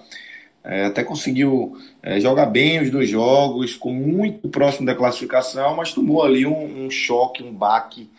é, 0.63 0.85
até 0.85 1.03
conseguiu 1.03 1.77
é, 2.01 2.19
jogar 2.19 2.45
bem 2.45 2.81
os 2.81 2.89
dois 2.89 3.09
jogos, 3.09 3.73
ficou 3.73 3.93
muito 3.93 4.47
próximo 4.49 4.85
da 4.85 4.95
classificação, 4.95 5.75
mas 5.75 5.93
tomou 5.93 6.23
ali 6.23 6.45
um, 6.45 6.85
um 6.85 6.89
choque, 6.89 7.43
um 7.43 7.53
baque 7.53 8.09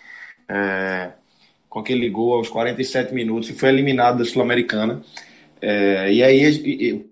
é, 0.49 1.11
com 1.69 1.79
aquele 1.79 2.09
gol 2.09 2.35
aos 2.35 2.49
47 2.49 3.15
minutos 3.15 3.49
e 3.49 3.55
foi 3.55 3.71
eliminado 3.71 4.19
da 4.19 4.25
Sul-Americana. 4.25 5.03
É, 5.61 6.13
e 6.13 6.23
aí, 6.23 6.43
e, 6.43 6.93
o 6.93 7.07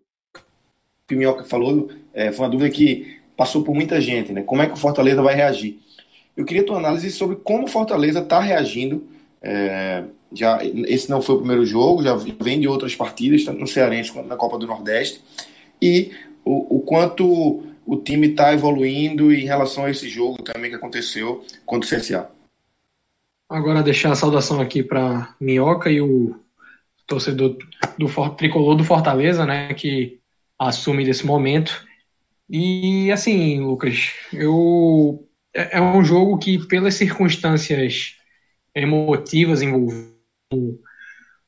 Pinhoca 1.07 1.45
falou, 1.45 1.91
é, 2.13 2.31
foi 2.33 2.45
uma 2.45 2.51
dúvida 2.51 2.71
que 2.71 3.21
passou 3.37 3.63
por 3.63 3.75
muita 3.75 4.01
gente, 4.01 4.33
né? 4.33 4.43
Como 4.43 4.63
é 4.63 4.67
que 4.67 4.73
o 4.73 4.77
Fortaleza 4.77 5.23
vai 5.23 5.35
reagir? 5.35 5.79
Eu 6.37 6.45
queria 6.45 6.64
tua 6.64 6.76
análise 6.76 7.11
sobre 7.11 7.37
como 7.37 7.64
o 7.64 7.68
Fortaleza 7.68 8.20
está 8.20 8.41
reagindo. 8.41 9.07
É, 9.41 10.05
já 10.32 10.59
esse 10.62 11.09
não 11.09 11.22
foi 11.22 11.37
o 11.37 11.39
primeiro 11.39 11.64
jogo, 11.64 12.03
já 12.03 12.14
vem 12.14 12.61
de 12.61 12.68
outras 12.68 12.95
partidas, 12.95 13.45
tanto 13.45 13.61
no 13.61 13.66
Cearense 13.66 14.12
quanto 14.12 14.28
na 14.28 14.37
Copa 14.37 14.59
do 14.59 14.66
Nordeste, 14.66 15.22
e 15.80 16.12
o, 16.45 16.76
o 16.76 16.80
quanto 16.80 17.62
o 17.87 17.97
time 17.97 18.28
está 18.28 18.53
evoluindo 18.53 19.32
em 19.32 19.45
relação 19.45 19.84
a 19.84 19.91
esse 19.91 20.09
jogo 20.09 20.43
também 20.43 20.70
que 20.70 20.76
aconteceu 20.76 21.45
contra 21.64 21.89
o 21.89 21.99
CSA. 22.01 22.30
Agora 23.49 23.82
deixar 23.82 24.11
a 24.11 24.16
saudação 24.16 24.61
aqui 24.61 24.82
para 24.82 25.34
Minhoca 25.41 25.89
e 25.89 26.01
o 26.01 26.34
torcedor 27.07 27.57
do 27.97 28.30
tricolor 28.37 28.74
do 28.74 28.82
Fortaleza, 28.82 29.47
né, 29.47 29.72
que 29.74 30.18
assume 30.59 31.05
desse 31.05 31.24
momento. 31.24 31.87
E 32.51 33.11
assim, 33.12 33.61
Lucas, 33.61 34.12
eu 34.32 35.26
é, 35.57 35.79
é 35.79 35.81
um 35.81 36.05
jogo 36.05 36.39
que 36.39 36.59
pelas 36.67 36.95
circunstâncias 36.95 38.17
emotivas 38.75 39.63
envolvidas 39.63 40.17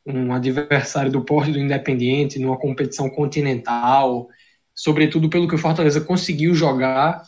um 0.09 0.33
adversário 0.33 1.13
do 1.13 1.23
porte 1.23 1.53
do 1.53 1.59
Independiente 1.59 2.39
numa 2.39 2.59
competição 2.59 3.11
continental, 3.11 4.29
sobretudo 4.75 5.29
pelo 5.29 5.47
que 5.47 5.55
o 5.55 5.59
Fortaleza 5.59 6.01
conseguiu 6.01 6.55
jogar, 6.55 7.23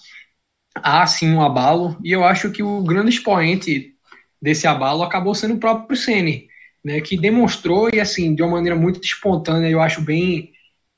há 0.75 1.07
sim 1.07 1.31
um 1.33 1.43
abalo, 1.43 1.99
e 2.03 2.11
eu 2.11 2.25
acho 2.25 2.51
que 2.51 2.63
o 2.63 2.83
grande 2.83 3.11
expoente 3.11 3.95
desse 4.41 4.67
abalo 4.67 5.03
acabou 5.03 5.35
sendo 5.35 5.55
o 5.55 5.61
próprio 5.61 5.97
Ceni, 5.97 6.49
né, 6.83 7.01
que 7.01 7.19
demonstrou, 7.19 7.91
e 7.93 8.01
assim, 8.01 8.35
de 8.35 8.43
uma 8.43 8.53
maneira 8.53 8.77
muito 8.77 9.05
espontânea, 9.05 9.69
eu 9.69 9.83
acho 9.83 10.01
bem 10.01 10.53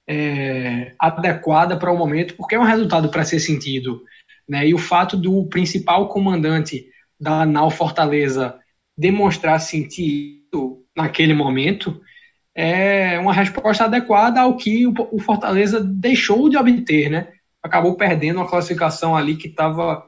é, 0.07 0.95
adequada 0.99 1.77
para 1.77 1.91
o 1.91 1.99
momento, 1.99 2.37
porque 2.37 2.55
é 2.55 2.59
um 2.59 2.65
resultado 2.65 3.09
para 3.09 3.25
ser 3.25 3.41
sentido. 3.41 4.03
Né, 4.49 4.69
e 4.69 4.75
o 4.75 4.79
fato 4.79 5.17
do 5.17 5.47
principal 5.47 6.09
comandante 6.09 6.87
da 7.19 7.47
Nau 7.47 7.71
Fortaleza 7.71 8.59
demonstrar 8.97 9.61
sentido 9.61 10.85
naquele 10.97 11.33
momento 11.33 12.01
é 12.55 13.19
uma 13.19 13.33
resposta 13.33 13.85
adequada 13.85 14.41
ao 14.41 14.57
que 14.57 14.87
o 14.87 15.19
Fortaleza 15.19 15.81
deixou 15.83 16.49
de 16.49 16.57
obter, 16.57 17.09
né? 17.09 17.29
Acabou 17.63 17.97
perdendo 17.97 18.37
uma 18.37 18.49
classificação 18.49 19.17
ali 19.17 19.37
que 19.37 19.49
estava 19.49 20.05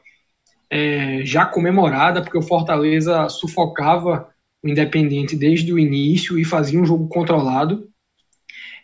é, 0.68 1.20
já 1.24 1.46
comemorada, 1.46 2.20
porque 2.20 2.36
o 2.36 2.42
Fortaleza 2.42 3.28
sufocava 3.28 4.28
o 4.62 4.68
Independente 4.68 5.36
desde 5.36 5.72
o 5.72 5.78
início 5.78 6.38
e 6.38 6.44
fazia 6.44 6.80
um 6.80 6.84
jogo 6.84 7.08
controlado. 7.08 7.88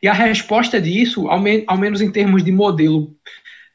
E 0.02 0.08
a 0.08 0.12
resposta 0.12 0.80
disso, 0.80 1.28
ao, 1.28 1.40
me 1.40 1.64
ao 1.66 1.76
menos 1.76 2.00
em 2.00 2.10
termos 2.10 2.42
de 2.42 2.52
modelo, 2.52 3.14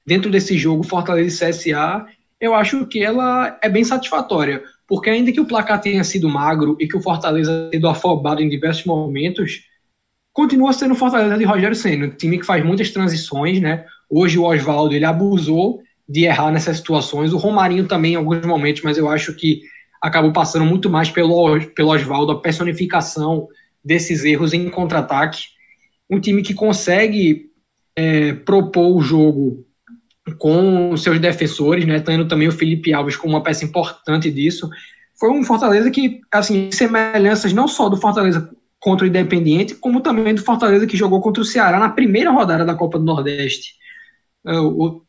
dentro 0.06 0.30
desse 0.30 0.58
jogo 0.58 0.84
Fortaleza 0.84 1.50
e 1.50 1.50
CSA, 1.50 2.06
eu 2.40 2.54
acho 2.54 2.86
que 2.86 3.04
ela 3.04 3.58
é 3.62 3.70
bem 3.70 3.84
satisfatória. 3.84 4.64
Porque 4.88 5.10
ainda 5.10 5.32
que 5.32 5.42
o 5.42 5.46
placar 5.46 5.82
tenha 5.82 6.04
sido 6.04 6.30
magro 6.30 6.78
e 6.80 6.88
que 6.88 6.96
o 6.96 7.02
Fortaleza 7.02 7.52
tenha 7.52 7.72
sido 7.72 7.88
afobado 7.88 8.42
em 8.42 8.50
diversos 8.50 8.86
momentos, 8.86 9.64
continua 10.32 10.74
sendo 10.74 10.94
o 10.94 10.98
Fortaleza 10.98 11.38
de 11.38 11.44
Rogério 11.44 11.76
Senna, 11.76 12.06
um 12.06 12.10
time 12.12 12.38
que 12.38 12.46
faz 12.46 12.64
muitas 12.64 12.92
transições, 12.92 13.60
né? 13.60 13.86
Hoje 14.10 14.38
o 14.38 14.44
Oswaldo 14.44 14.94
ele 14.94 15.06
abusou 15.06 15.82
de 16.08 16.26
errar 16.26 16.52
nessas 16.52 16.78
situações, 16.78 17.34
o 17.34 17.38
Romarinho 17.38 17.88
também 17.88 18.14
em 18.14 18.18
alguns 18.18 18.46
momentos, 18.46 18.84
mas 18.84 18.98
eu 18.98 19.10
acho 19.10 19.34
que 19.34 19.62
acabou 20.00 20.32
passando 20.32 20.66
muito 20.66 20.88
mais 20.88 21.10
pelo, 21.10 21.60
pelo 21.74 21.90
Oswaldo, 21.90 22.34
a 22.34 22.42
personificação 22.42 23.48
desses 23.84 24.24
erros 24.24 24.54
em 24.54 24.70
contra-ataque. 24.70 25.46
Um 26.08 26.20
time 26.20 26.44
que 26.44 26.54
consegue 26.54 27.50
é, 27.96 28.34
propor 28.34 28.96
o 28.96 29.02
jogo 29.02 29.66
com 30.38 30.96
seus 30.98 31.20
defensores, 31.20 31.86
né, 31.86 32.00
tendo 32.00 32.28
também 32.28 32.48
o 32.48 32.52
Felipe 32.52 32.94
Alves 32.94 33.16
como 33.16 33.36
uma 33.36 33.44
peça 33.44 33.64
importante 33.64 34.32
disso. 34.32 34.70
Foi 35.20 35.30
um 35.30 35.44
Fortaleza 35.44 35.90
que, 35.92 36.22
assim, 36.32 36.72
semelhanças 36.72 37.54
não 37.54 37.68
só 37.68 37.88
do 37.88 37.98
Fortaleza 37.98 38.50
contra 38.80 39.06
o 39.06 39.08
Independiente, 39.08 39.76
como 39.76 40.02
também 40.02 40.36
do 40.36 40.44
Fortaleza 40.44 40.88
que 40.88 40.98
jogou 40.98 41.22
contra 41.22 41.42
o 41.42 41.46
Ceará 41.46 41.80
na 41.80 41.90
primeira 41.90 42.32
rodada 42.32 42.66
da 42.66 42.76
Copa 42.76 43.00
do 43.00 43.06
Nordeste. 43.06 43.76
É, 44.46 44.60
o 44.60 45.02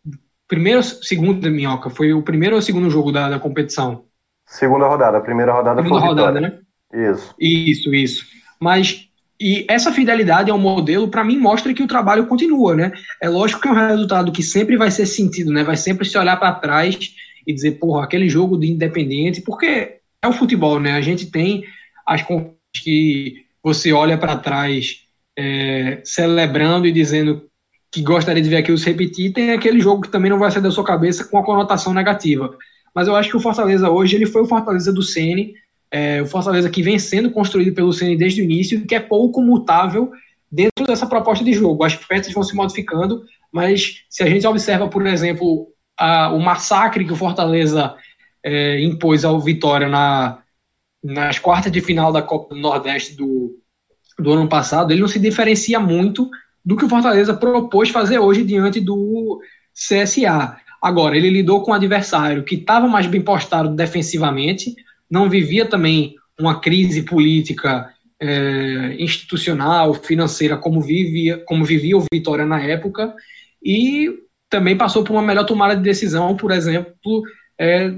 primeiro, 0.47 0.83
segundo, 0.83 1.51
Minhoca, 1.51 1.91
foi 1.91 2.13
o 2.13 2.23
primeiro 2.23 2.57
ou 2.57 2.63
segundo 2.63 2.91
jogo 2.91 3.11
da, 3.11 3.29
da 3.29 3.39
competição? 3.39 4.05
Segunda 4.47 4.87
rodada, 4.87 5.19
a 5.19 5.21
primeira 5.21 5.53
rodada 5.53 5.83
Segunda 5.83 6.01
foi 6.01 6.09
rodada, 6.09 6.41
né? 6.41 6.61
Isso. 6.93 7.35
Isso, 7.39 7.95
isso. 7.95 8.25
Mas 8.61 9.06
e 9.41 9.67
essa 9.69 9.93
fidelidade 9.93 10.51
ao 10.51 10.59
modelo, 10.59 11.09
para 11.09 11.25
mim, 11.25 11.39
mostra 11.39 11.75
que 11.75 11.83
o 11.83 11.87
trabalho 11.87 12.27
continua, 12.27 12.75
né? 12.75 12.93
É 13.21 13.29
lógico 13.29 13.61
que 13.61 13.69
é 13.69 13.71
um 13.71 13.75
resultado 13.75 14.33
que 14.33 14.43
sempre 14.43 14.77
vai 14.77 14.91
ser 14.91 15.07
sentido, 15.07 15.53
né? 15.53 15.63
Vai 15.63 15.77
sempre 15.77 16.09
se 16.09 16.17
olhar 16.17 16.37
para 16.39 16.53
trás 16.53 17.15
e 17.47 17.53
dizer, 17.53 17.73
porra, 17.73 18.05
aquele 18.05 18.29
jogo 18.29 18.57
de 18.57 18.71
independente, 18.71 19.43
porque 19.43 19.99
é 20.23 20.29
o 20.29 20.33
futebol, 20.33 20.81
né? 20.81 20.93
A 20.93 21.01
gente 21.01 21.27
tem 21.27 21.65
as 22.07 22.25
que 22.75 23.45
você 23.63 23.93
olha 23.93 24.17
para 24.17 24.37
trás 24.37 25.03
é, 25.39 26.01
celebrando 26.05 26.87
e 26.87 26.93
dizendo 26.93 27.43
que 27.91 28.03
gostaria 28.03 28.43
de 28.43 28.49
ver 28.49 28.57
aquilo 28.57 28.79
se 28.79 28.87
repetir, 28.87 29.33
tem 29.33 29.53
aquele 29.53 29.81
jogo 29.81 30.03
que 30.03 30.11
também 30.11 30.31
não 30.31 30.39
vai 30.39 30.51
sair 30.51 30.63
da 30.63 30.71
sua 30.71 30.85
cabeça 30.85 31.25
com 31.25 31.39
a 31.39 31.45
conotação 31.45 31.93
negativa. 31.93 32.57
Mas 32.95 33.09
eu 33.09 33.15
acho 33.15 33.31
que 33.31 33.37
o 33.37 33.41
Fortaleza 33.41 33.91
hoje, 33.91 34.17
ele 34.17 34.27
foi 34.27 34.43
o 34.43 34.47
Fortaleza 34.47 34.93
do 34.93 35.03
Ceni 35.03 35.55
é, 35.91 36.21
o 36.23 36.27
Fortaleza 36.27 36.71
que 36.71 36.83
vem 36.83 36.99
sendo 36.99 37.31
construído 37.31 37.75
pelo 37.75 37.93
CN 37.93 38.17
desde 38.17 38.41
o 38.41 38.45
início 38.45 38.87
que 38.87 38.95
é 38.95 39.01
pouco 39.01 39.41
mutável 39.41 40.11
dentro 40.51 40.87
dessa 40.87 41.07
proposta 41.07 41.45
de 41.45 41.53
jogo. 41.53 41.85
As 41.85 41.95
peças 41.95 42.33
vão 42.33 42.43
se 42.43 42.55
modificando, 42.55 43.23
mas 43.53 44.05
se 44.09 44.23
a 44.23 44.27
gente 44.27 44.47
observa, 44.47 44.89
por 44.89 45.07
exemplo, 45.07 45.69
a, 45.99 46.33
o 46.33 46.41
massacre 46.41 47.05
que 47.05 47.13
o 47.13 47.17
Fortaleza 47.17 47.95
é, 48.43 48.83
impôs 48.83 49.25
ao 49.25 49.41
Vitória 49.41 49.89
na, 49.89 50.39
nas 51.03 51.39
quartas 51.39 51.73
de 51.73 51.81
final 51.81 52.13
da 52.13 52.23
Copa 52.23 52.55
do 52.55 52.61
Nordeste 52.61 53.17
do, 53.17 53.59
do 54.19 54.33
ano 54.33 54.49
passado, 54.49 54.93
ele 54.93 55.01
não 55.01 55.09
se 55.09 55.19
diferencia 55.19 55.79
muito 55.81 56.29
do 56.65 56.77
que 56.77 56.85
o 56.85 56.89
Fortaleza 56.89 57.35
propôs 57.35 57.91
fazer 57.91 58.19
hoje 58.19 58.45
diante 58.45 58.81
do 58.81 59.41
CSA. 59.73 60.57
Agora, 60.83 61.17
ele 61.17 61.31
lidou 61.31 61.63
com 61.63 61.71
um 61.71 61.75
adversário 61.75 62.45
que 62.45 62.57
estava 62.57 62.89
mais 62.89 63.07
bem 63.07 63.23
postado 63.23 63.75
defensivamente, 63.75 64.75
não 65.11 65.29
vivia 65.29 65.67
também 65.67 66.15
uma 66.39 66.61
crise 66.61 67.03
política 67.03 67.89
é, 68.21 68.97
institucional, 68.99 69.95
financeira, 69.95 70.57
como 70.57 70.81
vivia, 70.81 71.43
como 71.47 71.65
vivia 71.65 71.97
o 71.97 72.05
Vitória 72.13 72.45
na 72.45 72.61
época, 72.61 73.15
e 73.63 74.13
também 74.49 74.77
passou 74.77 75.03
por 75.03 75.13
uma 75.13 75.23
melhor 75.23 75.45
tomada 75.45 75.77
de 75.77 75.83
decisão, 75.83 76.37
por 76.37 76.51
exemplo, 76.51 77.23
é, 77.59 77.91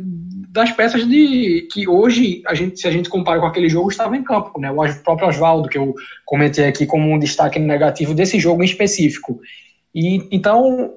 das 0.51 0.73
peças 0.73 1.07
de 1.07 1.69
que 1.71 1.87
hoje 1.87 2.43
a 2.47 2.55
gente, 2.55 2.81
se 2.81 2.89
a 2.89 2.91
gente 2.91 3.09
compara 3.09 3.41
com 3.41 3.47
aquele 3.47 3.69
jogo, 3.69 3.91
estava 3.91 4.17
em 4.17 4.25
campo, 4.25 4.59
né? 4.59 4.71
O 4.71 5.03
próprio 5.03 5.29
Oswaldo 5.29 5.69
que 5.69 5.77
eu 5.77 5.95
comentei 6.25 6.67
aqui 6.67 6.87
como 6.87 7.11
um 7.13 7.19
destaque 7.19 7.59
negativo 7.59 8.15
desse 8.15 8.39
jogo 8.41 8.63
em 8.63 8.67
específico. 8.67 9.41
E 9.95 10.27
então, 10.31 10.95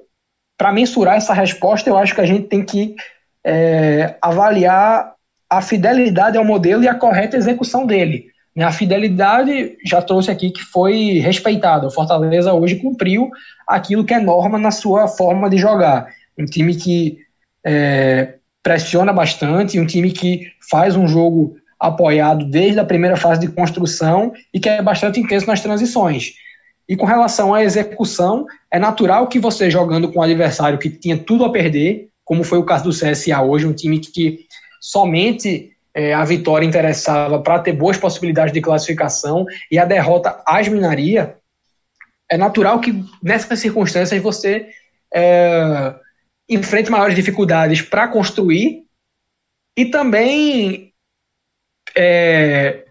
para 0.56 0.72
mensurar 0.72 1.16
essa 1.16 1.34
resposta, 1.34 1.90
eu 1.90 1.98
acho 1.98 2.14
que 2.14 2.20
a 2.20 2.26
gente 2.26 2.48
tem 2.48 2.64
que 2.64 2.94
é, 3.44 4.16
avaliar 4.22 5.14
a 5.56 5.60
fidelidade 5.60 6.38
ao 6.38 6.44
modelo 6.44 6.82
e 6.82 6.88
a 6.88 6.94
correta 6.94 7.36
execução 7.36 7.86
dele. 7.86 8.26
Né? 8.56 8.64
A 8.64 8.72
fidelidade, 8.72 9.76
já 9.84 10.00
trouxe 10.00 10.30
aqui 10.30 10.50
que 10.50 10.62
foi 10.62 11.18
respeitada. 11.18 11.86
O 11.86 11.90
Fortaleza 11.90 12.54
hoje 12.54 12.76
cumpriu 12.76 13.30
aquilo 13.66 14.04
que 14.04 14.14
é 14.14 14.20
norma 14.20 14.58
na 14.58 14.70
sua 14.70 15.06
forma 15.06 15.50
de 15.50 15.58
jogar. 15.58 16.08
Um 16.38 16.46
time 16.46 16.74
que 16.74 17.18
é, 17.64 18.34
pressiona 18.62 19.12
bastante, 19.12 19.78
um 19.78 19.86
time 19.86 20.10
que 20.10 20.50
faz 20.70 20.96
um 20.96 21.06
jogo 21.06 21.54
apoiado 21.78 22.46
desde 22.46 22.78
a 22.78 22.84
primeira 22.84 23.16
fase 23.16 23.40
de 23.40 23.48
construção 23.48 24.32
e 24.54 24.60
que 24.60 24.68
é 24.68 24.80
bastante 24.80 25.20
intenso 25.20 25.46
nas 25.46 25.60
transições. 25.60 26.32
E 26.88 26.96
com 26.96 27.04
relação 27.04 27.52
à 27.52 27.62
execução, 27.62 28.46
é 28.70 28.78
natural 28.78 29.26
que 29.26 29.38
você 29.38 29.70
jogando 29.70 30.10
com 30.10 30.20
um 30.20 30.22
adversário 30.22 30.78
que 30.78 30.88
tinha 30.88 31.18
tudo 31.18 31.44
a 31.44 31.52
perder, 31.52 32.08
como 32.24 32.42
foi 32.42 32.58
o 32.58 32.64
caso 32.64 32.84
do 32.84 32.90
CSA 32.90 33.42
hoje, 33.42 33.66
um 33.66 33.72
time 33.72 33.98
que 33.98 34.46
somente 34.82 35.70
é, 35.94 36.12
a 36.12 36.24
vitória 36.24 36.66
interessava 36.66 37.40
para 37.40 37.60
ter 37.60 37.72
boas 37.72 37.96
possibilidades 37.96 38.52
de 38.52 38.60
classificação 38.60 39.46
e 39.70 39.78
a 39.78 39.84
derrota 39.84 40.42
asminaria, 40.44 41.36
é 42.28 42.36
natural 42.36 42.80
que 42.80 43.04
nessas 43.22 43.60
circunstâncias 43.60 44.20
você 44.20 44.70
é, 45.14 45.94
enfrente 46.48 46.90
maiores 46.90 47.14
dificuldades 47.14 47.80
para 47.80 48.08
construir 48.08 48.84
e 49.76 49.84
também 49.86 50.92
é, 51.96 52.84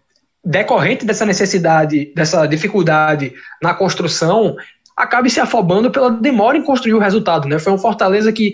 decorrente 0.43 1.05
dessa 1.05 1.25
necessidade, 1.25 2.13
dessa 2.15 2.45
dificuldade 2.45 3.33
na 3.61 3.73
construção, 3.73 4.55
acabe 4.95 5.29
se 5.29 5.39
afobando 5.39 5.91
pela 5.91 6.11
demora 6.11 6.57
em 6.57 6.63
construir 6.63 6.93
o 6.93 6.99
resultado. 6.99 7.49
Né? 7.49 7.59
Foi 7.59 7.73
um 7.73 7.77
Fortaleza 7.77 8.31
que 8.31 8.53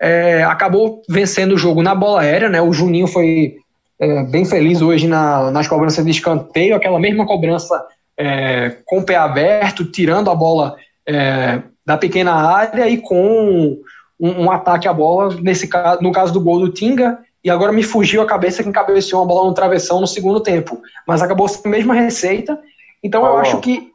é, 0.00 0.42
acabou 0.44 1.02
vencendo 1.08 1.52
o 1.52 1.58
jogo 1.58 1.82
na 1.82 1.94
bola 1.94 2.22
aérea, 2.22 2.48
né? 2.48 2.60
O 2.60 2.72
Juninho 2.72 3.06
foi 3.06 3.56
é, 3.98 4.22
bem 4.24 4.44
feliz 4.44 4.82
hoje 4.82 5.06
na, 5.06 5.50
nas 5.50 5.68
cobranças 5.68 6.04
de 6.04 6.10
escanteio, 6.10 6.74
aquela 6.74 6.98
mesma 6.98 7.26
cobrança 7.26 7.84
é, 8.16 8.76
com 8.84 8.98
o 8.98 9.04
pé 9.04 9.16
aberto, 9.16 9.84
tirando 9.84 10.30
a 10.30 10.34
bola 10.34 10.76
é, 11.06 11.62
da 11.84 11.96
pequena 11.96 12.32
área 12.32 12.88
e 12.88 12.98
com 12.98 13.78
um, 14.18 14.42
um, 14.44 14.50
ataque 14.50 14.88
à 14.88 14.92
bola, 14.92 15.36
nesse 15.40 15.68
caso, 15.68 16.02
no 16.02 16.12
caso 16.12 16.32
do 16.32 16.40
gol 16.40 16.60
do 16.60 16.72
Tinga, 16.72 17.18
e 17.42 17.50
agora 17.50 17.72
me 17.72 17.82
fugiu 17.82 18.22
a 18.22 18.26
cabeça 18.26 18.62
que 18.62 18.68
encabeceou 18.68 19.22
a 19.22 19.26
bola 19.26 19.48
no 19.48 19.54
travessão 19.54 20.00
no 20.00 20.06
segundo 20.06 20.40
tempo. 20.40 20.80
Mas 21.06 21.20
acabou 21.20 21.46
sendo 21.46 21.66
a 21.66 21.70
mesma 21.70 21.94
receita. 21.94 22.58
Então 23.02 23.22
oh. 23.22 23.26
eu 23.26 23.36
acho 23.36 23.60
que. 23.60 23.90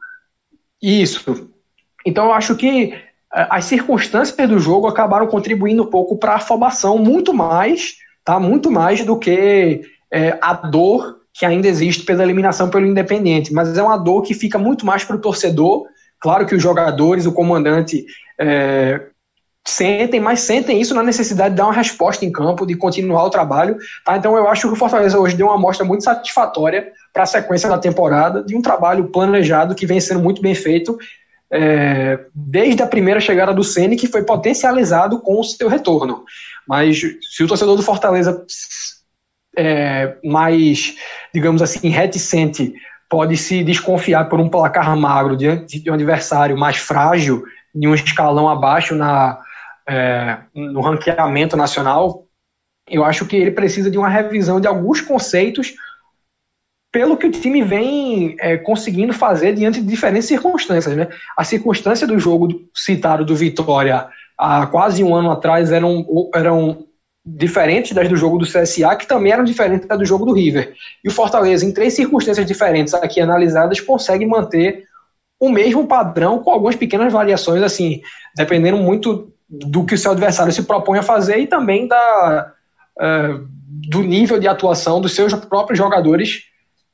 Isso. 0.80 1.50
Então 2.06 2.26
eu 2.26 2.32
acho 2.32 2.54
que 2.54 2.94
as 3.32 3.64
circunstâncias 3.66 4.48
do 4.48 4.58
jogo 4.58 4.88
acabaram 4.88 5.26
contribuindo 5.26 5.84
um 5.84 5.86
pouco 5.86 6.16
para 6.16 6.32
a 6.32 6.36
afobação, 6.36 6.98
muito 6.98 7.32
mais, 7.32 7.94
tá? 8.24 8.40
Muito 8.40 8.70
mais 8.70 9.04
do 9.04 9.16
que 9.16 9.82
é, 10.12 10.36
a 10.42 10.52
dor 10.54 11.20
que 11.32 11.46
ainda 11.46 11.68
existe 11.68 12.04
pela 12.04 12.24
eliminação 12.24 12.68
pelo 12.68 12.86
Independente. 12.86 13.52
Mas 13.52 13.76
é 13.78 13.82
uma 13.82 13.96
dor 13.96 14.22
que 14.22 14.34
fica 14.34 14.58
muito 14.58 14.84
mais 14.84 15.04
para 15.04 15.16
o 15.16 15.20
torcedor. 15.20 15.86
Claro 16.20 16.44
que 16.44 16.54
os 16.54 16.62
jogadores, 16.62 17.24
o 17.24 17.32
comandante, 17.32 18.04
é, 18.38 19.00
sentem, 19.66 20.18
mas 20.18 20.40
sentem 20.40 20.80
isso 20.80 20.94
na 20.94 21.02
necessidade 21.02 21.50
de 21.50 21.56
dar 21.56 21.66
uma 21.66 21.72
resposta 21.72 22.24
em 22.24 22.32
campo, 22.32 22.66
de 22.66 22.74
continuar 22.74 23.24
o 23.24 23.30
trabalho. 23.30 23.76
Tá? 24.04 24.16
Então 24.16 24.36
eu 24.36 24.48
acho 24.48 24.66
que 24.66 24.74
o 24.74 24.76
Fortaleza 24.76 25.18
hoje 25.18 25.36
deu 25.36 25.46
uma 25.46 25.54
amostra 25.54 25.86
muito 25.86 26.02
satisfatória 26.02 26.88
para 27.12 27.22
a 27.22 27.26
sequência 27.26 27.68
da 27.68 27.78
temporada, 27.78 28.42
de 28.42 28.56
um 28.56 28.62
trabalho 28.62 29.08
planejado 29.08 29.74
que 29.74 29.86
vem 29.86 30.00
sendo 30.00 30.20
muito 30.20 30.42
bem 30.42 30.54
feito 30.54 30.98
é, 31.52 32.26
desde 32.34 32.82
a 32.82 32.86
primeira 32.86 33.20
chegada 33.20 33.52
do 33.52 33.64
Ceni, 33.64 33.96
que 33.96 34.06
foi 34.06 34.22
potencializado 34.22 35.20
com 35.20 35.40
o 35.40 35.44
seu 35.44 35.68
retorno. 35.68 36.24
Mas 36.66 37.00
se 37.22 37.42
o 37.42 37.48
torcedor 37.48 37.76
do 37.76 37.82
Fortaleza 37.82 38.44
é, 39.56 40.16
mais, 40.24 40.96
digamos 41.34 41.60
assim, 41.60 41.88
reticente 41.88 42.72
pode 43.08 43.36
se 43.36 43.64
desconfiar 43.64 44.28
por 44.28 44.38
um 44.38 44.48
placar 44.48 44.96
magro 44.96 45.36
diante 45.36 45.80
de 45.80 45.90
um 45.90 45.94
adversário 45.94 46.56
mais 46.56 46.76
frágil, 46.76 47.42
em 47.74 47.86
um 47.86 47.94
escalão 47.94 48.48
abaixo 48.48 48.94
na, 48.94 49.40
é, 49.88 50.38
no 50.54 50.80
ranqueamento 50.80 51.56
nacional, 51.56 52.24
eu 52.88 53.04
acho 53.04 53.26
que 53.26 53.36
ele 53.36 53.50
precisa 53.50 53.90
de 53.90 53.98
uma 53.98 54.08
revisão 54.08 54.60
de 54.60 54.66
alguns 54.66 55.00
conceitos 55.00 55.74
pelo 56.92 57.16
que 57.16 57.26
o 57.26 57.30
time 57.30 57.62
vem 57.62 58.36
é, 58.40 58.56
conseguindo 58.56 59.12
fazer 59.12 59.54
diante 59.54 59.80
de 59.80 59.86
diferentes 59.86 60.26
circunstâncias. 60.26 60.96
Né? 60.96 61.08
A 61.36 61.44
circunstância 61.44 62.06
do 62.06 62.18
jogo 62.18 62.48
citado 62.74 63.24
do 63.24 63.36
Vitória 63.36 64.08
há 64.36 64.66
quase 64.66 65.04
um 65.04 65.14
ano 65.14 65.30
atrás 65.30 65.70
eram, 65.70 66.04
eram 66.34 66.86
diferentes 67.24 67.92
das 67.92 68.08
do 68.08 68.16
jogo 68.16 68.38
do 68.38 68.46
CSA, 68.46 68.96
que 68.96 69.06
também 69.06 69.32
eram 69.32 69.44
diferentes 69.44 69.86
das 69.86 69.98
do 69.98 70.04
jogo 70.04 70.26
do 70.26 70.32
River. 70.32 70.74
E 71.04 71.08
o 71.08 71.12
Fortaleza, 71.12 71.64
em 71.64 71.72
três 71.72 71.94
circunstâncias 71.94 72.46
diferentes 72.46 72.92
aqui 72.94 73.20
analisadas, 73.20 73.80
consegue 73.80 74.26
manter 74.26 74.84
o 75.38 75.48
mesmo 75.48 75.86
padrão 75.86 76.40
com 76.40 76.50
algumas 76.50 76.76
pequenas 76.76 77.12
variações, 77.12 77.62
assim, 77.62 78.02
dependendo 78.36 78.76
muito 78.78 79.32
do 79.48 79.84
que 79.84 79.94
o 79.94 79.98
seu 79.98 80.10
adversário 80.10 80.52
se 80.52 80.62
propõe 80.64 80.98
a 80.98 81.02
fazer 81.02 81.38
e 81.38 81.46
também 81.46 81.86
da, 81.86 82.52
uh, 82.98 83.48
do 83.88 84.02
nível 84.02 84.38
de 84.38 84.46
atuação 84.46 85.00
dos 85.00 85.14
seus 85.14 85.32
próprios 85.34 85.78
jogadores 85.78 86.49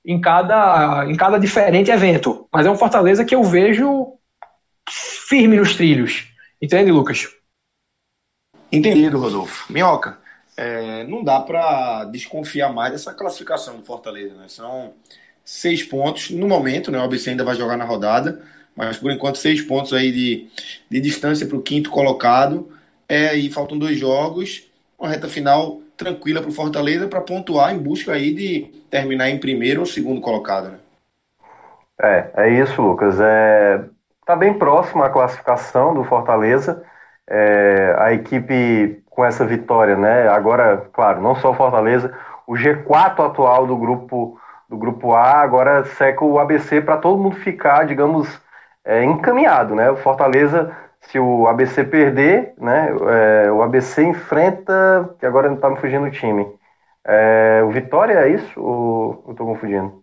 em 0.07 0.20
cada, 0.20 1.04
em 1.11 1.16
cada 1.16 1.36
diferente 1.36 1.90
evento. 1.90 2.48
Mas 2.52 2.64
é 2.64 2.70
um 2.70 2.78
Fortaleza 2.78 3.24
que 3.24 3.34
eu 3.34 3.42
vejo 3.42 4.12
firme 4.88 5.57
nos 5.57 5.74
trilhos. 5.74 6.28
Entende, 6.62 6.92
Lucas? 6.92 7.28
Entendido, 8.70 9.18
Rodolfo. 9.18 9.70
Minhoca, 9.72 10.18
é, 10.57 11.04
não 11.04 11.24
dá 11.24 11.40
para 11.40 12.04
desconfiar 12.04 12.72
mais 12.72 12.92
dessa 12.92 13.12
classificação 13.12 13.76
do 13.76 13.84
Fortaleza. 13.84 14.34
Né? 14.34 14.46
São 14.46 14.92
seis 15.44 15.82
pontos 15.82 16.30
no 16.30 16.46
momento, 16.46 16.90
né? 16.90 16.98
o 16.98 17.02
ABC 17.02 17.30
ainda 17.30 17.44
vai 17.44 17.57
jogar 17.57 17.76
na 17.76 17.84
rodada, 17.84 18.42
mas 18.76 18.96
por 18.96 19.11
enquanto 19.11 19.38
seis 19.38 19.61
pontos 19.61 19.92
aí 19.92 20.12
de, 20.12 20.46
de 20.88 21.00
distância 21.00 21.46
para 21.46 21.57
o 21.57 21.62
quinto 21.62 21.90
colocado. 21.90 22.72
É, 23.09 23.36
e 23.36 23.50
faltam 23.50 23.78
dois 23.78 23.96
jogos, 23.96 24.64
uma 24.98 25.09
reta 25.09 25.28
final 25.28 25.80
tranquila 25.97 26.40
para 26.40 26.51
o 26.51 26.53
Fortaleza 26.53 27.09
para 27.09 27.20
pontuar 27.20 27.74
em 27.74 27.78
busca 27.78 28.12
aí 28.12 28.34
de 28.34 28.84
terminar 28.90 29.30
em 29.30 29.38
primeiro 29.38 29.80
ou 29.80 29.86
segundo 29.86 30.20
colocado. 30.20 30.68
Né? 30.68 30.78
É, 32.01 32.30
é 32.36 32.51
isso, 32.51 32.80
Lucas. 32.82 33.18
É, 33.20 33.84
tá 34.24 34.36
bem 34.36 34.55
próximo 34.55 35.03
a 35.03 35.11
classificação 35.11 35.94
do 35.94 36.05
Fortaleza. 36.05 36.82
É, 37.28 37.97
a 37.99 38.12
equipe 38.12 39.03
com 39.11 39.24
essa 39.24 39.44
vitória, 39.44 39.97
né? 39.97 40.28
Agora, 40.28 40.88
claro, 40.92 41.20
não 41.20 41.34
só 41.34 41.51
o 41.51 41.55
Fortaleza, 41.55 42.14
o 42.47 42.53
G4 42.53 43.26
atual 43.26 43.66
do 43.66 43.76
grupo 43.76 44.38
do 44.68 44.76
grupo 44.76 45.12
A 45.14 45.40
agora 45.40 45.84
seca 45.84 46.24
o 46.24 46.38
ABC 46.38 46.80
para 46.80 46.97
todo 46.97 47.22
mundo 47.22 47.36
ficar, 47.36 47.86
digamos, 47.86 48.40
é, 48.84 49.05
encaminhado, 49.05 49.74
né? 49.74 49.90
O 49.90 49.97
Fortaleza, 49.97 50.72
se 51.11 51.18
o 51.18 51.46
ABC 51.46 51.84
perder, 51.84 52.54
né? 52.59 52.88
É, 53.44 53.50
o 53.50 53.62
ABC 53.62 54.02
enfrenta, 54.02 55.14
que 55.18 55.26
agora 55.26 55.48
não 55.48 55.57
está 55.57 55.70
me 55.70 55.76
fugindo 55.76 56.07
o 56.07 56.11
time. 56.11 56.46
É, 57.07 57.62
o 57.64 57.70
Vitória 57.70 58.14
é 58.14 58.28
isso? 58.28 58.61
Ou 58.61 59.22
eu 59.26 59.32
estou 59.32 59.46
confundindo? 59.46 60.02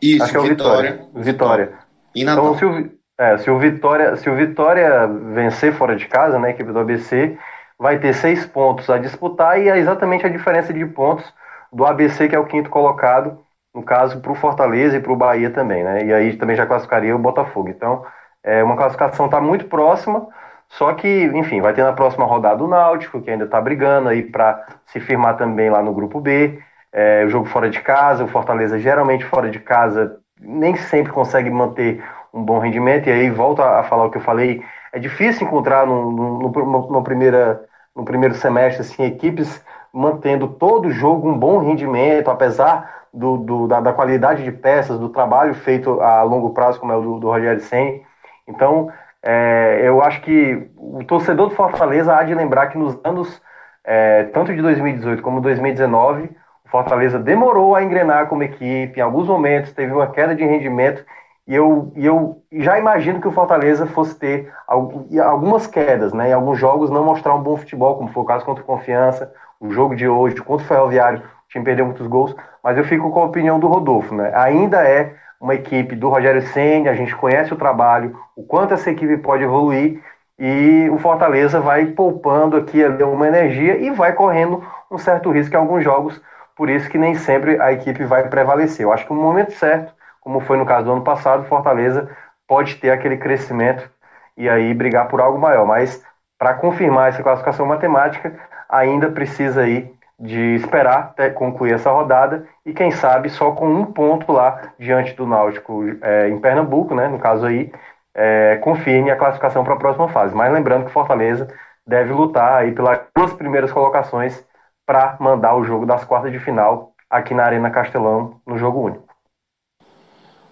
Isso, 0.00 0.22
Acho 0.22 0.32
que 0.32 0.38
é 0.38 0.40
o 0.40 0.44
Vitória. 0.44 0.92
Vitória. 1.14 1.14
Vitória. 1.14 1.72
Então, 2.14 2.56
se 2.56 2.64
o, 2.64 2.90
é, 3.18 3.38
se 3.38 3.50
o 3.50 3.58
Vitória, 3.58 4.16
se 4.16 4.30
o 4.30 4.36
Vitória 4.36 5.06
vencer 5.06 5.72
fora 5.72 5.96
de 5.96 6.06
casa, 6.06 6.38
né, 6.38 6.50
equipe 6.50 6.72
do 6.72 6.78
ABC, 6.78 7.36
vai 7.78 7.98
ter 7.98 8.14
seis 8.14 8.46
pontos 8.46 8.88
a 8.88 8.98
disputar 8.98 9.60
e 9.60 9.68
é 9.68 9.78
exatamente 9.78 10.24
a 10.24 10.28
diferença 10.28 10.72
de 10.72 10.84
pontos 10.86 11.24
do 11.72 11.84
ABC, 11.84 12.28
que 12.28 12.36
é 12.36 12.38
o 12.38 12.46
quinto 12.46 12.70
colocado, 12.70 13.38
no 13.74 13.82
caso, 13.82 14.20
para 14.20 14.32
o 14.32 14.34
Fortaleza 14.34 14.96
e 14.96 15.00
para 15.00 15.12
o 15.12 15.16
Bahia 15.16 15.50
também, 15.50 15.82
né? 15.84 16.04
E 16.04 16.12
aí 16.12 16.36
também 16.36 16.56
já 16.56 16.66
classificaria 16.66 17.14
o 17.14 17.18
Botafogo. 17.18 17.68
Então, 17.68 18.04
é 18.42 18.62
uma 18.62 18.76
classificação 18.76 19.26
está 19.26 19.40
muito 19.40 19.66
próxima, 19.66 20.26
só 20.68 20.92
que, 20.94 21.24
enfim, 21.34 21.60
vai 21.60 21.72
ter 21.72 21.82
na 21.82 21.92
próxima 21.92 22.24
rodada 22.24 22.62
o 22.62 22.68
Náutico, 22.68 23.20
que 23.20 23.30
ainda 23.30 23.44
está 23.44 23.60
brigando 23.60 24.08
aí 24.08 24.22
para 24.22 24.66
se 24.86 25.00
firmar 25.00 25.36
também 25.36 25.68
lá 25.68 25.82
no 25.82 25.92
grupo 25.92 26.20
B. 26.20 26.60
É, 26.92 27.24
o 27.24 27.28
jogo 27.28 27.46
fora 27.46 27.68
de 27.68 27.80
casa, 27.80 28.24
o 28.24 28.28
Fortaleza 28.28 28.78
geralmente 28.78 29.24
fora 29.24 29.50
de 29.50 29.58
casa 29.58 30.16
nem 30.40 30.74
sempre 30.76 31.12
consegue 31.12 31.50
manter 31.50 32.02
um 32.32 32.42
bom 32.42 32.58
rendimento, 32.58 33.08
e 33.08 33.12
aí 33.12 33.30
volto 33.30 33.62
a, 33.62 33.80
a 33.80 33.82
falar 33.84 34.04
o 34.04 34.10
que 34.10 34.18
eu 34.18 34.22
falei, 34.22 34.62
é 34.92 34.98
difícil 34.98 35.46
encontrar 35.46 35.86
no, 35.86 36.10
no, 36.10 37.02
primeira, 37.02 37.64
no 37.94 38.04
primeiro 38.04 38.34
semestre 38.34 38.82
assim, 38.82 39.04
equipes 39.04 39.62
mantendo 39.92 40.48
todo 40.48 40.86
o 40.86 40.92
jogo 40.92 41.28
um 41.28 41.38
bom 41.38 41.58
rendimento, 41.58 42.30
apesar 42.30 43.06
do, 43.12 43.38
do 43.38 43.68
da, 43.68 43.80
da, 43.80 43.92
qualidade 43.92 44.44
de 44.44 44.52
peças, 44.52 44.98
do 44.98 45.08
trabalho 45.08 45.54
feito 45.54 46.00
a 46.00 46.22
longo 46.22 46.50
prazo, 46.50 46.78
como 46.78 46.92
é 46.92 46.96
o 46.96 47.02
do, 47.02 47.18
do 47.18 47.28
Rogério 47.28 47.60
Senni. 47.60 48.02
Então, 48.50 48.90
é, 49.22 49.80
eu 49.82 50.02
acho 50.02 50.20
que 50.22 50.70
o 50.76 51.04
torcedor 51.04 51.48
do 51.48 51.54
Fortaleza 51.54 52.14
há 52.14 52.22
de 52.22 52.34
lembrar 52.34 52.68
que 52.68 52.78
nos 52.78 52.98
anos, 53.04 53.40
é, 53.84 54.24
tanto 54.24 54.54
de 54.54 54.60
2018 54.60 55.22
como 55.22 55.40
2019, 55.40 56.30
o 56.64 56.68
Fortaleza 56.68 57.18
demorou 57.18 57.74
a 57.74 57.82
engrenar 57.82 58.26
como 58.26 58.42
equipe, 58.42 58.98
em 58.98 59.02
alguns 59.02 59.28
momentos 59.28 59.72
teve 59.72 59.92
uma 59.92 60.06
queda 60.08 60.34
de 60.34 60.44
rendimento 60.44 61.04
e 61.46 61.54
eu, 61.54 61.92
e 61.96 62.06
eu 62.06 62.42
já 62.52 62.78
imagino 62.78 63.20
que 63.20 63.26
o 63.26 63.32
Fortaleza 63.32 63.86
fosse 63.86 64.14
ter 64.16 64.52
algumas 64.68 65.66
quedas, 65.66 66.12
né? 66.12 66.28
Em 66.30 66.32
alguns 66.32 66.58
jogos 66.58 66.90
não 66.90 67.04
mostrar 67.04 67.34
um 67.34 67.42
bom 67.42 67.56
futebol, 67.56 67.96
como 67.96 68.12
foi 68.12 68.22
o 68.22 68.26
caso 68.26 68.44
contra 68.44 68.62
o 68.62 68.66
Confiança, 68.66 69.32
o 69.58 69.70
jogo 69.70 69.96
de 69.96 70.06
hoje, 70.06 70.36
contra 70.36 70.64
o 70.64 70.68
Ferroviário, 70.68 71.18
o 71.18 71.48
time 71.48 71.64
perdeu 71.64 71.84
muitos 71.84 72.06
gols, 72.06 72.36
mas 72.62 72.78
eu 72.78 72.84
fico 72.84 73.10
com 73.10 73.20
a 73.20 73.24
opinião 73.24 73.58
do 73.58 73.66
Rodolfo, 73.66 74.14
né? 74.14 74.30
Ainda 74.34 74.86
é 74.86 75.14
uma 75.40 75.54
equipe 75.54 75.96
do 75.96 76.08
Rogério 76.08 76.42
Senna, 76.42 76.90
a 76.90 76.94
gente 76.94 77.16
conhece 77.16 77.52
o 77.52 77.56
trabalho, 77.56 78.18
o 78.36 78.42
quanto 78.42 78.74
essa 78.74 78.90
equipe 78.90 79.16
pode 79.18 79.42
evoluir, 79.42 80.02
e 80.38 80.88
o 80.90 80.98
Fortaleza 80.98 81.60
vai 81.60 81.86
poupando 81.86 82.56
aqui 82.56 82.84
uma 82.84 83.26
energia 83.26 83.76
e 83.76 83.90
vai 83.90 84.12
correndo 84.12 84.64
um 84.90 84.98
certo 84.98 85.30
risco 85.30 85.54
em 85.54 85.58
alguns 85.58 85.84
jogos, 85.84 86.20
por 86.56 86.68
isso 86.68 86.88
que 86.90 86.98
nem 86.98 87.14
sempre 87.14 87.60
a 87.60 87.72
equipe 87.72 88.04
vai 88.04 88.28
prevalecer. 88.28 88.84
Eu 88.84 88.92
acho 88.92 89.06
que 89.06 89.12
no 89.12 89.20
momento 89.20 89.52
certo 89.52 89.92
como 90.20 90.40
foi 90.40 90.56
no 90.56 90.66
caso 90.66 90.84
do 90.84 90.92
ano 90.92 91.02
passado, 91.02 91.46
Fortaleza 91.46 92.08
pode 92.46 92.76
ter 92.76 92.90
aquele 92.90 93.16
crescimento 93.16 93.90
e 94.36 94.48
aí 94.48 94.72
brigar 94.74 95.08
por 95.08 95.20
algo 95.20 95.38
maior. 95.38 95.66
Mas 95.66 96.04
para 96.38 96.54
confirmar 96.54 97.08
essa 97.08 97.22
classificação 97.22 97.66
matemática, 97.66 98.38
ainda 98.68 99.10
precisa 99.10 99.62
aí 99.62 99.92
de 100.20 100.54
esperar 100.56 100.98
até 100.98 101.30
concluir 101.30 101.72
essa 101.72 101.90
rodada 101.90 102.46
e 102.66 102.74
quem 102.74 102.90
sabe 102.90 103.30
só 103.30 103.52
com 103.52 103.66
um 103.66 103.86
ponto 103.86 104.30
lá 104.30 104.74
diante 104.78 105.14
do 105.14 105.26
Náutico 105.26 105.82
é, 106.02 106.28
em 106.28 106.38
Pernambuco, 106.38 106.94
né? 106.94 107.08
No 107.08 107.18
caso 107.18 107.46
aí, 107.46 107.72
é, 108.14 108.56
confirme 108.56 109.10
a 109.10 109.16
classificação 109.16 109.64
para 109.64 109.74
a 109.74 109.78
próxima 109.78 110.08
fase. 110.08 110.34
Mas 110.34 110.52
lembrando 110.52 110.84
que 110.84 110.92
Fortaleza 110.92 111.48
deve 111.86 112.12
lutar 112.12 112.60
aí 112.60 112.72
pelas 112.72 113.00
duas 113.16 113.32
primeiras 113.32 113.72
colocações 113.72 114.44
para 114.86 115.16
mandar 115.18 115.56
o 115.56 115.64
jogo 115.64 115.86
das 115.86 116.04
quartas 116.04 116.30
de 116.30 116.38
final 116.38 116.92
aqui 117.08 117.32
na 117.32 117.44
Arena 117.44 117.70
Castelão 117.70 118.40
no 118.46 118.58
jogo 118.58 118.80
único. 118.80 119.08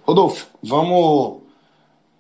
Rodolfo, 0.03 0.47
vamos 0.63 1.43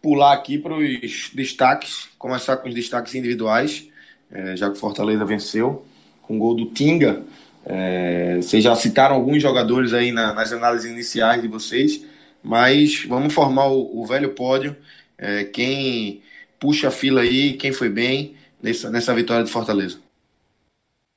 pular 0.03 0.34
aqui 0.34 0.59
para 0.59 0.74
os 0.74 1.30
destaques, 1.34 2.11
começar 2.18 2.59
com 2.59 2.68
os 2.68 2.74
destaques 2.74 3.14
individuais, 3.14 3.88
é, 4.30 4.55
já 4.55 4.70
que 4.70 4.78
Fortaleza 4.78 5.24
venceu 5.24 5.86
com 6.29 6.39
gol 6.39 6.55
do 6.55 6.66
Tinga. 6.66 7.22
É, 7.64 8.37
vocês 8.37 8.62
já 8.62 8.74
citaram 8.76 9.16
alguns 9.16 9.43
jogadores 9.43 9.95
aí 9.95 10.12
na, 10.12 10.35
nas 10.35 10.53
análises 10.53 10.91
iniciais 10.91 11.41
de 11.41 11.49
vocês, 11.49 12.05
mas 12.45 13.05
vamos 13.09 13.33
formar 13.33 13.66
o, 13.66 14.01
o 14.01 14.07
velho 14.07 14.31
pódio. 14.35 14.76
É, 15.16 15.45
quem 15.45 16.22
puxa 16.61 16.89
a 16.89 16.91
fila 16.91 17.22
aí, 17.22 17.55
quem 17.55 17.72
foi 17.72 17.89
bem 17.89 18.35
nessa, 18.62 18.91
nessa 18.91 19.14
vitória 19.14 19.45
de 19.45 19.51
Fortaleza? 19.51 19.99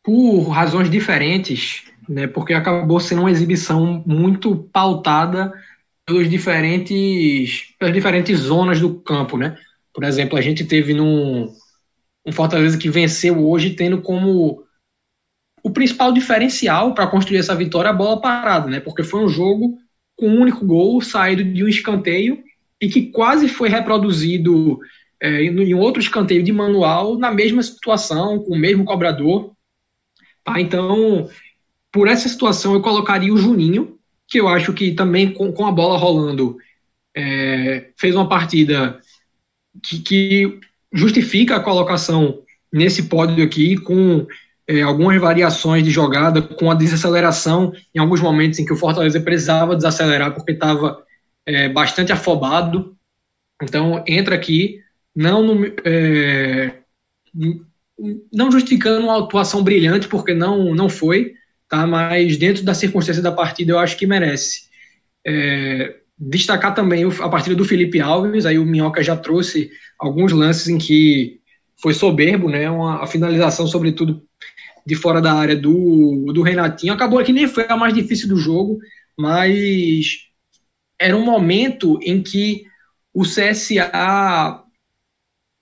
Por 0.04 0.48
razões 0.50 0.90
diferentes, 0.90 1.84
né, 2.10 2.26
porque 2.26 2.54
acabou 2.54 3.00
sendo 3.00 3.22
uma 3.22 3.32
exibição 3.32 4.02
muito 4.06 4.56
pautada 4.74 5.54
pelos 6.06 6.30
diferentes, 6.30 7.74
pelas 7.78 7.94
diferentes 7.94 8.40
zonas 8.40 8.80
do 8.80 8.96
campo, 8.96 9.38
né? 9.38 9.56
Por 9.94 10.04
exemplo, 10.04 10.38
a 10.38 10.42
gente 10.42 10.66
teve 10.66 10.94
num, 10.94 11.54
um 12.26 12.32
Fortaleza 12.32 12.78
que 12.78 12.90
venceu 12.90 13.46
hoje 13.48 13.72
tendo 13.72 14.02
como 14.02 14.64
o 15.64 15.70
principal 15.70 16.12
diferencial 16.12 16.94
para 16.94 17.08
construir 17.08 17.38
essa 17.38 17.56
vitória 17.56 17.90
a 17.90 17.94
bola 17.94 18.20
parada, 18.20 18.68
né? 18.68 18.80
Porque 18.80 19.04
foi 19.04 19.24
um 19.24 19.30
jogo 19.30 19.78
com 20.16 20.28
um 20.28 20.42
único 20.42 20.66
gol 20.66 21.02
saído 21.02 21.44
de 21.44 21.64
um 21.64 21.68
escanteio 21.68 22.44
e 22.80 22.90
que 22.90 23.08
quase 23.08 23.48
foi 23.48 23.70
reproduzido 23.70 24.80
é, 25.22 25.44
em 25.44 25.74
outro 25.74 26.02
escanteio 26.02 26.42
de 26.42 26.52
manual, 26.52 27.18
na 27.18 27.32
mesma 27.32 27.62
situação, 27.62 28.40
com 28.40 28.54
o 28.54 28.58
mesmo 28.58 28.84
cobrador. 28.84 29.52
Tá? 30.44 30.60
Então, 30.60 31.30
por 31.92 32.08
essa 32.08 32.28
situação, 32.28 32.74
eu 32.74 32.82
colocaria 32.82 33.32
o 33.32 33.38
Juninho, 33.38 34.00
que 34.28 34.40
eu 34.40 34.48
acho 34.48 34.74
que 34.74 34.94
também 34.94 35.32
com, 35.32 35.52
com 35.52 35.66
a 35.66 35.72
bola 35.72 35.98
rolando 35.98 36.58
é, 37.16 37.90
fez 37.98 38.16
uma 38.16 38.28
partida 38.28 39.00
que, 39.84 40.00
que, 40.00 40.60
justifica 40.94 41.56
a 41.56 41.60
colocação 41.62 42.42
nesse 42.72 43.04
pódio 43.04 43.44
aqui, 43.46 43.78
com 43.78 44.28
é, 44.72 44.82
algumas 44.82 45.20
variações 45.20 45.84
de 45.84 45.92
jogada, 45.92 46.42
com 46.42 46.72
a 46.72 46.74
desaceleração 46.74 47.74
em 47.94 48.00
alguns 48.00 48.22
momentos 48.22 48.58
em 48.58 48.66
que 48.66 48.72
o 48.72 48.78
Fortaleza 48.78 49.20
precisava 49.20 49.76
desacelerar 49.76 50.34
porque 50.34 50.54
estava 50.54 51.04
é, 51.46 51.68
bastante 51.68 52.14
afobado. 52.14 52.96
Então, 53.62 54.02
entra 54.08 54.34
aqui, 54.34 54.80
não, 55.14 55.44
no, 55.44 55.66
é, 55.84 56.74
não 58.32 58.50
justificando 58.50 59.08
uma 59.08 59.20
atuação 59.20 59.62
brilhante, 59.62 60.08
porque 60.08 60.34
não, 60.34 60.74
não 60.74 60.88
foi, 60.88 61.34
tá? 61.68 61.86
mas 61.86 62.38
dentro 62.38 62.64
da 62.64 62.74
circunstância 62.74 63.22
da 63.22 63.32
partida 63.32 63.74
eu 63.74 63.80
acho 63.80 63.98
que 63.98 64.08
merece. 64.08 64.70
É, 65.28 65.98
destacar 66.18 66.74
também 66.74 67.04
a 67.04 67.28
partida 67.30 67.58
do 67.58 67.66
Felipe 67.66 68.00
Alves, 68.00 68.46
aí 68.46 68.58
o 68.58 68.66
Minhoca 68.66 69.04
já 69.04 69.18
trouxe 69.18 69.70
alguns 70.00 70.32
lances 70.32 70.70
em 70.70 70.78
que 70.78 71.42
foi 71.76 71.94
soberbo, 71.94 72.48
né? 72.48 72.70
Uma, 72.70 73.04
a 73.04 73.08
finalização, 73.08 73.68
sobretudo 73.68 74.24
de 74.86 74.96
fora 74.96 75.22
da 75.22 75.34
área 75.34 75.56
do, 75.56 76.32
do 76.34 76.42
Renatinho. 76.42 76.94
Acabou 76.94 77.24
que 77.24 77.34
nem 77.34 77.48
foi 77.48 77.66
a 77.68 77.78
mais 77.78 77.94
difícil 77.94 78.28
do 78.28 78.38
jogo, 78.38 78.80
mas 79.18 80.28
era 81.00 81.16
um 81.16 81.24
momento 81.24 82.00
em 82.02 82.22
que 82.22 82.64
o 83.14 83.24
CSA 83.24 84.64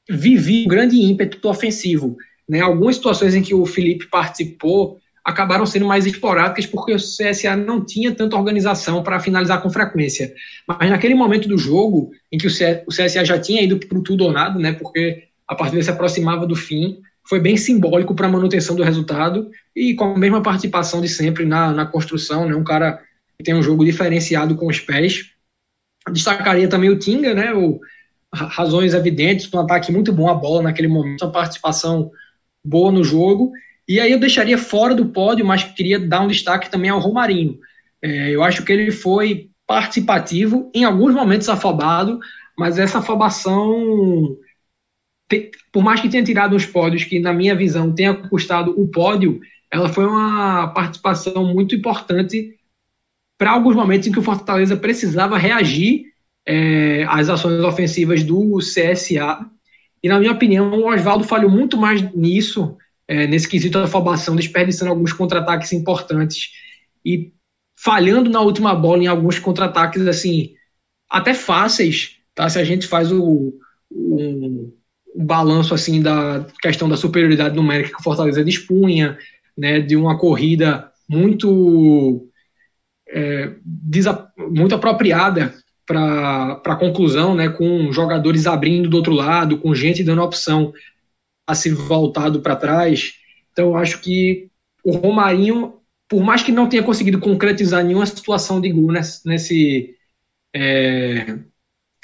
vivia 0.09 0.65
um 0.65 0.70
grande 0.70 0.97
ímpeto 1.01 1.47
ofensivo. 1.47 2.17
Né? 2.47 2.61
Algumas 2.61 2.95
situações 2.95 3.36
em 3.36 3.41
que 3.41 3.53
o 3.53 3.65
Felipe 3.65 4.07
participou 4.07 4.99
acabaram 5.24 5.65
sendo 5.65 5.86
mais 5.86 6.05
esporádicas 6.05 6.65
porque 6.65 6.93
o 6.93 6.97
CSA 6.97 7.55
não 7.55 7.86
tinha 7.86 8.13
tanta 8.13 8.36
organização 8.36 9.03
para 9.03 9.20
finalizar 9.20 9.61
com 9.61 9.70
frequência. 9.70 10.34
Mas 10.67 10.89
naquele 10.89 11.13
momento 11.13 11.47
do 11.47 11.57
jogo, 11.57 12.11
em 12.32 12.38
que 12.38 12.47
o 12.47 12.49
CSA 12.89 13.24
já 13.24 13.39
tinha 13.39 13.61
ido 13.61 13.78
para 13.78 14.01
tudo 14.01 14.24
ou 14.24 14.32
nada, 14.32 14.57
né, 14.57 14.74
porque 14.74 15.26
a 15.47 15.55
partida 15.55 15.82
se 15.84 15.89
aproximava 15.89 16.47
do 16.47 16.55
fim, 16.55 16.99
foi 17.30 17.39
bem 17.39 17.55
simbólico 17.55 18.15
para 18.15 18.27
a 18.27 18.32
manutenção 18.32 18.75
do 18.75 18.84
resultado 18.84 19.49
e 19.75 19.93
com 19.93 20.05
a 20.05 20.17
mesma 20.17 20.41
participação 20.41 20.99
de 20.99 21.07
sempre 21.07 21.45
na, 21.45 21.71
na 21.71 21.86
construção, 21.86 22.47
né, 22.47 22.55
um 22.55 22.63
cara 22.63 22.99
que 23.38 23.43
tem 23.43 23.53
um 23.53 23.63
jogo 23.63 23.86
diferenciado 23.86 24.55
com 24.55 24.67
os 24.67 24.80
pés. 24.80 25.32
Destacaria 26.11 26.67
também 26.67 26.89
o 26.89 26.97
Tinga, 26.97 27.36
né, 27.36 27.53
o, 27.53 27.80
razões 28.34 28.93
evidentes, 28.93 29.51
um 29.53 29.59
ataque 29.59 29.91
muito 29.91 30.11
bom 30.11 30.27
à 30.27 30.34
bola 30.34 30.63
naquele 30.63 30.88
momento, 30.88 31.23
uma 31.23 31.32
participação 31.32 32.11
boa 32.65 32.91
no 32.91 33.03
jogo 33.03 33.51
e 33.89 33.99
aí 33.99 34.11
eu 34.11 34.19
deixaria 34.19 34.55
fora 34.55 34.93
do 34.93 35.07
pódio, 35.07 35.43
mas 35.43 35.63
queria 35.63 35.99
dar 35.99 36.21
um 36.21 36.27
destaque 36.27 36.69
também 36.69 36.91
ao 36.91 36.99
Romarinho. 36.99 37.57
É, 37.99 38.30
eu 38.30 38.43
acho 38.43 38.63
que 38.63 38.71
ele 38.71 38.91
foi 38.91 39.49
participativo, 39.65 40.69
em 40.75 40.84
alguns 40.84 41.11
momentos 41.11 41.49
afobado, 41.49 42.19
mas 42.55 42.77
essa 42.77 42.99
afobação, 42.99 44.38
por 45.71 45.84
mais 45.84 46.01
que 46.01 46.09
tenha 46.09 46.23
tirado 46.23 46.55
os 46.55 46.65
pódios, 46.65 47.03
que 47.03 47.19
na 47.19 47.34
minha 47.34 47.55
visão 47.55 47.93
tenha 47.93 48.13
custado 48.13 48.73
o 48.80 48.88
pódio, 48.88 49.39
ela 49.71 49.89
foi 49.89 50.05
uma 50.05 50.67
participação 50.69 51.45
muito 51.45 51.75
importante 51.75 52.55
para 53.38 53.51
alguns 53.51 53.75
momentos 53.75 54.07
em 54.07 54.11
que 54.11 54.19
o 54.19 54.23
Fortaleza 54.23 54.75
precisava 54.75 55.38
reagir 55.38 56.05
é, 56.45 57.05
às 57.07 57.30
ações 57.30 57.63
ofensivas 57.63 58.23
do 58.23 58.57
CSA. 58.57 59.45
E, 60.01 60.09
na 60.09 60.19
minha 60.19 60.32
opinião, 60.32 60.71
o 60.71 60.91
Oswaldo 60.91 61.23
falhou 61.23 61.49
muito 61.49 61.77
mais 61.77 62.01
nisso 62.13 62.75
é, 63.07 63.27
nesse 63.27 63.47
quesito 63.47 63.77
da 63.77 63.86
afobação, 63.86 64.36
desperdiçando 64.36 64.91
alguns 64.91 65.13
contra-ataques 65.13 65.71
importantes 65.73 66.51
e 67.05 67.32
falhando 67.75 68.30
na 68.30 68.41
última 68.41 68.75
bola 68.75 69.03
em 69.03 69.07
alguns 69.07 69.39
contra-ataques 69.39 70.05
assim 70.05 70.53
até 71.09 71.34
fáceis, 71.34 72.17
tá? 72.36 72.49
Se 72.49 72.59
a 72.59 72.63
gente 72.63 72.86
faz 72.88 73.11
o, 73.11 73.53
o, 75.20 75.24
balanço 75.24 75.74
assim 75.74 76.01
da 76.01 76.45
questão 76.61 76.88
da 76.88 76.97
superioridade 76.97 77.55
numérica 77.55 77.89
que 77.89 77.99
o 77.99 78.03
Fortaleza 78.03 78.43
dispunha, 78.43 79.17
né, 79.57 79.80
de 79.80 79.95
uma 79.95 80.17
corrida 80.17 80.91
muito 81.07 82.28
é, 83.09 83.51
muito 84.38 84.76
apropriada 84.76 85.53
para 85.86 86.61
a 86.65 86.76
conclusão, 86.76 87.34
né, 87.34 87.49
com 87.49 87.91
jogadores 87.91 88.45
abrindo 88.45 88.88
do 88.88 88.97
outro 88.97 89.13
lado, 89.13 89.57
com 89.57 89.74
gente 89.74 90.03
dando 90.03 90.22
opção 90.22 90.72
a 91.47 91.55
se 91.55 91.72
voltado 91.72 92.41
para 92.41 92.55
trás. 92.55 93.13
Então, 93.51 93.70
eu 93.70 93.76
acho 93.76 93.99
que 93.99 94.49
o 94.84 94.91
Romarinho, 94.91 95.74
por 96.07 96.22
mais 96.22 96.43
que 96.43 96.51
não 96.51 96.70
tenha 96.70 96.84
conseguido 96.84 97.20
concretizar 97.20 97.84
nenhuma 97.84 98.05
situação 98.05 98.61
de 98.61 98.72
gol 98.72 98.91
nesse, 98.91 99.28
nesse, 99.28 99.95
é, 100.53 101.39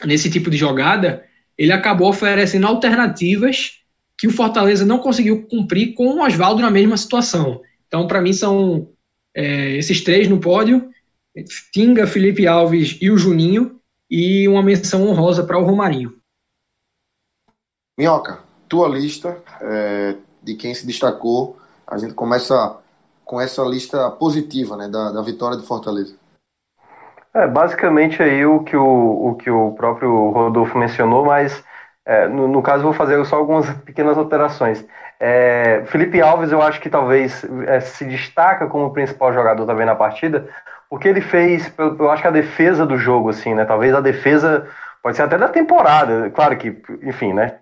nesse 0.03 0.32
tipo 0.32 0.49
de 0.49 0.57
jogada, 0.57 1.24
ele 1.58 1.72
acabou 1.72 2.10
oferecendo 2.10 2.68
alternativas 2.68 3.82
que 4.18 4.28
o 4.28 4.32
Fortaleza 4.32 4.86
não 4.86 4.99
conseguiu 4.99 5.45
cumprir 5.47 5.93
com 5.93 6.08
o 6.08 6.24
Oswaldo 6.24 6.62
na 6.62 6.72
mesma 6.72 6.97
situação. 6.97 7.62
Então, 7.88 8.08
para 8.08 8.22
mim, 8.22 8.34
são 8.34 8.89
é, 9.36 9.76
esses 9.78 10.01
três 10.03 10.28
no 10.28 10.39
pódio: 10.39 10.89
Tinga, 11.72 12.08
Felipe 12.08 12.47
Alves 12.47 12.97
e 13.01 13.10
o 13.10 13.18
Juninho, 13.18 13.80
e 14.10 14.47
uma 14.47 14.64
menção 14.64 15.08
honrosa 15.08 15.43
para 15.43 15.58
o 15.58 15.64
Romarinho. 15.64 16.16
Minhoca, 17.97 18.39
tua 18.68 18.88
lista 18.88 19.41
é, 19.62 20.16
de 20.43 20.56
quem 20.56 20.74
se 20.74 20.86
destacou. 20.86 21.58
A 21.88 21.97
gente 21.97 22.14
começa 22.14 22.78
com 23.24 23.39
essa 23.39 23.64
lista 23.64 24.10
positiva 24.12 24.76
né, 24.76 24.88
da, 24.88 25.12
da 25.12 25.22
vitória 25.22 25.58
de 25.58 25.66
Fortaleza. 25.66 26.16
É, 27.36 27.46
basicamente 27.48 28.24
aí 28.24 28.46
o 28.46 28.64
que 28.64 28.78
o, 28.78 29.30
o 29.30 29.36
que 29.36 29.52
o 29.52 29.74
próprio 29.74 30.30
Rodolfo 30.30 30.78
mencionou, 30.78 31.26
mas 31.26 31.64
é, 32.06 32.28
no, 32.28 32.48
no, 32.48 32.62
caso 32.62 32.84
vou 32.84 32.94
fazer 32.94 33.24
só 33.26 33.36
algumas 33.36 33.70
pequenas 33.80 34.18
alterações. 34.18 34.86
É, 35.20 35.84
Felipe 35.88 36.22
Alves 36.22 36.52
eu 36.52 36.62
acho 36.62 36.80
que 36.80 36.90
talvez 36.90 37.46
é, 37.68 37.80
se 37.82 38.06
destaca 38.06 38.68
como 38.68 38.94
principal 38.94 39.34
jogador 39.34 39.66
também 39.66 39.86
na 39.86 39.96
partida, 39.96 40.48
porque 40.90 41.10
ele 41.10 41.22
fez, 41.22 41.74
eu, 41.78 41.98
eu 41.98 42.10
acho 42.10 42.22
que 42.22 42.28
a 42.28 42.32
defesa 42.32 42.86
do 42.86 42.98
jogo, 42.98 43.30
assim, 43.30 43.54
né? 43.54 43.66
Talvez 43.66 43.94
a 43.94 44.00
defesa 44.00 44.68
pode 45.04 45.18
ser 45.18 45.24
até 45.24 45.38
da 45.38 45.50
temporada, 45.50 46.30
claro 46.30 46.56
que, 46.58 46.82
enfim, 47.04 47.34
né? 47.34 47.60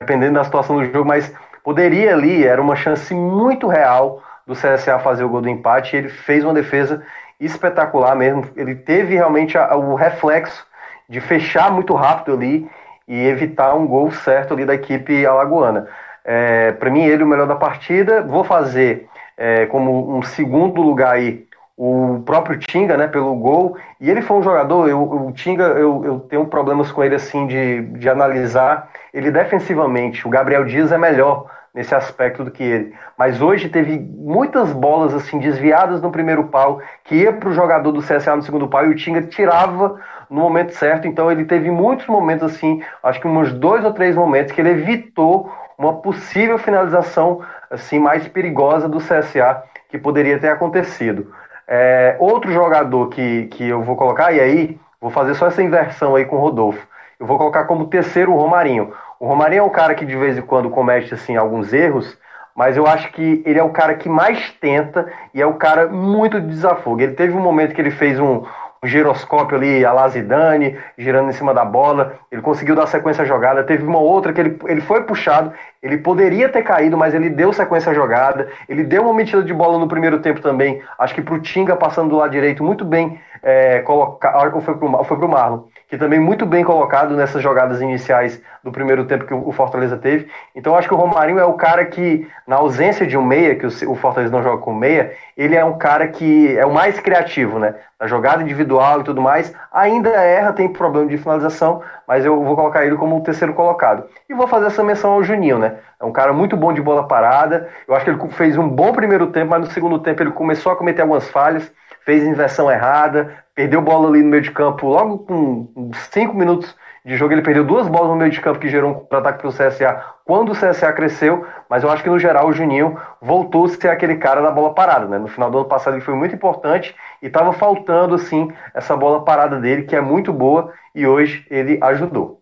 dependendo 0.00 0.34
da 0.34 0.44
situação 0.44 0.76
do 0.76 0.84
jogo, 0.84 1.08
mas 1.08 1.32
poderia 1.62 2.12
ali, 2.12 2.46
era 2.46 2.60
uma 2.60 2.76
chance 2.76 3.14
muito 3.14 3.66
real 3.66 4.22
do 4.46 4.54
CSA 4.54 4.98
fazer 4.98 5.24
o 5.24 5.28
gol 5.28 5.40
do 5.40 5.48
empate, 5.48 5.96
e 5.96 5.98
ele 5.98 6.08
fez 6.10 6.44
uma 6.44 6.52
defesa 6.52 7.02
espetacular 7.44 8.14
mesmo, 8.16 8.44
ele 8.56 8.74
teve 8.74 9.14
realmente 9.14 9.56
a, 9.56 9.76
o 9.76 9.94
reflexo 9.94 10.66
de 11.08 11.20
fechar 11.20 11.70
muito 11.70 11.94
rápido 11.94 12.36
ali 12.36 12.68
e 13.06 13.26
evitar 13.26 13.74
um 13.74 13.86
gol 13.86 14.10
certo 14.10 14.54
ali 14.54 14.64
da 14.64 14.74
equipe 14.74 15.26
alagoana. 15.26 15.86
É, 16.24 16.72
Para 16.72 16.90
mim, 16.90 17.04
ele 17.04 17.22
o 17.22 17.26
melhor 17.26 17.46
da 17.46 17.54
partida. 17.54 18.22
Vou 18.22 18.44
fazer 18.44 19.06
é, 19.36 19.66
como 19.66 20.16
um 20.16 20.22
segundo 20.22 20.80
lugar 20.80 21.14
aí 21.14 21.46
o 21.76 22.22
próprio 22.24 22.58
Tinga, 22.58 22.96
né, 22.96 23.06
pelo 23.08 23.34
gol. 23.34 23.76
E 24.00 24.10
ele 24.10 24.22
foi 24.22 24.38
um 24.38 24.42
jogador, 24.42 24.88
eu, 24.88 25.02
o 25.02 25.32
Tinga, 25.32 25.64
eu, 25.64 26.04
eu 26.04 26.20
tenho 26.20 26.46
problemas 26.46 26.90
com 26.90 27.02
ele 27.02 27.16
assim 27.16 27.46
de, 27.46 27.82
de 27.82 28.08
analisar 28.08 28.88
ele 29.12 29.30
defensivamente. 29.30 30.26
O 30.26 30.30
Gabriel 30.30 30.64
Dias 30.64 30.92
é 30.92 30.98
melhor 30.98 31.46
nesse 31.74 31.94
aspecto 31.94 32.44
do 32.44 32.50
que 32.50 32.62
ele. 32.62 32.94
Mas 33.18 33.42
hoje 33.42 33.68
teve 33.68 33.98
muitas 33.98 34.72
bolas 34.72 35.12
assim 35.12 35.40
desviadas 35.40 36.00
no 36.00 36.12
primeiro 36.12 36.44
pau, 36.44 36.80
que 37.02 37.16
ia 37.16 37.32
para 37.32 37.48
o 37.48 37.52
jogador 37.52 37.90
do 37.90 38.00
CSA 38.00 38.36
no 38.36 38.42
segundo 38.42 38.68
pau 38.68 38.86
e 38.86 38.90
o 38.90 38.94
Tinga 38.94 39.22
tirava 39.22 40.00
no 40.30 40.40
momento 40.40 40.72
certo. 40.74 41.08
Então 41.08 41.30
ele 41.30 41.44
teve 41.44 41.70
muitos 41.70 42.06
momentos 42.06 42.54
assim, 42.54 42.82
acho 43.02 43.20
que 43.20 43.26
uns 43.26 43.52
dois 43.52 43.84
ou 43.84 43.92
três 43.92 44.14
momentos 44.14 44.52
que 44.52 44.60
ele 44.60 44.70
evitou 44.70 45.52
uma 45.76 45.94
possível 45.94 46.56
finalização 46.56 47.42
assim 47.68 47.98
mais 47.98 48.28
perigosa 48.28 48.88
do 48.88 48.98
CSA 48.98 49.64
que 49.88 49.98
poderia 49.98 50.38
ter 50.38 50.48
acontecido. 50.48 51.32
É, 51.66 52.16
outro 52.20 52.52
jogador 52.52 53.08
que, 53.08 53.46
que 53.46 53.68
eu 53.68 53.82
vou 53.82 53.96
colocar, 53.96 54.32
e 54.32 54.40
aí 54.40 54.78
vou 55.00 55.10
fazer 55.10 55.34
só 55.34 55.48
essa 55.48 55.62
inversão 55.62 56.14
aí 56.14 56.24
com 56.24 56.36
o 56.36 56.40
Rodolfo. 56.40 56.86
Eu 57.18 57.26
vou 57.26 57.38
colocar 57.38 57.64
como 57.64 57.86
terceiro 57.86 58.32
o 58.32 58.36
Romarinho. 58.36 58.92
O 59.24 59.26
Romarinho 59.26 59.60
é 59.60 59.62
um 59.62 59.70
cara 59.70 59.94
que 59.94 60.04
de 60.04 60.14
vez 60.14 60.36
em 60.36 60.42
quando 60.42 60.68
comete 60.68 61.14
assim, 61.14 61.34
alguns 61.34 61.72
erros, 61.72 62.14
mas 62.54 62.76
eu 62.76 62.86
acho 62.86 63.10
que 63.10 63.42
ele 63.46 63.58
é 63.58 63.62
o 63.62 63.70
cara 63.70 63.94
que 63.94 64.06
mais 64.06 64.50
tenta 64.60 65.10
e 65.32 65.40
é 65.40 65.46
o 65.46 65.54
cara 65.54 65.88
muito 65.88 66.38
de 66.38 66.46
desafogo. 66.46 67.00
Ele 67.00 67.14
teve 67.14 67.32
um 67.32 67.40
momento 67.40 67.74
que 67.74 67.80
ele 67.80 67.90
fez 67.90 68.20
um, 68.20 68.42
um 68.82 68.86
giroscópio 68.86 69.56
ali, 69.56 69.82
a 69.82 69.94
Lazidane, 69.94 70.76
girando 70.98 71.30
em 71.30 71.32
cima 71.32 71.54
da 71.54 71.64
bola. 71.64 72.16
Ele 72.30 72.42
conseguiu 72.42 72.76
dar 72.76 72.86
sequência 72.86 73.22
à 73.22 73.24
jogada. 73.24 73.64
Teve 73.64 73.82
uma 73.82 73.98
outra 73.98 74.30
que 74.30 74.42
ele, 74.42 74.58
ele 74.66 74.82
foi 74.82 75.04
puxado, 75.04 75.54
ele 75.82 75.96
poderia 75.96 76.50
ter 76.50 76.62
caído, 76.62 76.98
mas 76.98 77.14
ele 77.14 77.30
deu 77.30 77.50
sequência 77.50 77.92
à 77.92 77.94
jogada. 77.94 78.50
Ele 78.68 78.84
deu 78.84 79.04
uma 79.04 79.14
metida 79.14 79.42
de 79.42 79.54
bola 79.54 79.78
no 79.78 79.88
primeiro 79.88 80.18
tempo 80.18 80.42
também. 80.42 80.82
Acho 80.98 81.14
que 81.14 81.22
pro 81.22 81.40
Tinga 81.40 81.74
passando 81.76 82.10
do 82.10 82.16
lado 82.16 82.30
direito, 82.30 82.62
muito 82.62 82.84
bem 82.84 83.18
é, 83.42 83.78
colocado. 83.80 84.54
Ou 84.54 84.60
foi 84.60 84.74
foi 84.74 85.16
pro 85.16 85.28
Marlon 85.30 85.60
que 85.94 85.98
também 85.98 86.18
muito 86.18 86.44
bem 86.44 86.64
colocado 86.64 87.14
nessas 87.14 87.40
jogadas 87.40 87.80
iniciais 87.80 88.42
do 88.64 88.72
primeiro 88.72 89.04
tempo 89.04 89.26
que 89.26 89.32
o 89.32 89.52
Fortaleza 89.52 89.96
teve. 89.96 90.28
Então 90.52 90.74
acho 90.74 90.88
que 90.88 90.94
o 90.94 90.96
Romarinho 90.96 91.38
é 91.38 91.44
o 91.44 91.52
cara 91.52 91.84
que, 91.84 92.28
na 92.48 92.56
ausência 92.56 93.06
de 93.06 93.16
um 93.16 93.24
meia, 93.24 93.54
que 93.54 93.64
o 93.64 93.94
Fortaleza 93.94 94.32
não 94.32 94.42
joga 94.42 94.60
com 94.60 94.74
meia, 94.74 95.12
ele 95.36 95.54
é 95.54 95.64
um 95.64 95.78
cara 95.78 96.08
que 96.08 96.58
é 96.58 96.66
o 96.66 96.74
mais 96.74 96.98
criativo, 96.98 97.60
né? 97.60 97.76
Na 98.00 98.08
jogada 98.08 98.42
individual 98.42 99.02
e 99.02 99.04
tudo 99.04 99.22
mais, 99.22 99.54
ainda 99.72 100.08
erra, 100.10 100.52
tem 100.52 100.68
problema 100.68 101.08
de 101.08 101.16
finalização, 101.16 101.80
mas 102.08 102.24
eu 102.24 102.42
vou 102.42 102.56
colocar 102.56 102.84
ele 102.84 102.96
como 102.96 103.16
o 103.16 103.22
terceiro 103.22 103.54
colocado. 103.54 104.04
E 104.28 104.34
vou 104.34 104.48
fazer 104.48 104.66
essa 104.66 104.82
menção 104.82 105.12
ao 105.12 105.22
Juninho, 105.22 105.60
né? 105.60 105.76
É 106.00 106.04
um 106.04 106.12
cara 106.12 106.32
muito 106.32 106.56
bom 106.56 106.72
de 106.72 106.82
bola 106.82 107.06
parada. 107.06 107.68
Eu 107.86 107.94
acho 107.94 108.04
que 108.04 108.10
ele 108.10 108.28
fez 108.30 108.58
um 108.58 108.68
bom 108.68 108.92
primeiro 108.92 109.28
tempo, 109.28 109.50
mas 109.50 109.60
no 109.60 109.70
segundo 109.70 110.00
tempo 110.00 110.20
ele 110.24 110.32
começou 110.32 110.72
a 110.72 110.76
cometer 110.76 111.02
algumas 111.02 111.30
falhas, 111.30 111.70
fez 112.04 112.24
inversão 112.24 112.70
errada, 112.70 113.44
perdeu 113.54 113.80
bola 113.80 114.08
ali 114.08 114.22
no 114.22 114.28
meio 114.28 114.42
de 114.42 114.50
campo 114.50 114.86
logo 114.86 115.18
com 115.18 115.90
cinco 116.10 116.34
minutos 116.34 116.74
de 117.04 117.16
jogo. 117.16 117.32
Ele 117.32 117.42
perdeu 117.42 117.64
duas 117.64 117.88
bolas 117.88 118.08
no 118.08 118.16
meio 118.16 118.30
de 118.30 118.40
campo 118.40 118.58
que 118.58 118.68
gerou 118.68 118.90
um 118.90 118.94
contra-ataque 118.94 119.38
para 119.38 119.48
o 119.48 119.52
CSA 119.52 120.04
quando 120.24 120.52
o 120.52 120.54
CSA 120.54 120.92
cresceu, 120.92 121.46
mas 121.68 121.82
eu 121.82 121.90
acho 121.90 122.02
que 122.02 122.08
no 122.08 122.18
geral 122.18 122.48
o 122.48 122.52
Juninho 122.52 122.98
voltou 123.20 123.66
a 123.66 123.68
ser 123.68 123.88
aquele 123.88 124.16
cara 124.16 124.40
da 124.40 124.50
bola 124.50 124.74
parada. 124.74 125.06
Né? 125.06 125.18
No 125.18 125.28
final 125.28 125.50
do 125.50 125.58
ano 125.58 125.68
passado 125.68 125.94
ele 125.94 126.04
foi 126.04 126.14
muito 126.14 126.34
importante 126.34 126.94
e 127.22 127.26
estava 127.26 127.52
faltando 127.52 128.14
assim 128.14 128.50
essa 128.72 128.96
bola 128.96 129.24
parada 129.24 129.60
dele, 129.60 129.82
que 129.82 129.94
é 129.94 130.00
muito 130.00 130.32
boa, 130.32 130.72
e 130.94 131.06
hoje 131.06 131.46
ele 131.50 131.78
ajudou. 131.82 132.40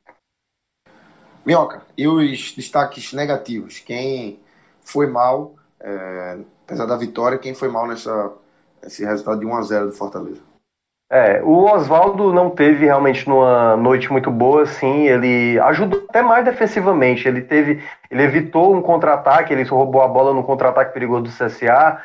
Minhoca, 1.45 1.83
e 1.99 2.07
os 2.07 2.53
destaques 2.55 3.13
negativos? 3.13 3.81
Quem 3.81 4.39
foi 4.85 5.09
mal, 5.09 5.55
é, 5.81 6.39
apesar 6.65 6.87
da 6.87 6.97
vitória, 6.97 7.37
quem 7.37 7.53
foi 7.53 7.69
mal 7.69 7.89
nessa, 7.89 8.33
esse 8.85 9.05
resultado 9.05 9.41
de 9.41 9.47
1 9.47 9.55
a 9.57 9.63
0 9.63 9.87
do 9.87 9.93
Fortaleza? 9.93 10.41
É, 11.15 11.43
o 11.43 11.65
Oswaldo 11.65 12.33
não 12.33 12.49
teve 12.49 12.87
realmente 12.87 13.29
numa 13.29 13.77
noite 13.77 14.11
muito 14.11 14.31
boa, 14.31 14.63
assim, 14.63 15.09
ele 15.09 15.61
ajudou 15.61 16.07
até 16.09 16.23
mais 16.23 16.43
defensivamente, 16.43 17.29
ele 17.29 17.43
teve, 17.43 17.83
ele 18.11 18.23
evitou 18.23 18.75
um 18.75 18.81
contra-ataque, 18.81 19.53
ele 19.53 19.63
roubou 19.65 20.01
a 20.01 20.09
bola 20.09 20.33
no 20.33 20.43
contra-ataque 20.43 20.95
perigoso 20.95 21.25
do 21.25 21.29
CSA, 21.29 22.01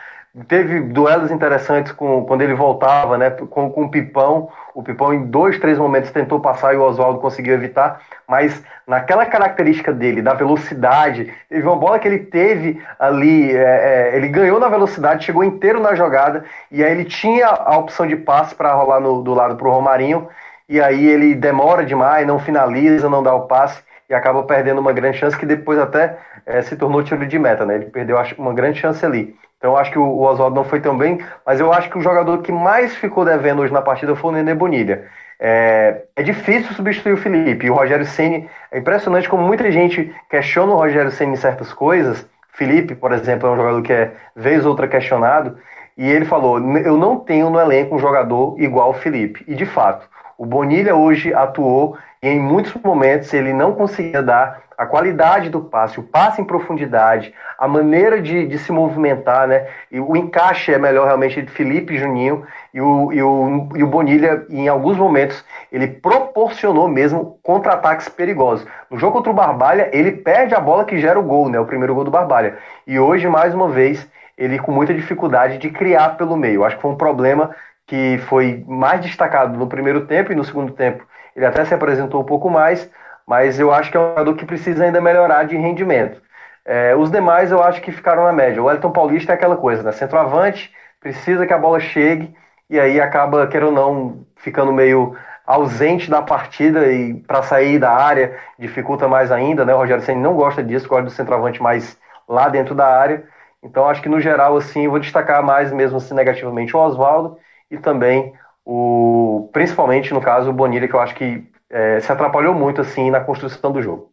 teve 0.47 0.81
duelos 0.81 1.31
interessantes 1.31 1.91
com, 1.91 2.23
quando 2.25 2.41
ele 2.41 2.53
voltava, 2.53 3.17
né, 3.17 3.29
com, 3.29 3.69
com 3.69 3.85
o 3.85 3.89
Pipão. 3.89 4.49
O 4.73 4.83
Pipão, 4.83 5.13
em 5.13 5.25
dois, 5.25 5.57
três 5.59 5.77
momentos, 5.77 6.11
tentou 6.11 6.39
passar 6.39 6.73
e 6.73 6.77
o 6.77 6.83
Oswaldo 6.83 7.19
conseguiu 7.19 7.55
evitar, 7.55 8.01
mas 8.27 8.63
naquela 8.85 9.25
característica 9.25 9.91
dele, 9.91 10.21
da 10.21 10.33
velocidade, 10.33 11.33
teve 11.49 11.65
uma 11.65 11.75
bola 11.75 11.97
que 11.97 12.07
ele 12.07 12.19
teve 12.19 12.81
ali, 12.99 13.55
é, 13.55 14.11
é, 14.11 14.15
ele 14.15 14.27
ganhou 14.27 14.59
na 14.59 14.69
velocidade, 14.69 15.25
chegou 15.25 15.43
inteiro 15.43 15.79
na 15.79 15.95
jogada, 15.95 16.43
e 16.71 16.83
aí 16.83 16.91
ele 16.91 17.05
tinha 17.05 17.47
a 17.47 17.77
opção 17.77 18.05
de 18.05 18.15
passe 18.15 18.53
para 18.53 18.73
rolar 18.73 18.99
no, 18.99 19.21
do 19.23 19.33
lado 19.33 19.55
para 19.55 19.67
o 19.67 19.71
Romarinho, 19.71 20.27
e 20.69 20.79
aí 20.79 21.07
ele 21.07 21.33
demora 21.33 21.83
demais, 21.83 22.27
não 22.27 22.37
finaliza, 22.37 23.09
não 23.09 23.23
dá 23.23 23.33
o 23.33 23.47
passe, 23.47 23.81
e 24.09 24.13
acaba 24.13 24.43
perdendo 24.43 24.79
uma 24.79 24.93
grande 24.93 25.17
chance 25.17 25.37
que 25.37 25.45
depois 25.45 25.79
até 25.79 26.17
é, 26.45 26.61
se 26.61 26.75
tornou 26.75 27.03
tiro 27.03 27.25
de 27.25 27.37
meta, 27.37 27.65
né? 27.65 27.75
Ele 27.75 27.85
perdeu 27.87 28.17
uma 28.37 28.53
grande 28.53 28.79
chance 28.79 29.05
ali. 29.05 29.35
Então 29.57 29.71
eu 29.71 29.77
acho 29.77 29.91
que 29.91 29.99
o 29.99 30.19
Oswaldo 30.19 30.55
não 30.55 30.63
foi 30.63 30.79
tão 30.79 30.97
bem, 30.97 31.19
mas 31.45 31.59
eu 31.59 31.73
acho 31.73 31.89
que 31.89 31.97
o 31.97 32.01
jogador 32.01 32.41
que 32.41 32.51
mais 32.51 32.95
ficou 32.95 33.25
devendo 33.25 33.61
hoje 33.61 33.73
na 33.73 33.81
partida 33.81 34.15
foi 34.15 34.31
o 34.31 34.33
Nenê 34.33 34.53
Bonilha. 34.53 35.05
É, 35.39 36.03
é 36.15 36.23
difícil 36.23 36.73
substituir 36.73 37.13
o 37.13 37.17
Felipe. 37.17 37.65
E 37.65 37.69
o 37.69 37.73
Rogério 37.73 38.05
Ceni 38.05 38.49
é 38.71 38.77
impressionante 38.77 39.29
como 39.29 39.43
muita 39.43 39.71
gente 39.71 40.13
questiona 40.29 40.73
o 40.73 40.77
Rogério 40.77 41.11
Ceni 41.11 41.33
em 41.33 41.37
certas 41.37 41.73
coisas. 41.73 42.27
Felipe, 42.53 42.95
por 42.95 43.11
exemplo, 43.11 43.47
é 43.47 43.51
um 43.51 43.55
jogador 43.55 43.81
que 43.81 43.93
é 43.93 44.11
vez 44.35 44.63
ou 44.63 44.71
outra 44.71 44.87
questionado. 44.87 45.57
E 45.97 46.07
ele 46.09 46.25
falou: 46.25 46.59
Eu 46.77 46.97
não 46.97 47.19
tenho 47.19 47.49
no 47.49 47.59
elenco 47.59 47.95
um 47.95 47.99
jogador 47.99 48.55
igual 48.59 48.91
o 48.91 48.93
Felipe. 48.93 49.43
E 49.47 49.55
de 49.55 49.65
fato, 49.65 50.07
o 50.37 50.45
Bonilha 50.45 50.95
hoje 50.95 51.33
atuou 51.33 51.97
e 52.21 52.29
em 52.29 52.39
muitos 52.39 52.73
momentos 52.83 53.33
ele 53.33 53.53
não 53.53 53.73
conseguia 53.73 54.21
dar 54.21 54.61
a 54.77 54.85
qualidade 54.85 55.49
do 55.49 55.59
passe, 55.59 55.99
o 55.99 56.03
passe 56.03 56.39
em 56.39 56.45
profundidade, 56.45 57.33
a 57.57 57.67
maneira 57.67 58.21
de, 58.21 58.45
de 58.45 58.59
se 58.59 58.71
movimentar, 58.71 59.47
né? 59.47 59.65
E 59.91 59.99
o 59.99 60.15
encaixe 60.15 60.71
é 60.71 60.77
melhor 60.77 61.05
realmente 61.05 61.41
de 61.41 61.51
Felipe 61.51 61.95
e 61.95 61.97
Juninho 61.97 62.45
e 62.71 62.79
o, 62.79 63.11
e 63.11 63.23
o, 63.23 63.69
e 63.75 63.83
o 63.83 63.87
Bonilha, 63.87 64.45
em 64.49 64.67
alguns 64.67 64.95
momentos, 64.95 65.43
ele 65.71 65.87
proporcionou 65.87 66.87
mesmo 66.87 67.39
contra-ataques 67.41 68.07
perigosos. 68.07 68.67
No 68.89 68.99
jogo 68.99 69.13
contra 69.13 69.31
o 69.31 69.35
Barbalha, 69.35 69.89
ele 69.91 70.11
perde 70.11 70.53
a 70.53 70.59
bola 70.59 70.85
que 70.85 70.99
gera 70.99 71.19
o 71.19 71.23
gol, 71.23 71.49
né? 71.49 71.59
O 71.59 71.65
primeiro 71.65 71.95
gol 71.95 72.03
do 72.03 72.11
Barbalha. 72.11 72.57
E 72.85 72.99
hoje, 72.99 73.27
mais 73.27 73.55
uma 73.55 73.69
vez, 73.69 74.07
ele 74.37 74.59
com 74.59 74.71
muita 74.71 74.93
dificuldade 74.93 75.57
de 75.57 75.71
criar 75.71 76.17
pelo 76.17 76.37
meio. 76.37 76.63
Acho 76.63 76.75
que 76.75 76.81
foi 76.83 76.91
um 76.91 76.97
problema 76.97 77.49
que 77.87 78.19
foi 78.27 78.63
mais 78.67 79.01
destacado 79.01 79.57
no 79.57 79.65
primeiro 79.65 80.05
tempo 80.05 80.31
e 80.31 80.35
no 80.35 80.43
segundo 80.43 80.73
tempo 80.73 81.03
ele 81.37 81.45
até 81.45 81.63
se 81.63 81.73
apresentou 81.73 82.21
um 82.21 82.25
pouco 82.25 82.49
mais, 82.49 82.89
mas 83.27 83.59
eu 83.59 83.71
acho 83.73 83.91
que 83.91 83.97
é 83.97 83.99
um 83.99 84.09
jogador 84.09 84.35
que 84.35 84.45
precisa 84.45 84.85
ainda 84.85 85.01
melhorar 85.01 85.43
de 85.43 85.57
rendimento. 85.57 86.21
É, 86.65 86.95
os 86.95 87.11
demais 87.11 87.51
eu 87.51 87.61
acho 87.63 87.81
que 87.81 87.91
ficaram 87.91 88.23
na 88.23 88.33
média. 88.33 88.61
O 88.61 88.69
Elton 88.71 88.91
Paulista 88.91 89.33
é 89.33 89.35
aquela 89.35 89.57
coisa, 89.57 89.83
né? 89.83 89.91
Centroavante, 89.91 90.73
precisa 90.99 91.45
que 91.45 91.53
a 91.53 91.57
bola 91.57 91.79
chegue 91.79 92.33
e 92.69 92.79
aí 92.79 92.99
acaba, 92.99 93.47
quer 93.47 93.63
ou 93.63 93.71
não, 93.71 94.25
ficando 94.37 94.73
meio 94.73 95.15
ausente 95.45 96.09
da 96.09 96.21
partida 96.21 96.91
e 96.91 97.15
para 97.21 97.41
sair 97.43 97.79
da 97.79 97.91
área 97.91 98.37
dificulta 98.59 99.07
mais 99.07 99.31
ainda, 99.31 99.65
né? 99.65 99.73
O 99.73 99.77
Rogério 99.77 100.03
Senna 100.03 100.21
não 100.21 100.33
gosta 100.35 100.63
disso, 100.63 100.89
gosta 100.89 101.05
do 101.05 101.09
centroavante 101.11 101.61
mais 101.61 101.97
lá 102.27 102.49
dentro 102.49 102.75
da 102.75 102.87
área. 102.87 103.23
Então 103.63 103.87
acho 103.87 104.01
que 104.01 104.09
no 104.09 104.19
geral 104.19 104.57
assim, 104.57 104.87
vou 104.87 104.99
destacar 104.99 105.43
mais 105.43 105.71
mesmo 105.71 105.97
assim 105.97 106.13
negativamente 106.13 106.75
o 106.75 106.79
Oswaldo 106.79 107.37
e 107.71 107.77
também 107.77 108.33
o 108.65 109.49
principalmente 109.53 110.13
no 110.13 110.21
caso 110.21 110.49
o 110.49 110.53
Bonilha 110.53 110.87
que 110.87 110.93
eu 110.93 110.99
acho 110.99 111.15
que 111.15 111.49
é, 111.69 111.99
se 111.99 112.11
atrapalhou 112.11 112.53
muito 112.53 112.81
assim 112.81 113.09
na 113.09 113.19
construção 113.19 113.71
do 113.71 113.81
jogo. 113.81 114.11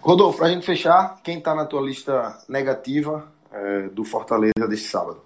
Rodolfo, 0.00 0.38
para 0.38 0.48
a 0.48 0.50
gente 0.50 0.66
fechar, 0.66 1.20
quem 1.22 1.38
está 1.38 1.54
na 1.54 1.64
tua 1.64 1.80
lista 1.80 2.36
negativa 2.48 3.32
é, 3.52 3.88
do 3.88 4.04
Fortaleza 4.04 4.68
deste 4.68 4.88
sábado? 4.88 5.22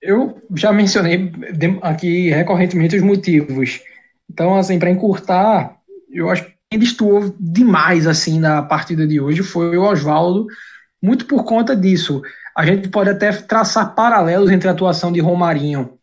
Eu 0.00 0.40
já 0.54 0.72
mencionei 0.72 1.32
aqui 1.82 2.30
recorrentemente 2.30 2.96
os 2.96 3.02
motivos. 3.02 3.80
Então, 4.30 4.56
assim, 4.56 4.78
para 4.78 4.90
encurtar, 4.90 5.76
eu 6.10 6.28
acho 6.28 6.44
que 6.44 6.52
quem 6.70 6.78
destoou 6.78 7.34
demais 7.38 8.06
assim 8.06 8.40
na 8.40 8.62
partida 8.62 9.06
de 9.06 9.20
hoje 9.20 9.42
foi 9.42 9.76
o 9.76 9.82
Oswaldo, 9.82 10.46
muito 11.02 11.26
por 11.26 11.44
conta 11.44 11.76
disso. 11.76 12.22
A 12.56 12.64
gente 12.64 12.88
pode 12.88 13.10
até 13.10 13.32
traçar 13.32 13.94
paralelos 13.94 14.50
entre 14.50 14.68
a 14.68 14.72
atuação 14.72 15.12
de 15.12 15.20
Romarinho 15.20 15.98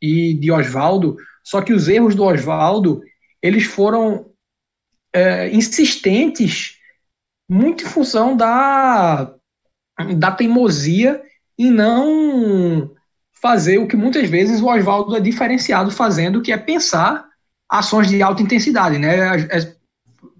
e 0.00 0.34
de 0.34 0.50
Oswaldo, 0.50 1.16
só 1.44 1.60
que 1.60 1.72
os 1.72 1.86
erros 1.86 2.14
do 2.14 2.24
Oswaldo 2.24 3.02
eles 3.40 3.64
foram 3.64 4.26
é, 5.12 5.50
insistentes 5.50 6.78
muito 7.48 7.84
em 7.84 7.86
função 7.86 8.36
da, 8.36 9.32
da 10.16 10.32
teimosia 10.32 11.22
em 11.58 11.70
não 11.70 12.90
fazer 13.40 13.78
o 13.78 13.86
que 13.86 13.96
muitas 13.96 14.28
vezes 14.28 14.60
o 14.62 14.66
Oswaldo 14.66 15.14
é 15.14 15.20
diferenciado 15.20 15.90
fazendo, 15.90 16.40
que 16.40 16.50
é 16.50 16.56
pensar 16.56 17.26
ações 17.68 18.08
de 18.08 18.22
alta 18.22 18.42
intensidade, 18.42 18.98
né? 18.98 19.36
É, 19.36 19.58
é 19.58 19.74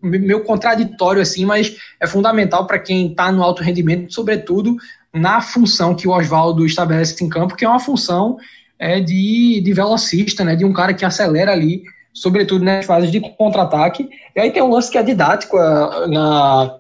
meio 0.03 0.43
contraditório 0.43 1.21
assim, 1.21 1.45
mas 1.45 1.77
é 2.01 2.07
fundamental 2.07 2.67
para 2.67 2.79
quem 2.79 3.09
está 3.11 3.31
no 3.31 3.43
alto 3.43 3.63
rendimento, 3.63 4.13
sobretudo 4.13 4.77
na 5.13 5.41
função 5.41 5.95
que 5.95 6.09
o 6.09 6.13
Oswaldo 6.13 6.67
estabelece 6.67 7.23
em 7.23 7.29
campo, 7.29 7.55
que 7.55 7.65
é 7.65 7.69
uma 7.69 7.79
função 7.79 8.39
é, 8.79 9.01
de, 9.01 9.61
de 9.61 9.73
velocista, 9.73 10.45
né? 10.45 10.57
De 10.57 10.65
um 10.65 10.73
cara 10.73 10.95
que 10.95 11.05
acelera 11.05 11.53
ali 11.53 11.83
sobretudo 12.15 12.65
nas 12.65 12.87
fases 12.87 13.11
de 13.11 13.21
contra-ataque. 13.21 14.09
E 14.35 14.41
aí 14.41 14.53
tem 14.53 14.63
um 14.63 14.71
lance 14.71 14.91
que 14.91 14.97
é 14.97 15.03
didático 15.03 15.59
é, 15.59 16.07
na, 16.07 16.79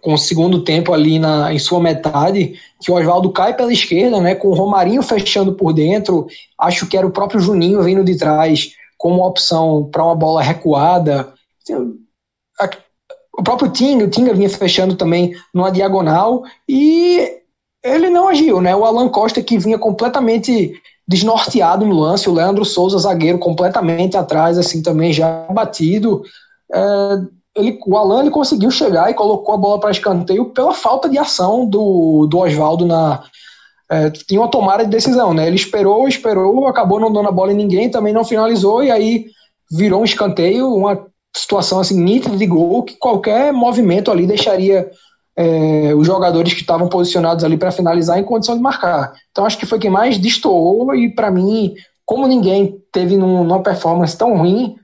com 0.00 0.14
o 0.14 0.18
segundo 0.18 0.64
tempo 0.64 0.92
ali 0.92 1.18
na, 1.18 1.52
em 1.52 1.58
sua 1.58 1.78
metade, 1.78 2.58
que 2.80 2.90
o 2.90 2.94
Oswaldo 2.94 3.30
cai 3.30 3.54
pela 3.54 3.72
esquerda, 3.72 4.20
né, 4.20 4.34
com 4.34 4.48
o 4.48 4.54
Romarinho 4.54 5.02
fechando 5.02 5.52
por 5.54 5.74
dentro, 5.74 6.26
acho 6.58 6.86
que 6.86 6.96
era 6.96 7.06
o 7.06 7.12
próprio 7.12 7.40
Juninho 7.40 7.82
vindo 7.82 8.02
de 8.02 8.16
trás 8.16 8.72
como 8.96 9.24
opção 9.24 9.88
para 9.92 10.02
uma 10.02 10.16
bola 10.16 10.42
recuada. 10.42 11.32
O 13.36 13.42
próprio 13.42 13.70
Tinga, 13.70 14.06
o 14.06 14.10
Tinga 14.10 14.32
vinha 14.32 14.48
fechando 14.48 14.94
também 14.94 15.34
numa 15.52 15.70
diagonal 15.70 16.42
e 16.66 17.38
ele 17.82 18.08
não 18.08 18.28
agiu, 18.28 18.62
né? 18.62 18.74
O 18.74 18.84
Alan 18.84 19.10
Costa 19.10 19.42
que 19.42 19.58
vinha 19.58 19.78
completamente 19.78 20.72
desnorteado 21.06 21.84
no 21.84 21.98
lance, 21.98 22.28
o 22.28 22.32
Leandro 22.32 22.64
Souza, 22.64 22.98
zagueiro, 22.98 23.38
completamente 23.38 24.16
atrás, 24.16 24.58
assim, 24.58 24.82
também 24.82 25.12
já 25.12 25.46
batido. 25.50 26.22
É, 26.72 26.80
ele, 27.56 27.78
o 27.86 27.96
Alan 27.96 28.22
ele 28.22 28.30
conseguiu 28.30 28.70
chegar 28.70 29.10
e 29.10 29.14
colocou 29.14 29.54
a 29.54 29.58
bola 29.58 29.78
para 29.78 29.90
escanteio 29.90 30.46
pela 30.46 30.74
falta 30.74 31.08
de 31.08 31.18
ação 31.18 31.66
do, 31.66 32.26
do 32.26 32.38
Oswaldo 32.38 32.86
na. 32.86 33.22
É, 33.90 34.10
tinha 34.10 34.40
uma 34.40 34.50
tomada 34.50 34.82
de 34.82 34.90
decisão, 34.90 35.34
né? 35.34 35.46
Ele 35.46 35.56
esperou, 35.56 36.08
esperou, 36.08 36.66
acabou 36.66 36.98
não 36.98 37.12
dando 37.12 37.28
a 37.28 37.32
bola 37.32 37.52
em 37.52 37.56
ninguém, 37.56 37.90
também 37.90 38.14
não 38.14 38.24
finalizou, 38.24 38.82
e 38.82 38.90
aí 38.90 39.26
virou 39.70 40.00
um 40.00 40.04
escanteio, 40.04 40.74
uma 40.74 41.06
situação 41.36 41.80
assim 41.80 42.00
nítida 42.02 42.36
de 42.36 42.46
gol 42.46 42.82
que 42.82 42.96
qualquer 42.96 43.52
movimento 43.52 44.10
ali 44.10 44.26
deixaria 44.26 44.90
é, 45.36 45.94
os 45.94 46.06
jogadores 46.06 46.52
que 46.52 46.60
estavam 46.60 46.88
posicionados 46.88 47.44
ali 47.44 47.56
para 47.56 47.72
finalizar 47.72 48.18
em 48.18 48.24
condição 48.24 48.56
de 48.56 48.62
marcar. 48.62 49.12
Então 49.30 49.44
acho 49.44 49.58
que 49.58 49.66
foi 49.66 49.78
quem 49.78 49.90
mais 49.90 50.18
destoou 50.18 50.94
e 50.94 51.12
para 51.12 51.30
mim 51.30 51.74
como 52.04 52.26
ninguém 52.26 52.78
teve 52.92 53.16
num, 53.16 53.44
numa 53.44 53.62
performance 53.62 54.16
tão 54.16 54.36
ruim, 54.36 54.76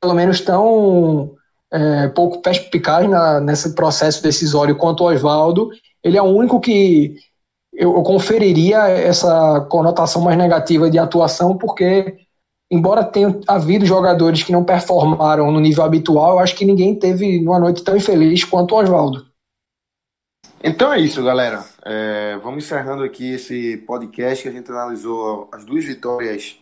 pelo 0.00 0.14
menos 0.14 0.40
tão 0.40 1.32
é, 1.72 2.08
pouco 2.08 2.40
perspicaz 2.40 3.08
na, 3.08 3.40
nesse 3.40 3.74
processo 3.74 4.22
decisório 4.22 4.76
quanto 4.76 5.02
o 5.02 5.12
Oswaldo, 5.12 5.70
ele 6.02 6.16
é 6.16 6.22
o 6.22 6.26
único 6.26 6.60
que 6.60 7.16
eu, 7.72 7.96
eu 7.96 8.02
conferiria 8.02 8.88
essa 8.88 9.60
conotação 9.68 10.22
mais 10.22 10.38
negativa 10.38 10.88
de 10.88 10.98
atuação, 10.98 11.56
porque 11.56 12.16
embora 12.70 13.04
tenha 13.04 13.38
havido 13.46 13.84
jogadores 13.84 14.42
que 14.42 14.52
não 14.52 14.64
performaram 14.64 15.50
no 15.50 15.60
nível 15.60 15.84
habitual, 15.84 16.34
eu 16.34 16.38
acho 16.38 16.54
que 16.54 16.64
ninguém 16.64 16.94
teve 16.94 17.44
uma 17.44 17.58
noite 17.58 17.82
tão 17.82 17.96
infeliz 17.96 18.44
quanto 18.44 18.74
o 18.74 18.78
Oswaldo. 18.78 19.25
Então 20.68 20.92
é 20.92 20.98
isso, 20.98 21.22
galera. 21.22 21.64
É, 21.84 22.36
vamos 22.42 22.64
encerrando 22.64 23.04
aqui 23.04 23.34
esse 23.34 23.76
podcast 23.86 24.42
que 24.42 24.48
a 24.48 24.52
gente 24.52 24.68
analisou 24.68 25.48
as 25.52 25.64
duas 25.64 25.84
vitórias 25.84 26.58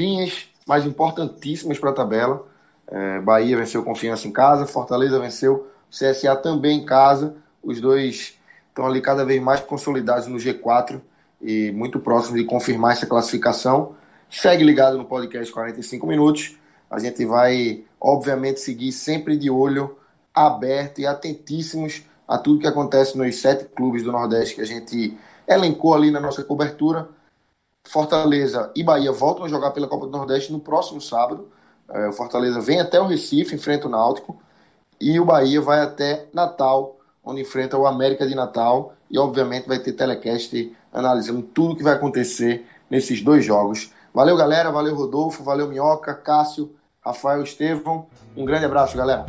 minhas, 0.00 0.48
mais 0.66 0.86
importantíssimas 0.86 1.78
para 1.78 1.90
a 1.90 1.92
tabela. 1.92 2.46
É, 2.86 3.20
Bahia 3.20 3.58
venceu 3.58 3.84
Confiança 3.84 4.26
em 4.26 4.32
casa, 4.32 4.66
Fortaleza 4.66 5.20
venceu 5.20 5.70
CSA 5.90 6.34
também 6.34 6.78
em 6.78 6.86
casa. 6.86 7.36
Os 7.62 7.78
dois 7.78 8.38
estão 8.68 8.86
ali 8.86 9.02
cada 9.02 9.22
vez 9.22 9.42
mais 9.42 9.60
consolidados 9.60 10.26
no 10.26 10.38
G4 10.38 10.98
e 11.38 11.70
muito 11.72 12.00
próximos 12.00 12.40
de 12.40 12.46
confirmar 12.46 12.92
essa 12.92 13.04
classificação. 13.04 13.94
Segue 14.30 14.64
ligado 14.64 14.96
no 14.96 15.04
podcast 15.04 15.52
45 15.52 16.06
minutos. 16.06 16.56
A 16.90 16.98
gente 16.98 17.22
vai, 17.26 17.84
obviamente, 18.00 18.60
seguir 18.60 18.92
sempre 18.92 19.36
de 19.36 19.50
olho 19.50 19.98
aberto 20.34 21.00
e 21.00 21.06
atentíssimos 21.06 22.02
a 22.32 22.38
tudo 22.38 22.60
que 22.60 22.66
acontece 22.66 23.16
nos 23.18 23.42
sete 23.42 23.66
clubes 23.66 24.02
do 24.02 24.10
Nordeste 24.10 24.54
que 24.54 24.62
a 24.62 24.66
gente 24.66 25.18
elencou 25.46 25.92
ali 25.92 26.10
na 26.10 26.18
nossa 26.18 26.42
cobertura. 26.42 27.06
Fortaleza 27.84 28.70
e 28.74 28.82
Bahia 28.82 29.12
voltam 29.12 29.44
a 29.44 29.48
jogar 29.48 29.72
pela 29.72 29.86
Copa 29.86 30.06
do 30.06 30.12
Nordeste 30.12 30.50
no 30.50 30.58
próximo 30.58 30.98
sábado. 30.98 31.48
É, 31.90 32.08
o 32.08 32.12
Fortaleza 32.14 32.58
vem 32.58 32.80
até 32.80 32.98
o 32.98 33.06
Recife, 33.06 33.54
enfrenta 33.54 33.86
o 33.86 33.90
Náutico. 33.90 34.40
E 34.98 35.20
o 35.20 35.26
Bahia 35.26 35.60
vai 35.60 35.80
até 35.80 36.26
Natal, 36.32 36.96
onde 37.22 37.42
enfrenta 37.42 37.76
o 37.76 37.86
América 37.86 38.26
de 38.26 38.34
Natal. 38.34 38.94
E, 39.10 39.18
obviamente, 39.18 39.68
vai 39.68 39.78
ter 39.78 39.92
telecast 39.92 40.74
analisando 40.90 41.42
tudo 41.42 41.76
que 41.76 41.82
vai 41.82 41.92
acontecer 41.92 42.66
nesses 42.88 43.20
dois 43.20 43.44
jogos. 43.44 43.92
Valeu, 44.14 44.38
galera. 44.38 44.70
Valeu, 44.70 44.94
Rodolfo. 44.94 45.44
Valeu, 45.44 45.68
Minhoca, 45.68 46.14
Cássio, 46.14 46.74
Rafael 47.04 47.42
Estevão. 47.42 48.06
Um 48.34 48.46
grande 48.46 48.64
abraço, 48.64 48.96
galera. 48.96 49.26